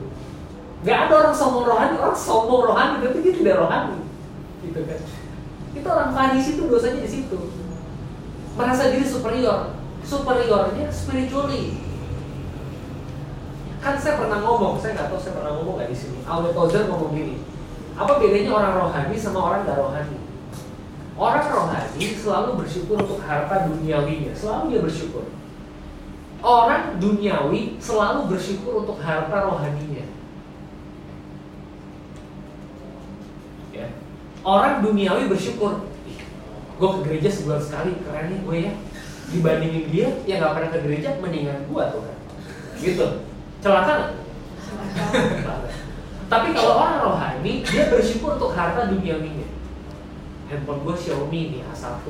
Nggak 0.85 0.97
ada 1.09 1.13
orang 1.25 1.35
sombong 1.35 1.65
rohani, 1.65 1.95
orang 1.97 2.17
sombong 2.17 2.61
rohani, 2.69 2.95
tapi 3.01 3.17
dia 3.25 3.33
tidak 3.33 3.55
rohani. 3.65 3.97
Gitu 4.61 4.79
kan. 4.85 5.01
Itu 5.73 5.87
orang 5.89 6.13
Farisi 6.13 6.57
itu 6.57 6.63
dosanya 6.69 7.01
di 7.01 7.09
situ. 7.09 7.39
Merasa 8.53 8.93
diri 8.93 9.05
superior. 9.05 9.73
Superiornya 10.05 10.89
spiritually. 10.93 11.86
Kan 13.77 13.95
saya 14.01 14.17
pernah 14.17 14.41
ngomong, 14.41 14.81
saya 14.81 14.97
nggak 14.97 15.09
tahu 15.13 15.19
saya 15.21 15.33
pernah 15.37 15.51
ngomong 15.61 15.75
nggak 15.77 15.89
di 15.93 15.97
sini. 15.97 16.17
Albert 16.25 16.53
Tozer 16.57 16.83
ngomong 16.89 17.11
gini, 17.13 17.35
apa 17.93 18.17
bedanya 18.17 18.51
orang 18.53 18.73
rohani 18.77 19.15
sama 19.17 19.39
orang 19.41 19.61
nggak 19.65 19.77
rohani? 19.77 20.17
Orang 21.17 21.45
rohani 21.49 22.05
selalu 22.13 22.49
bersyukur 22.61 23.01
untuk 23.01 23.19
harta 23.25 23.65
duniawinya, 23.69 24.33
selalu 24.37 24.63
dia 24.69 24.81
bersyukur. 24.85 25.25
Orang 26.45 27.01
duniawi 27.01 27.81
selalu 27.81 28.29
bersyukur 28.29 28.85
untuk 28.85 29.01
harta 29.01 29.49
rohaninya. 29.49 30.05
Ya. 33.73 33.89
Orang 34.45 34.85
duniawi 34.85 35.25
bersyukur, 35.25 35.89
"Ih, 36.05 36.21
gue 36.77 36.89
ke 36.93 36.99
gereja 37.09 37.29
sebulan 37.33 37.61
sekali, 37.65 37.97
keren 38.05 38.29
nih 38.29 38.39
gue 38.45 38.57
ya. 38.69 38.73
Dibandingin 39.33 39.85
dia 39.89 40.07
yang 40.29 40.37
nggak 40.45 40.53
pernah 40.53 40.69
ke 40.69 40.79
gereja, 40.85 41.09
mendingan 41.17 41.65
gue 41.65 41.83
tuh 41.89 42.01
kan. 42.05 42.17
Gitu. 42.77 43.07
Celaka 43.59 43.91
nggak? 43.91 44.11
Tapi 46.27 46.47
kalau 46.51 46.73
orang 46.75 46.99
rohani, 47.01 47.63
dia 47.63 47.87
bersyukur 47.87 48.35
untuk 48.35 48.51
harta 48.51 48.91
duniawinya 48.91 49.47
handphone 50.47 50.79
gue 50.81 50.95
Xiaomi 50.95 51.41
nih 51.51 51.61
A1 51.65 52.03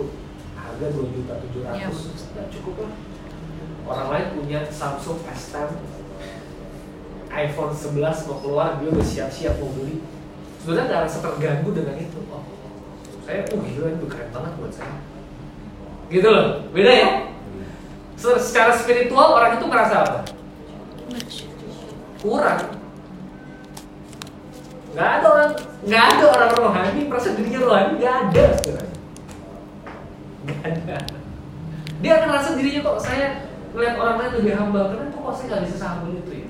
harga 0.53 0.85
2 0.93 1.15
juta 1.15 1.33
700 1.41 1.73
Iya, 1.73 1.87
nggak 1.89 2.47
cukup 2.53 2.75
lah. 2.85 2.93
Orang 3.87 4.07
lain 4.11 4.27
punya 4.35 4.59
Samsung 4.67 5.21
S10 5.23 5.73
iPhone 7.27 7.73
11 7.73 7.97
mau 8.27 8.37
keluar 8.41 8.77
dia 8.77 8.89
udah 8.89 9.05
siap-siap 9.05 9.57
mau 9.57 9.73
beli. 9.73 10.01
Sebenarnya 10.61 10.85
nggak 10.85 11.01
rasa 11.05 11.17
terganggu 11.21 11.69
dengan 11.71 11.95
itu. 11.97 12.19
Oh, 12.29 12.45
saya 13.25 13.45
oh 13.53 13.59
gila 13.59 13.87
itu 13.91 14.05
keren 14.05 14.29
banget 14.29 14.53
buat 14.57 14.73
saya. 14.73 14.97
Gitu 16.07 16.27
loh, 16.27 16.45
beda 16.71 16.91
ya. 16.91 17.09
Se- 18.17 18.41
Secara 18.41 18.73
spiritual 18.73 19.33
orang 19.33 19.57
itu 19.57 19.65
merasa 19.65 19.95
apa? 20.01 20.17
Kurang. 22.17 22.61
Nggak 24.97 25.09
ada 25.21 25.27
orang, 25.29 25.51
nggak 25.85 26.05
ada 26.17 26.25
orang 26.33 26.51
rohani 26.57 27.01
merasa 27.05 27.37
dirinya 27.37 27.59
rohani, 27.61 27.91
nggak 28.01 28.15
ada. 28.27 28.45
saudara. 28.57 28.89
Nggak 30.47 30.61
ada. 30.65 30.97
Dia 32.01 32.11
akan 32.17 32.27
merasa 32.29 32.49
dirinya 32.57 32.81
kok 32.81 32.99
saya 33.01 33.27
melihat 33.73 33.95
orang 34.01 34.15
lain 34.17 34.31
lebih 34.41 34.53
humble, 34.57 34.87
kenapa 34.89 35.17
kok 35.21 35.35
saya 35.37 35.47
nggak 35.53 35.63
bisa 35.69 35.75
sehumble 35.77 36.13
itu 36.17 36.31
ya? 36.33 36.49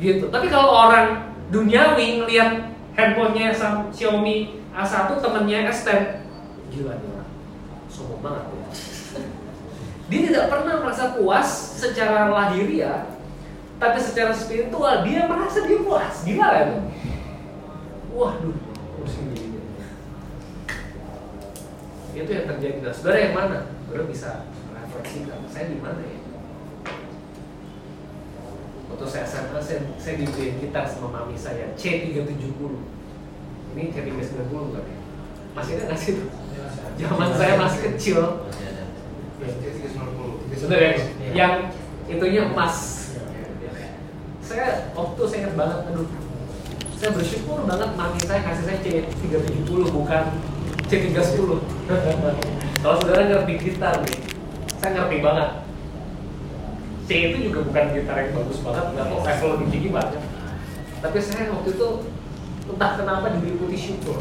Gitu. 0.00 0.24
Tapi 0.32 0.46
kalau 0.48 0.70
orang 0.74 1.06
duniawi 1.50 2.22
ngelihat 2.22 2.72
handphonenya 2.94 3.52
Xiaomi 3.90 4.62
A1 4.74 5.18
temennya 5.18 5.70
S10 5.70 6.22
gila 6.70 6.94
nih 6.94 7.08
orang 7.10 7.30
sombong 7.90 8.22
banget 8.22 8.44
ya. 8.46 8.66
dia 10.06 10.20
tidak 10.30 10.44
pernah 10.46 10.74
merasa 10.78 11.04
puas 11.18 11.69
secara 11.80 12.28
lahiriah 12.28 13.08
tapi 13.80 13.96
secara 13.96 14.36
spiritual 14.36 15.08
dia 15.08 15.24
merasa 15.24 15.64
dia 15.64 15.80
puas. 15.80 16.20
Gila 16.28 16.48
kan 16.52 16.68
waduh 18.12 18.56
pusing 19.00 19.32
itu 22.10 22.30
yang 22.36 22.46
terjadi. 22.52 22.78
Nah 22.84 22.92
saudara 22.92 23.18
yang 23.22 23.32
mana? 23.32 23.58
Saudara 23.88 24.04
bisa 24.04 24.30
refleksikan 24.76 25.40
saya 25.48 25.72
di 25.72 25.78
mana 25.80 26.02
ya? 26.04 26.18
Waktu 28.90 29.06
saya 29.06 29.24
SMA 29.24 29.60
saya, 29.62 29.80
saya 29.96 30.14
dibeliin 30.18 30.58
gitar 30.60 30.84
sama 30.84 31.08
mami 31.08 31.38
saya 31.38 31.72
C370 31.78 32.60
ini 33.70 33.94
C390 33.94 34.50
bukan 34.50 34.82
ya? 34.82 34.98
masih 35.54 35.72
ada 35.78 35.82
nggak 35.90 35.98
sih 35.98 36.10
itu? 36.18 36.26
zaman 36.98 37.30
saya 37.34 37.54
masih 37.54 37.80
kecil 37.90 38.20
Bener 40.50 40.78
ya? 40.82 40.92
Yang 41.30 41.54
itunya 42.10 42.42
emas. 42.50 42.76
Saya 44.42 44.90
waktu 44.98 45.20
saya 45.30 45.38
ingat 45.46 45.54
banget, 45.54 45.78
aduh, 45.94 46.08
saya 46.98 47.10
bersyukur 47.14 47.58
banget 47.70 47.90
mami 47.94 48.18
saya 48.26 48.42
kasih 48.42 48.64
saya 48.66 48.78
C370 48.82 49.94
bukan 49.94 50.24
C310. 50.90 51.50
Kalau 52.82 52.96
saudara 52.98 53.22
ngerti 53.30 53.54
gitar 53.62 54.02
nih, 54.02 54.18
saya 54.82 54.90
ngerti 54.98 55.16
banget. 55.22 55.50
C 57.06 57.10
itu 57.30 57.36
juga 57.50 57.66
bukan 57.66 57.84
gitar 57.94 58.16
yang 58.22 58.32
bagus 58.42 58.58
banget, 58.62 58.86
nggak 58.94 59.06
kok 59.06 59.22
level 59.22 59.48
lebih 59.54 59.68
tinggi 59.70 59.88
banyak. 59.94 60.24
Tapi 61.00 61.18
saya 61.22 61.50
waktu 61.54 61.68
itu 61.74 61.88
entah 62.70 62.90
kenapa 62.98 63.26
diliputi 63.38 63.78
syukur. 63.78 64.18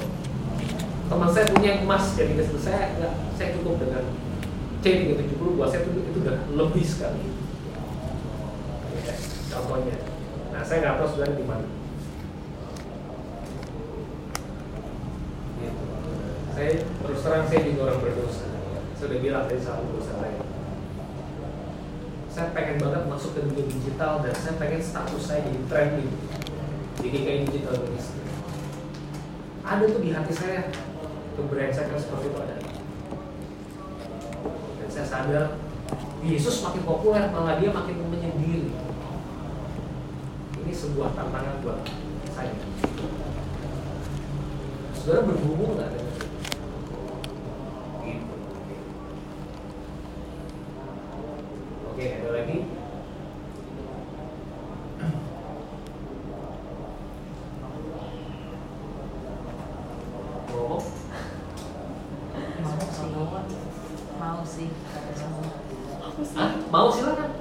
Teman 1.10 1.30
saya 1.34 1.50
punya 1.50 1.68
yang 1.74 1.82
emas, 1.90 2.14
jadi 2.14 2.38
saya 2.62 2.94
nggak, 3.02 3.14
saya 3.34 3.48
cukup 3.58 3.82
dengan 3.82 4.06
C370 4.80 5.60
buat 5.60 5.68
saya 5.76 5.84
itu, 5.84 5.92
itu 6.08 6.18
udah 6.24 6.38
lebih 6.56 6.86
sekali. 6.88 7.28
Ya, 9.04 9.16
contohnya. 9.52 9.98
Nah, 10.56 10.62
saya 10.64 10.78
nggak 10.80 10.96
tahu 11.04 11.10
saudara 11.12 11.36
di 11.36 11.44
mana. 11.44 11.68
Gitu. 15.60 15.84
Saya 16.56 16.72
terus 16.80 17.20
terang 17.20 17.46
saya 17.52 17.62
juga 17.68 17.82
orang 17.92 18.00
berdosa. 18.00 18.48
Saya 18.96 19.06
udah 19.12 19.20
bilang 19.20 19.44
tadi 19.52 19.60
salah 19.60 19.84
dosa 19.84 20.14
lain. 20.24 20.40
Saya 22.32 22.56
pengen 22.56 22.80
banget 22.80 23.04
masuk 23.12 23.36
ke 23.36 23.40
dunia 23.52 23.68
digital 23.68 24.24
dan 24.24 24.32
saya 24.32 24.56
pengen 24.56 24.80
status 24.80 25.24
saya 25.28 25.44
jadi 25.44 25.60
trending. 25.68 26.12
Jadi 27.04 27.18
kayak 27.20 27.40
digital 27.52 27.76
ministry. 27.84 28.24
Ada 29.68 29.84
tuh 29.92 30.00
di 30.00 30.10
hati 30.16 30.34
saya 30.36 30.72
keberengsekan 31.36 32.00
seperti 32.00 32.32
itu 32.32 32.40
ada 32.40 32.59
saya 35.00 35.24
sadar 35.24 35.46
Yesus 36.20 36.60
makin 36.60 36.84
populer 36.84 37.32
malah 37.32 37.56
dia 37.56 37.72
makin 37.72 38.04
menyendiri. 38.12 38.76
Ini 40.60 40.74
sebuah 40.76 41.16
tantangan 41.16 41.64
buat 41.64 41.88
saya. 42.36 42.52
Saudara 44.92 45.24
bergumul 45.24 45.80
nggak 45.80 45.96
dengan 45.96 46.12
itu? 46.12 46.28
Gitu. 48.04 48.36
oke 51.88 52.04
ada 52.04 52.30
lagi 52.36 52.58
ngomong 60.52 60.84
mau 62.60 62.84
sih 62.84 63.08
mau 64.20 64.44
sih 64.44 64.68
kata 64.92 65.12
semua 65.16 65.48
Hah? 66.36 66.52
mau 66.68 66.92
silakan 66.92 67.32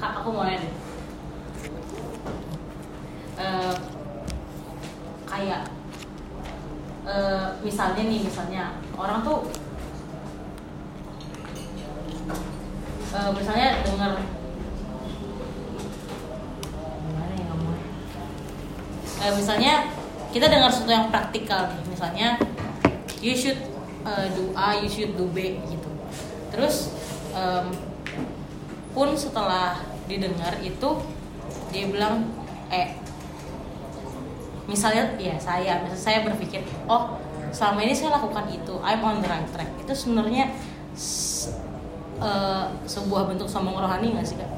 kak 0.00 0.12
aku 0.22 0.28
mau 0.30 0.46
nanya 0.46 0.62
deh. 0.62 0.72
Eh, 3.40 3.74
kayak 5.26 5.62
eh, 7.10 7.46
misalnya 7.66 8.02
nih 8.06 8.20
misalnya 8.22 8.78
orang 8.94 9.26
tuh 9.26 9.50
eh, 13.10 13.30
misalnya 13.34 13.68
dengar 13.82 14.12
gimana 17.02 17.34
ya 17.34 17.44
ngomongnya 17.50 17.86
Eh, 19.20 19.32
misalnya 19.36 19.72
kita 20.30 20.46
dengar 20.48 20.72
praktikal 21.30 21.70
nih 21.70 21.86
misalnya 21.86 22.28
you 23.22 23.38
should 23.38 23.62
uh, 24.02 24.26
do 24.34 24.50
A, 24.58 24.82
you 24.82 24.90
should 24.90 25.14
do 25.14 25.30
B 25.30 25.62
gitu. 25.62 25.86
Terus 26.50 26.90
em, 27.30 27.70
pun 28.90 29.14
setelah 29.14 29.78
didengar 30.10 30.58
itu 30.58 30.90
dia 31.70 31.86
bilang 31.86 32.26
eh 32.66 32.98
misalnya 34.66 35.14
ya 35.22 35.38
saya 35.38 35.86
misalnya 35.86 36.02
saya 36.02 36.18
berpikir 36.26 36.66
oh 36.90 37.14
selama 37.54 37.86
ini 37.86 37.94
saya 37.94 38.18
lakukan 38.18 38.50
itu 38.50 38.74
I'm 38.82 38.98
on 38.98 39.22
the 39.22 39.30
right 39.30 39.46
track 39.54 39.70
itu 39.78 39.94
sebenarnya 39.94 40.50
s- 40.98 41.54
eh, 42.18 42.66
sebuah 42.90 43.30
bentuk 43.30 43.46
sombong 43.46 43.78
rohani 43.78 44.18
nggak 44.18 44.26
sih 44.26 44.34
kak? 44.34 44.50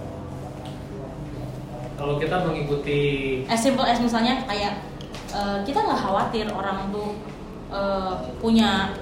kalau 2.00 2.16
kita 2.16 2.40
mengikuti 2.40 3.00
as 3.44 3.60
simple 3.60 3.84
as 3.84 4.00
misalnya 4.00 4.40
kayak 4.48 4.80
eh, 5.32 5.58
kita 5.64 5.78
nggak 5.82 6.00
khawatir 6.00 6.46
orang 6.52 6.92
tuh 6.92 7.16
eh, 7.72 8.14
punya 8.38 8.92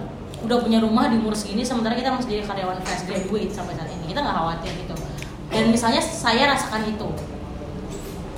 udah 0.40 0.56
punya 0.64 0.80
rumah 0.80 1.12
di 1.12 1.20
umur 1.20 1.36
segini 1.36 1.60
sementara 1.60 1.92
kita 1.92 2.16
masih 2.16 2.40
jadi 2.40 2.44
karyawan 2.48 2.80
fresh 2.80 3.04
graduate 3.04 3.52
sampai 3.52 3.76
saat 3.76 3.90
ini. 3.92 4.08
Kita 4.08 4.24
nggak 4.24 4.36
khawatir 4.36 4.72
gitu. 4.72 4.94
Dan 5.50 5.68
misalnya 5.68 6.00
saya 6.00 6.48
rasakan 6.48 6.88
itu. 6.88 7.08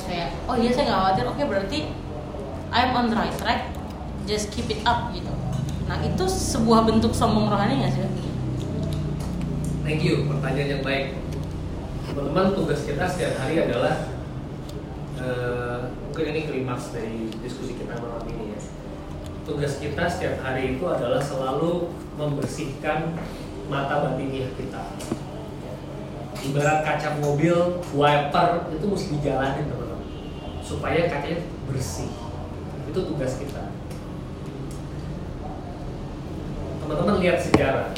Kayak 0.08 0.34
oh 0.50 0.56
iya 0.58 0.70
saya 0.74 0.84
nggak 0.90 0.98
khawatir. 0.98 1.24
Oke 1.30 1.42
berarti 1.46 1.78
I'm 2.72 2.96
on 2.96 3.12
the 3.12 3.16
right 3.16 3.36
track. 3.38 3.70
Just 4.26 4.50
keep 4.50 4.66
it 4.72 4.82
up 4.82 5.14
gitu. 5.14 5.30
Nah 5.86 6.00
itu 6.02 6.24
sebuah 6.26 6.88
bentuk 6.88 7.12
sombong 7.14 7.52
rohani 7.52 7.84
nggak 7.84 7.92
sih? 7.94 8.02
Thank 9.82 10.06
you, 10.06 10.30
pertanyaan 10.30 10.78
yang 10.78 10.82
baik. 10.86 11.18
Teman-teman, 12.06 12.54
tugas 12.54 12.86
kita 12.86 13.02
setiap 13.02 13.34
hari 13.42 13.66
adalah 13.66 14.08
eh, 15.18 15.78
mungkin 16.12 16.28
ini 16.28 16.44
klimaks 16.44 16.92
dari 16.92 17.32
diskusi 17.40 17.72
kita 17.72 17.96
malam 17.96 18.20
ini 18.28 18.52
ya. 18.52 18.60
Tugas 19.48 19.80
kita 19.80 20.04
setiap 20.04 20.44
hari 20.44 20.76
itu 20.76 20.84
adalah 20.84 21.24
selalu 21.24 21.88
membersihkan 22.20 23.16
mata 23.72 24.04
batiniah 24.04 24.52
kita. 24.52 24.92
Ibarat 26.44 26.84
kaca 26.84 27.16
mobil, 27.16 27.80
wiper 27.96 28.68
itu 28.76 28.84
mesti 28.84 29.08
dijalanin 29.16 29.72
teman-teman, 29.72 30.04
supaya 30.60 31.08
kacanya 31.08 31.48
bersih. 31.64 32.12
Itu 32.92 33.08
tugas 33.08 33.40
kita. 33.40 33.72
Teman-teman 36.84 37.24
lihat 37.24 37.40
sejarah. 37.40 37.88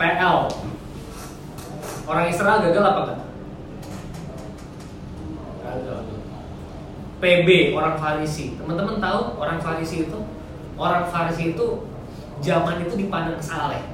PL 0.00 0.48
Orang 2.08 2.26
Israel 2.32 2.64
gagal 2.64 2.88
apa 2.88 3.00
enggak? 3.04 3.29
PB 7.20 7.76
orang 7.76 7.96
Farisi. 8.00 8.56
Teman-teman 8.56 8.96
tahu 8.98 9.36
orang 9.36 9.60
Farisi 9.60 10.08
itu? 10.08 10.18
Orang 10.80 11.12
Farisi 11.12 11.52
itu 11.52 11.90
Zaman 12.40 12.80
itu 12.80 12.96
dipandang 12.96 13.36
saleh. 13.40 13.84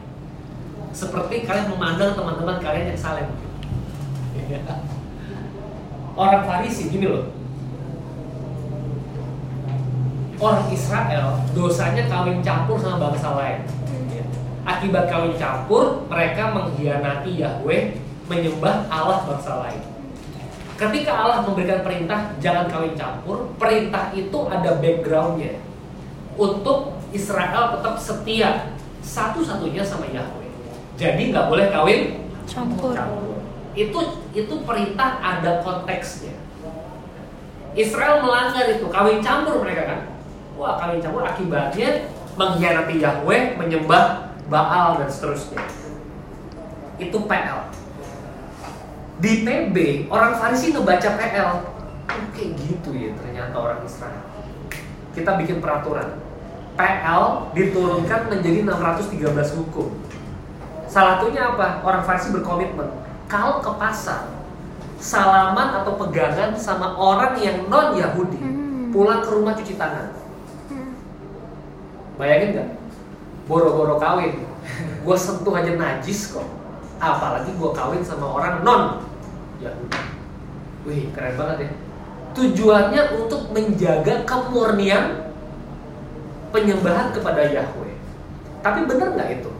Seperti 0.94 1.42
kalian 1.44 1.74
memandang 1.74 2.14
teman-teman 2.14 2.62
kalian 2.62 2.94
yang 2.94 3.00
saleh 3.00 3.26
Orang 6.16 6.46
Farisi 6.46 6.88
gini 6.88 7.10
loh. 7.10 7.26
Orang 10.36 10.68
Israel 10.70 11.42
dosanya 11.52 12.06
kawin 12.06 12.40
campur 12.40 12.78
sama 12.78 13.10
bangsa 13.10 13.34
lain. 13.34 13.60
Akibat 14.66 15.08
kawin 15.10 15.34
campur, 15.38 16.06
mereka 16.08 16.52
mengkhianati 16.52 17.40
Yahweh, 17.40 17.96
menyembah 18.28 18.86
Allah 18.88 19.26
bangsa 19.26 19.52
lain. 19.66 19.82
Ketika 20.76 21.12
Allah 21.12 21.40
memberikan 21.40 21.80
perintah 21.80 22.36
jangan 22.36 22.68
kawin 22.68 22.92
campur, 22.92 23.48
perintah 23.56 24.12
itu 24.12 24.38
ada 24.52 24.76
backgroundnya. 24.76 25.64
untuk 26.36 27.00
Israel 27.16 27.80
tetap 27.80 27.96
setia 27.96 28.76
satu-satunya 29.00 29.80
sama 29.80 30.04
Yahweh. 30.12 30.52
Jadi 31.00 31.32
nggak 31.32 31.48
boleh 31.48 31.72
kawin 31.72 32.02
Campur. 32.46 32.92
Itu 33.72 34.00
itu 34.36 34.54
perintah 34.62 35.18
ada 35.18 35.64
konteksnya. 35.64 36.36
Israel 37.76 38.24
melanggar 38.24 38.68
itu, 38.72 38.86
kawin 38.88 39.20
campur 39.20 39.60
mereka 39.60 39.82
kan. 39.84 40.00
Wah, 40.56 40.80
kawin 40.80 41.02
campur 41.02 41.26
akibatnya 41.26 42.08
mengkhianati 42.36 43.00
Yahweh, 43.02 43.60
menyembah 43.60 44.32
Baal 44.46 45.02
dan 45.02 45.10
seterusnya. 45.10 45.58
Itu 47.02 47.26
PL. 47.26 47.75
Di 49.16 49.48
PB, 49.48 49.76
orang 50.12 50.36
Farisi 50.36 50.76
ngebaca 50.76 51.08
PL. 51.16 51.52
Oh, 52.06 52.28
kayak 52.36 52.52
gitu 52.60 52.92
ya 52.92 53.16
ternyata 53.16 53.56
orang 53.56 53.80
Israel. 53.88 54.20
Kita 55.16 55.40
bikin 55.40 55.64
peraturan. 55.64 56.20
PL 56.76 57.24
diturunkan 57.56 58.28
menjadi 58.28 58.68
613 58.68 59.56
hukum. 59.56 59.96
Salah 60.84 61.16
satunya 61.16 61.56
apa? 61.56 61.80
Orang 61.80 62.04
Farisi 62.04 62.28
berkomitmen. 62.28 62.92
Kalau 63.24 63.64
ke 63.64 63.72
pasar, 63.80 64.28
salaman 65.00 65.80
atau 65.80 65.96
pegangan 65.96 66.52
sama 66.60 66.92
orang 66.92 67.40
yang 67.40 67.64
non 67.72 67.96
Yahudi, 67.96 68.38
pulang 68.92 69.24
ke 69.24 69.30
rumah 69.32 69.56
cuci 69.56 69.80
tangan. 69.80 70.12
Bayangin 72.20 72.48
nggak? 72.52 72.68
Boro-boro 73.48 73.96
kawin, 73.96 74.44
gue 75.04 75.16
sentuh 75.16 75.56
aja 75.56 75.72
najis 75.72 76.36
kok. 76.36 76.44
Apalagi 77.00 77.48
gue 77.56 77.70
kawin 77.72 78.04
sama 78.04 78.28
orang 78.28 78.60
non 78.60 79.05
Yahudi. 79.60 80.00
Wih, 80.86 81.02
keren 81.12 81.34
banget 81.34 81.58
ya. 81.66 81.70
Tujuannya 82.36 83.02
untuk 83.16 83.48
menjaga 83.50 84.22
kemurnian 84.28 85.32
penyembahan 86.52 87.10
kepada 87.12 87.48
Yahweh. 87.48 87.96
Tapi 88.60 88.80
bener 88.84 89.08
nggak 89.16 89.30
itu? 89.40 89.50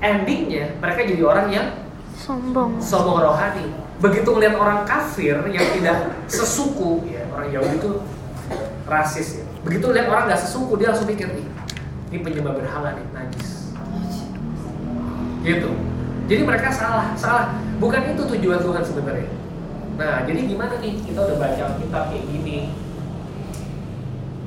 Endingnya 0.00 0.76
mereka 0.80 1.00
jadi 1.04 1.22
orang 1.24 1.46
yang 1.52 1.66
Sombong. 2.16 2.80
sombong 2.80 3.20
rohani. 3.20 3.68
Begitu 3.96 4.28
ngeliat 4.28 4.56
orang 4.60 4.84
kafir 4.84 5.40
yang 5.48 5.66
tidak 5.72 6.12
sesuku, 6.28 7.00
ya 7.08 7.24
orang 7.32 7.48
Yahudi 7.48 7.76
itu 7.80 7.92
rasis 8.84 9.40
ya. 9.40 9.44
Begitu 9.64 9.88
lihat 9.92 10.06
orang 10.12 10.28
nggak 10.28 10.40
sesuku 10.40 10.72
dia 10.80 10.92
langsung 10.92 11.08
mikir 11.08 11.28
nih, 11.32 11.46
ini 12.12 12.18
penyembah 12.20 12.54
berhala 12.60 12.92
nih 12.92 13.06
najis. 13.16 13.72
Gitu. 15.44 15.70
Jadi 16.26 16.42
mereka 16.44 16.68
salah, 16.74 17.14
salah. 17.16 17.65
Bukan 17.76 18.02
itu 18.16 18.22
tujuan 18.24 18.60
Tuhan 18.64 18.82
sebenarnya. 18.84 19.30
Nah, 19.96 20.24
jadi 20.24 20.40
gimana 20.48 20.74
nih? 20.80 20.96
Kita 21.04 21.24
udah 21.24 21.36
baca 21.40 21.62
Alkitab 21.72 22.04
kayak 22.12 22.24
gini. 22.28 22.72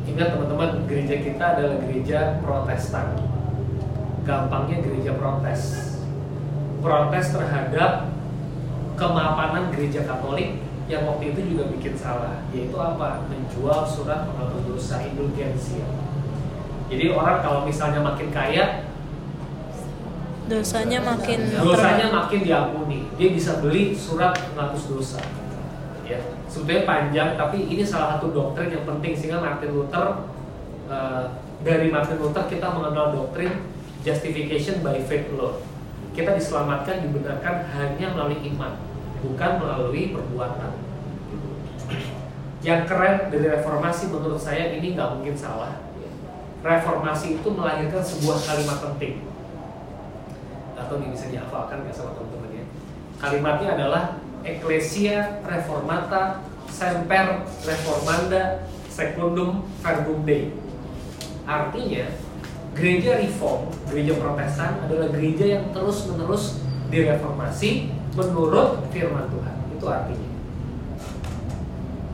Ingat 0.09 0.27
teman-teman, 0.33 0.69
gereja 0.89 1.15
kita 1.21 1.45
adalah 1.57 1.77
gereja 1.85 2.41
Protestan. 2.41 3.13
Gampangnya 4.25 4.81
gereja 4.85 5.17
protes. 5.17 5.93
Protes 6.81 7.25
terhadap 7.33 8.13
kemapanan 8.93 9.73
gereja 9.73 10.05
Katolik 10.05 10.61
yang 10.89 11.05
waktu 11.05 11.33
itu 11.33 11.53
juga 11.53 11.69
bikin 11.69 11.93
salah, 11.97 12.41
yaitu 12.49 12.77
apa? 12.77 13.25
Menjual 13.29 13.85
surat 13.85 14.25
penghapus 14.25 14.63
dosa 14.69 15.05
indulgensia. 15.05 15.85
Jadi 16.89 17.13
orang 17.13 17.45
kalau 17.45 17.61
misalnya 17.65 18.01
makin 18.01 18.29
kaya, 18.33 18.89
Dosanya 20.49 20.97
makin 21.05 21.45
dosanya 21.61 22.09
makin 22.09 22.39
diampuni. 22.41 23.08
Dia 23.19 23.35
bisa 23.35 23.59
beli 23.59 23.91
surat 23.91 24.31
penghapus 24.31 24.95
dosa. 24.95 25.19
Ya, 26.07 26.23
sebetulnya 26.47 26.87
panjang, 26.87 27.29
tapi 27.35 27.67
ini 27.67 27.83
salah 27.83 28.15
satu 28.15 28.31
doktrin 28.31 28.71
yang 28.71 28.87
penting 28.87 29.11
sehingga 29.13 29.43
Martin 29.43 29.75
Luther 29.75 30.23
eh, 30.87 31.23
dari 31.61 31.91
Martin 31.91 32.17
Luther 32.17 32.47
kita 32.47 32.71
mengenal 32.71 33.11
doktrin 33.11 33.67
justification 34.07 34.79
by 34.79 35.03
faith 35.03 35.27
alone. 35.35 35.59
Kita 36.15 36.33
diselamatkan, 36.33 37.03
dibenarkan 37.03 37.67
hanya 37.75 38.15
melalui 38.15 38.39
iman, 38.55 38.79
bukan 39.19 39.51
melalui 39.59 40.15
perbuatan. 40.15 40.71
Yang 42.63 42.81
keren 42.87 43.29
dari 43.29 43.47
reformasi 43.51 44.07
menurut 44.09 44.39
saya 44.39 44.71
ini 44.71 44.95
nggak 44.95 45.19
mungkin 45.19 45.35
salah. 45.35 45.83
Reformasi 46.63 47.39
itu 47.39 47.47
melahirkan 47.51 48.03
sebuah 48.03 48.39
kalimat 48.47 48.79
penting 48.79 49.29
atau 50.79 50.95
ini 51.03 51.11
bisa 51.11 51.27
dihafalkan 51.29 51.83
nggak 51.83 51.95
sama 51.95 52.15
ya. 52.17 52.28
Kalimatnya 53.19 53.75
adalah 53.75 54.03
Ecclesia 54.47 55.43
Reformata 55.43 56.39
Semper 56.71 57.43
Reformanda 57.67 58.63
Secundum 58.87 59.67
Verbum 59.83 60.23
Dei. 60.23 60.55
Artinya, 61.43 62.07
gereja 62.71 63.19
reform, 63.19 63.67
gereja 63.91 64.15
protestan 64.15 64.79
adalah 64.87 65.11
gereja 65.11 65.59
yang 65.59 65.67
terus-menerus 65.75 66.63
direformasi 66.87 67.91
menurut 68.15 68.87
firman 68.95 69.27
Tuhan. 69.27 69.55
Itu 69.75 69.85
artinya. 69.91 70.29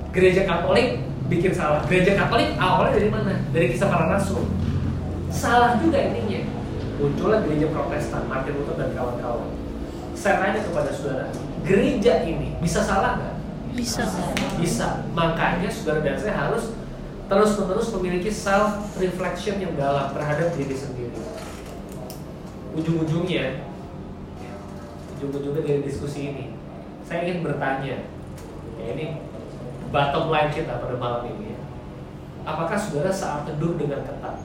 Gereja 0.10 0.42
Katolik 0.50 1.06
bikin 1.30 1.54
salah. 1.54 1.86
Gereja 1.86 2.18
Katolik 2.18 2.58
awalnya 2.58 2.98
dari 2.98 3.10
mana? 3.14 3.34
Dari 3.54 3.70
kisah 3.70 3.94
para 3.94 4.10
rasul. 4.10 4.50
Salah 5.30 5.78
juga 5.78 6.02
intinya 6.02 6.42
muncullah 6.96 7.44
gereja 7.44 7.68
protestan 7.70 8.24
Martin 8.32 8.56
Luther 8.56 8.80
dan 8.80 8.90
kawan-kawan 8.96 9.65
saya 10.26 10.42
tanya 10.42 10.66
kepada 10.66 10.90
saudara 10.90 11.30
gereja 11.62 12.26
ini 12.26 12.58
bisa 12.58 12.82
salah 12.82 13.22
nggak? 13.22 13.36
Bisa. 13.78 14.02
bisa. 14.58 15.06
Makanya 15.14 15.70
saudara 15.70 16.02
dan 16.02 16.18
saya 16.18 16.34
harus 16.34 16.74
terus 17.30 17.54
menerus 17.62 17.94
memiliki 17.94 18.34
self 18.34 18.90
reflection 18.98 19.62
yang 19.62 19.78
dalam 19.78 20.10
terhadap 20.18 20.50
diri 20.58 20.74
sendiri. 20.74 21.14
Ujung-ujungnya 22.74 23.70
ujung-ujungnya 25.16 25.62
dari 25.62 25.82
diskusi 25.86 26.34
ini 26.34 26.46
saya 27.06 27.30
ingin 27.30 27.46
bertanya 27.46 28.10
ya 28.82 28.86
ini 28.98 29.22
bottom 29.94 30.34
line 30.34 30.50
kita 30.50 30.82
pada 30.82 30.98
malam 30.98 31.30
ini 31.38 31.54
ya. 31.54 31.60
Apakah 32.50 32.82
saudara 32.82 33.14
saat 33.14 33.46
teduh 33.46 33.78
dengan 33.78 34.02
ketat? 34.02 34.42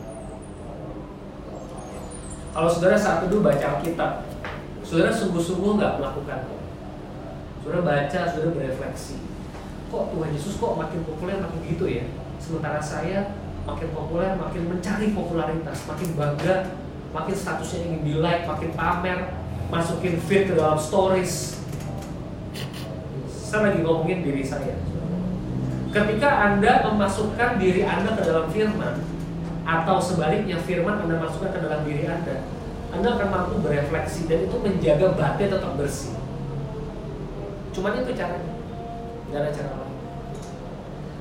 Kalau 2.52 2.68
saudara 2.68 3.00
saat 3.00 3.24
itu 3.28 3.40
baca 3.40 3.80
Alkitab, 3.80 4.29
saudara 4.84 5.12
sungguh-sungguh 5.12 5.72
nggak 5.78 5.96
melakukan 6.00 6.40
Saudara 7.60 7.80
baca, 7.84 8.20
saudara 8.24 8.56
berefleksi. 8.56 9.20
Kok 9.92 10.16
Tuhan 10.16 10.30
Yesus 10.32 10.56
kok 10.56 10.80
makin 10.80 11.04
populer 11.04 11.36
makin 11.44 11.60
gitu 11.68 11.84
ya? 11.86 12.08
Sementara 12.40 12.80
saya 12.80 13.36
makin 13.68 13.92
populer, 13.92 14.32
makin 14.40 14.62
mencari 14.72 15.12
popularitas, 15.12 15.84
makin 15.84 16.08
bangga, 16.16 16.56
makin 17.12 17.34
statusnya 17.36 17.78
ingin 17.84 18.00
di 18.00 18.14
like, 18.16 18.48
makin 18.48 18.72
pamer, 18.72 19.36
masukin 19.68 20.16
feed 20.24 20.48
ke 20.48 20.54
dalam 20.56 20.80
stories. 20.80 21.60
Saya 23.28 23.70
lagi 23.70 23.84
ngomongin 23.84 24.24
diri 24.24 24.40
saya. 24.46 24.78
Ketika 25.90 26.30
Anda 26.48 26.86
memasukkan 26.86 27.58
diri 27.58 27.82
Anda 27.82 28.14
ke 28.14 28.22
dalam 28.24 28.46
firman, 28.54 29.04
atau 29.66 29.96
sebaliknya 30.00 30.56
firman 30.64 31.02
Anda 31.04 31.18
masukkan 31.18 31.50
ke 31.50 31.60
dalam 31.60 31.82
diri 31.84 32.08
Anda, 32.08 32.46
Anda 32.90 33.08
akan 33.14 33.28
mampu 33.30 33.54
berefleksi 33.62 34.26
dan 34.26 34.50
itu 34.50 34.56
menjaga 34.58 35.14
batin 35.14 35.48
tetap 35.50 35.72
bersih. 35.78 36.14
Cuman 37.70 38.02
itu 38.02 38.10
caranya, 38.18 38.54
nggak 39.30 39.40
ada 39.46 39.50
cara 39.54 39.70
lain. 39.78 39.96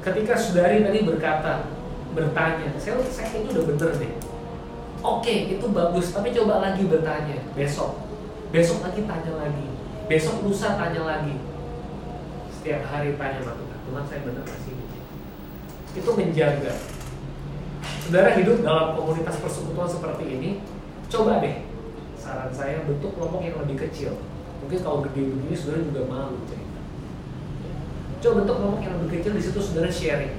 Ketika 0.02 0.34
saudari 0.34 0.82
tadi 0.82 1.00
berkata, 1.06 1.70
bertanya, 2.18 2.74
saya 2.82 2.98
saya 3.06 3.38
itu 3.38 3.54
udah 3.54 3.66
bener 3.70 3.92
deh. 4.02 4.14
Oke, 5.00 5.56
itu 5.56 5.66
bagus, 5.70 6.12
tapi 6.12 6.34
coba 6.36 6.60
lagi 6.60 6.84
bertanya 6.90 7.40
besok, 7.54 8.04
besok 8.52 8.84
lagi 8.84 9.06
tanya 9.08 9.32
lagi, 9.38 9.68
besok 10.10 10.44
lusa 10.44 10.76
tanya 10.76 11.06
lagi. 11.06 11.38
Setiap 12.52 12.84
hari 12.90 13.16
tanya 13.16 13.40
sama 13.46 13.56
Tuhan, 13.56 13.80
Tuhan 13.88 14.04
saya 14.10 14.20
bener 14.26 14.44
gak 14.44 14.60
sih? 14.66 14.76
Itu 15.96 16.10
menjaga 16.18 16.74
saudara 18.04 18.34
hidup 18.36 18.66
dalam 18.66 18.98
komunitas 18.98 19.38
persekutuan 19.38 19.88
seperti 19.88 20.26
ini, 20.28 20.50
coba 21.10 21.42
deh 21.42 21.66
saran 22.30 22.54
saya 22.54 22.86
bentuk 22.86 23.18
kelompok 23.18 23.42
yang 23.42 23.58
lebih 23.66 23.90
kecil. 23.90 24.14
Mungkin 24.62 24.80
kalau 24.86 25.02
gede 25.10 25.34
begini 25.34 25.56
saudara 25.58 25.82
juga 25.82 26.02
malu 26.06 26.38
cerita. 26.46 26.80
Coba 28.22 28.34
bentuk 28.44 28.56
kelompok 28.62 28.82
yang 28.86 28.94
lebih 29.02 29.10
kecil 29.18 29.34
di 29.34 29.42
situ 29.42 29.60
saudara 29.64 29.90
sharing, 29.90 30.36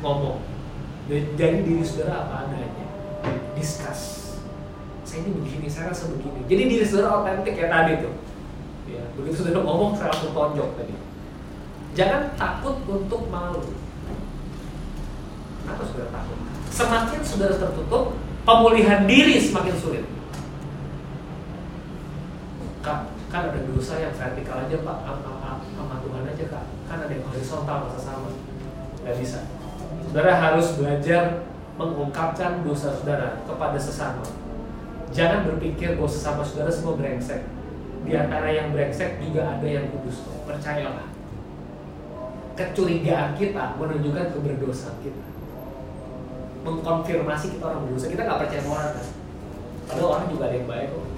ngomong. 0.00 0.40
Jadi 1.10 1.68
diri 1.68 1.84
saudara 1.84 2.24
apa 2.24 2.48
adanya, 2.48 2.88
discuss. 3.52 4.24
Saya 5.04 5.28
ini 5.28 5.36
begini, 5.36 5.68
saya 5.68 5.92
rasa 5.92 6.08
begini. 6.08 6.40
Jadi 6.48 6.62
diri 6.64 6.84
saudara 6.88 7.20
otentik 7.20 7.60
ya 7.60 7.68
tadi 7.68 7.92
tuh. 8.00 8.14
Ya, 8.88 9.04
begitu 9.20 9.44
saudara 9.44 9.60
ngomong 9.60 10.00
saya 10.00 10.08
langsung 10.14 10.32
tonjok 10.32 10.70
tadi. 10.80 10.94
Jangan 11.92 12.32
takut 12.40 12.80
untuk 12.88 13.28
malu. 13.28 13.60
Apa 15.68 15.82
saudara 15.84 16.08
takut? 16.08 16.38
Semakin 16.72 17.20
saudara 17.20 17.54
tertutup, 17.60 18.16
pemulihan 18.48 19.04
diri 19.04 19.36
semakin 19.42 19.76
sulit. 19.76 20.13
Kak, 22.84 23.08
kan 23.32 23.48
ada 23.48 23.64
dosa 23.64 23.96
yang 23.96 24.12
vertikal 24.12 24.60
aja 24.60 24.76
pak, 24.84 24.96
sama, 25.08 25.96
Tuhan 26.04 26.22
aja 26.28 26.44
kak. 26.52 26.64
Kan 26.84 26.98
ada 27.00 27.08
yang 27.08 27.24
horizontal 27.24 27.88
masa 27.88 27.96
sama, 27.96 28.28
nggak 29.00 29.16
bisa. 29.16 29.40
Saudara 30.04 30.36
harus 30.36 30.76
belajar 30.76 31.48
mengungkapkan 31.80 32.60
dosa 32.60 32.92
saudara 32.92 33.40
kepada 33.48 33.80
sesama. 33.80 34.20
Jangan 35.16 35.48
berpikir 35.48 35.96
bahwa 35.96 36.10
sesama 36.12 36.44
saudara 36.44 36.68
semua 36.68 37.00
brengsek. 37.00 37.48
Di 38.04 38.12
antara 38.12 38.52
yang 38.52 38.76
brengsek 38.76 39.16
juga 39.16 39.56
ada 39.56 39.64
yang 39.64 39.88
kudus. 39.88 40.20
Percayalah. 40.44 41.08
Kecurigaan 42.54 43.32
kita 43.34 43.80
menunjukkan 43.80 44.26
keberdosaan 44.28 45.00
kita. 45.00 45.24
Mengkonfirmasi 46.68 47.46
kita 47.56 47.64
orang 47.64 47.88
berdosa. 47.88 48.06
Kita 48.12 48.22
nggak 48.28 48.40
percaya 48.44 48.62
orang 48.68 48.90
kan. 48.92 49.06
Padahal 49.88 50.08
orang 50.20 50.26
juga 50.28 50.44
ada 50.52 50.56
yang 50.60 50.68
baik 50.68 50.88
kok. 50.92 51.13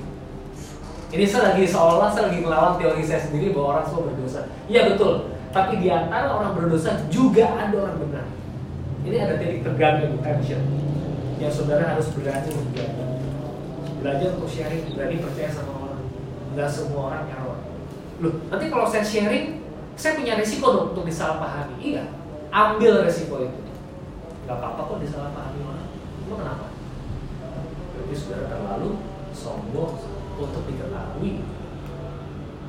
Ini 1.07 1.23
saya 1.23 1.55
lagi 1.55 1.63
seolah 1.71 2.11
saya 2.11 2.35
lagi 2.35 2.43
melawan 2.43 2.75
teori 2.83 3.03
saya 3.07 3.23
sendiri 3.23 3.55
bahwa 3.55 3.79
orang 3.79 3.85
semua 3.87 4.03
berdosa. 4.11 4.41
Iya 4.67 4.91
betul. 4.91 5.31
Tapi 5.55 5.73
di 5.79 5.89
antara 5.89 6.35
orang 6.35 6.59
berdosa 6.59 6.99
juga 7.07 7.47
ada 7.55 7.77
orang 7.79 7.97
benar. 8.03 8.27
Ini 9.07 9.17
ada 9.23 9.35
titik 9.39 9.63
tergantung 9.63 10.19
tension 10.19 10.59
yang 11.39 11.53
saudara 11.55 11.95
harus 11.95 12.11
berani 12.11 12.51
menjaga. 12.51 13.07
Belajar 14.03 14.29
untuk 14.35 14.51
sharing, 14.51 14.83
berani 14.99 15.23
percaya 15.23 15.51
sama 15.55 15.73
orang. 15.79 16.03
Gak 16.59 16.69
semua 16.75 17.15
orang 17.15 17.25
error. 17.31 17.59
Loh, 18.19 18.35
nanti 18.51 18.67
kalau 18.67 18.91
saya 18.91 19.07
sharing, 19.07 19.63
saya 19.95 20.19
punya 20.19 20.35
resiko 20.35 20.67
dong 20.75 20.87
untuk 20.91 21.07
disalahpahami. 21.07 21.79
Iya, 21.79 22.11
ambil 22.51 23.07
resiko 23.07 23.47
itu. 23.47 23.61
Gak 24.51 24.59
apa-apa 24.59 24.81
kok 24.91 24.99
disalahpahami 25.07 25.59
orang. 25.63 25.89
Lu 26.27 26.35
kenapa? 26.35 26.67
Berarti 27.95 28.15
saudara 28.19 28.45
terlalu 28.51 28.91
sombong 29.31 29.95
untuk 30.37 30.63
diketahui 30.69 31.41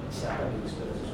siapa 0.08 0.48
diri 0.52 0.68
saudara 0.72 1.07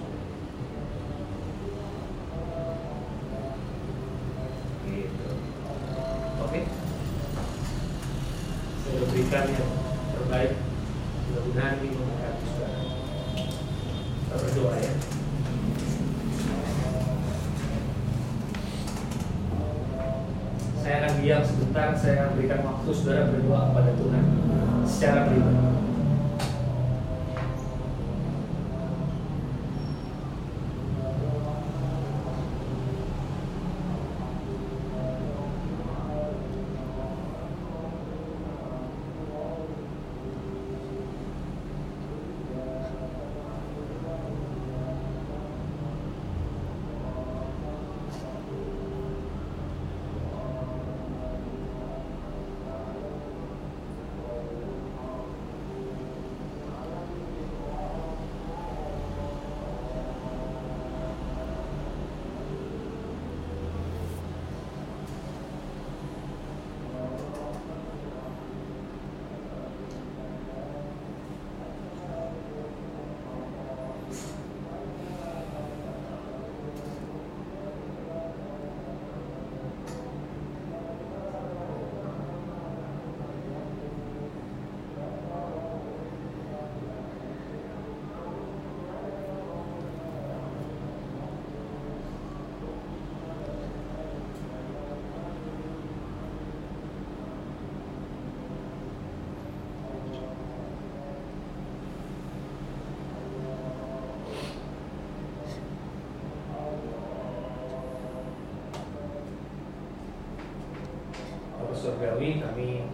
Surgawi 111.84 112.40
kami 112.40 112.88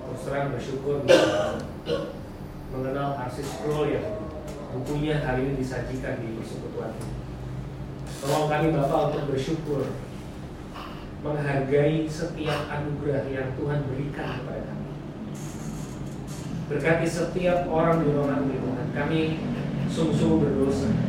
terus 0.00 0.20
terang 0.24 0.48
bersyukur 0.56 1.04
mengenal 2.72 3.20
Arsis 3.20 3.44
Scroll 3.44 3.92
yang 3.92 4.16
bukunya 4.72 5.20
hari 5.20 5.44
ini 5.44 5.60
disajikan 5.60 6.24
di 6.24 6.40
persekutuan 6.40 6.96
ini. 6.96 7.12
Tolong 8.24 8.48
kami 8.48 8.72
Bapak 8.72 9.12
untuk 9.12 9.36
bersyukur 9.36 9.92
menghargai 11.20 12.08
setiap 12.08 12.72
anugerah 12.72 13.28
yang 13.28 13.52
Tuhan 13.52 13.84
berikan 13.84 14.40
kepada 14.40 14.72
kami. 14.72 14.90
Berkati 16.72 17.04
setiap 17.04 17.68
orang 17.68 18.00
di 18.00 18.08
ini 18.08 18.56
Tuhan. 18.56 18.86
Kami 18.96 19.20
sungguh-sungguh 19.92 20.40
berdosa. 20.48 21.07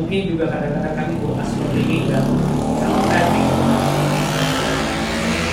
Mungkin 0.00 0.32
juga 0.32 0.48
kadang-kadang 0.48 0.96
kami 0.96 1.14
seperti 1.44 1.80
ini 1.84 2.08
dan 2.08 2.24
hati. 3.12 3.42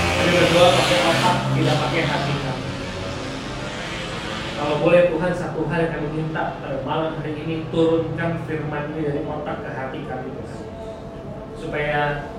Kami 0.08 0.32
berdoa 0.32 0.70
pakai 0.72 0.98
otak, 1.04 1.38
tidak 1.52 1.76
pakai 1.84 2.02
hati 2.08 2.34
kami. 2.40 2.66
Kalau 4.56 4.76
boleh 4.80 5.12
Tuhan 5.12 5.32
satu 5.36 5.68
hal 5.68 5.80
yang 5.84 5.92
kami 6.00 6.08
minta 6.16 6.56
pada 6.64 6.80
malam 6.88 7.20
hari 7.20 7.36
ini 7.36 7.68
turunkan 7.76 8.40
firman 8.48 8.96
ini 8.96 9.02
dari 9.04 9.22
otak 9.28 9.68
ke 9.68 9.70
hati 9.76 10.00
kami. 10.08 10.32
Supaya 11.60 12.32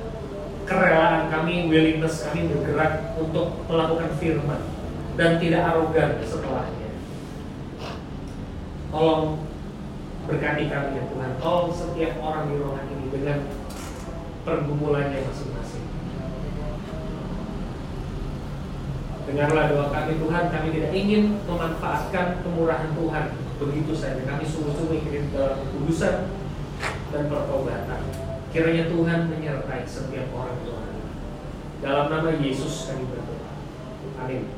kerelaan 0.65 1.29
kami, 1.29 1.69
willingness 1.69 2.25
kami 2.25 2.49
bergerak 2.49 3.21
untuk 3.21 3.53
melakukan 3.69 4.17
firman 4.17 4.65
dan 5.21 5.37
tidak 5.37 5.61
arogan 5.77 6.25
setelahnya. 6.25 6.89
Tolong 8.89 9.48
berkati 10.29 10.69
kami 10.69 11.01
ya 11.01 11.03
Tuhan. 11.09 11.31
Tolong 11.41 11.73
setiap 11.73 12.13
orang 12.21 12.53
di 12.53 12.55
ruangan 12.61 12.87
ini 12.93 13.07
dengan 13.09 13.39
pergumulannya 14.45 15.25
masing-masing. 15.25 15.87
Dengarlah 19.29 19.65
doa 19.73 19.87
kami 19.93 20.13
Tuhan, 20.21 20.45
kami 20.53 20.69
tidak 20.73 20.93
ingin 20.93 21.23
memanfaatkan 21.45 22.45
kemurahan 22.45 22.93
Tuhan 22.93 23.25
begitu 23.61 23.93
saja. 23.97 24.21
Kami 24.25 24.45
sungguh-sungguh 24.45 24.97
ingin 25.05 25.33
dalam 25.33 25.65
kekudusan 25.65 26.33
dan 27.13 27.23
pertobatan. 27.29 28.01
Kiranya 28.53 28.89
Tuhan 28.89 29.29
menyertai 29.29 29.85
setiap 29.85 30.33
orang 30.33 30.57
Tuhan. 30.65 30.93
Dalam 31.85 32.07
nama 32.09 32.33
Yesus 32.41 32.89
kami 32.89 33.05
berdoa. 33.09 33.53
Amin. 34.25 34.58